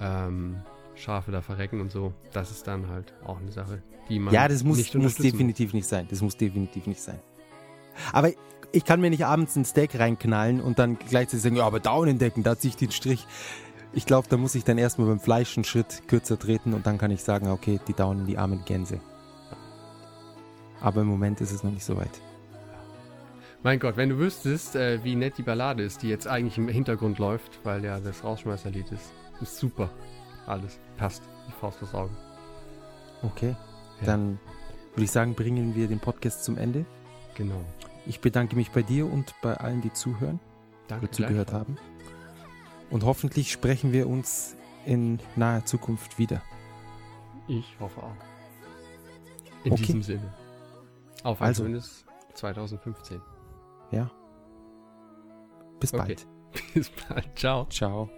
ähm, 0.00 0.56
Schafe 0.94 1.32
da 1.32 1.42
verrecken 1.42 1.80
und 1.80 1.90
so. 1.90 2.12
Das 2.32 2.50
ist 2.50 2.66
dann 2.66 2.88
halt 2.88 3.14
auch 3.24 3.40
eine 3.40 3.50
Sache, 3.50 3.82
die 4.08 4.18
man 4.18 4.32
Ja, 4.32 4.48
das 4.48 4.64
muss, 4.64 4.78
nicht 4.78 4.94
muss 4.94 5.16
definitiv 5.16 5.72
nicht 5.72 5.86
sein. 5.86 6.06
Das 6.08 6.22
muss 6.22 6.36
definitiv 6.36 6.86
nicht 6.86 7.00
sein. 7.00 7.18
Aber 8.12 8.30
ich 8.72 8.84
kann 8.84 9.00
mir 9.00 9.10
nicht 9.10 9.24
abends 9.24 9.56
ein 9.56 9.64
Steak 9.64 9.98
reinknallen 9.98 10.60
und 10.60 10.78
dann 10.78 10.98
gleichzeitig 10.98 11.42
sagen, 11.42 11.56
ja, 11.56 11.64
aber 11.64 11.80
Daunendecken, 11.80 12.42
da 12.42 12.58
ziehe 12.58 12.70
ich 12.70 12.76
den 12.76 12.90
Strich. 12.90 13.26
Ich 13.92 14.06
glaube, 14.06 14.26
da 14.28 14.36
muss 14.36 14.56
ich 14.56 14.64
dann 14.64 14.78
erstmal 14.78 15.06
beim 15.06 15.20
Fleisch 15.20 15.56
einen 15.56 15.64
Schritt 15.64 16.08
kürzer 16.08 16.38
treten 16.38 16.74
und 16.74 16.86
dann 16.86 16.98
kann 16.98 17.12
ich 17.12 17.22
sagen, 17.22 17.50
okay, 17.50 17.78
die 17.86 17.92
Daunen, 17.92 18.26
die 18.26 18.36
armen 18.36 18.64
Gänse. 18.64 19.00
Aber 20.80 21.02
im 21.02 21.06
Moment 21.06 21.40
ist 21.40 21.52
es 21.52 21.62
noch 21.62 21.70
nicht 21.70 21.84
so 21.84 21.96
weit. 21.96 22.20
Mein 23.64 23.78
Gott, 23.80 23.96
wenn 23.96 24.10
du 24.10 24.18
wüsstest, 24.18 24.76
äh, 24.76 25.02
wie 25.04 25.16
nett 25.16 25.38
die 25.38 25.42
Ballade 25.42 25.82
ist, 25.82 26.02
die 26.02 26.08
jetzt 26.08 26.28
eigentlich 26.28 26.58
im 26.58 26.68
Hintergrund 26.68 27.18
läuft, 27.18 27.60
weil 27.64 27.82
ja 27.82 27.98
das 27.98 28.22
Rausschmeißerlied 28.22 28.92
ist, 28.92 29.10
ist 29.40 29.56
super. 29.56 29.88
Alles 30.46 30.78
passt. 30.98 31.22
Die 31.48 31.52
Faust 31.52 31.82
aufs 31.82 31.94
Auge. 31.94 32.10
Okay, 33.22 33.56
Ja. 34.00 34.06
dann 34.06 34.38
würde 34.92 35.04
ich 35.04 35.10
sagen, 35.10 35.34
bringen 35.34 35.74
wir 35.74 35.88
den 35.88 35.98
Podcast 35.98 36.44
zum 36.44 36.58
Ende. 36.58 36.84
Genau. 37.36 37.64
Ich 38.06 38.20
bedanke 38.20 38.54
mich 38.54 38.70
bei 38.70 38.82
dir 38.82 39.10
und 39.10 39.34
bei 39.40 39.54
allen, 39.56 39.80
die 39.80 39.92
zuhören 39.94 40.40
Danke. 40.88 41.06
oder 41.06 41.12
zugehört 41.12 41.52
haben. 41.52 41.78
Und 42.90 43.02
hoffentlich 43.02 43.50
sprechen 43.50 43.92
wir 43.92 44.06
uns 44.08 44.56
in 44.84 45.18
naher 45.36 45.64
Zukunft 45.64 46.18
wieder. 46.18 46.42
Ich 47.48 47.76
hoffe 47.80 48.02
auch. 48.02 48.12
In 49.64 49.72
Okay. 49.72 49.82
diesem 49.84 50.02
Sinne. 50.02 50.34
Auf 51.22 51.40
ein 51.40 51.46
Also. 51.48 51.64
schönes 51.64 52.04
2015. 52.34 53.22
Ja. 53.94 54.10
Bis 55.80 55.92
Okay. 55.94 56.02
bald. 56.02 56.26
Bis 56.74 56.90
bald. 56.90 57.38
Ciao. 57.38 57.66
Ciao. 57.66 58.10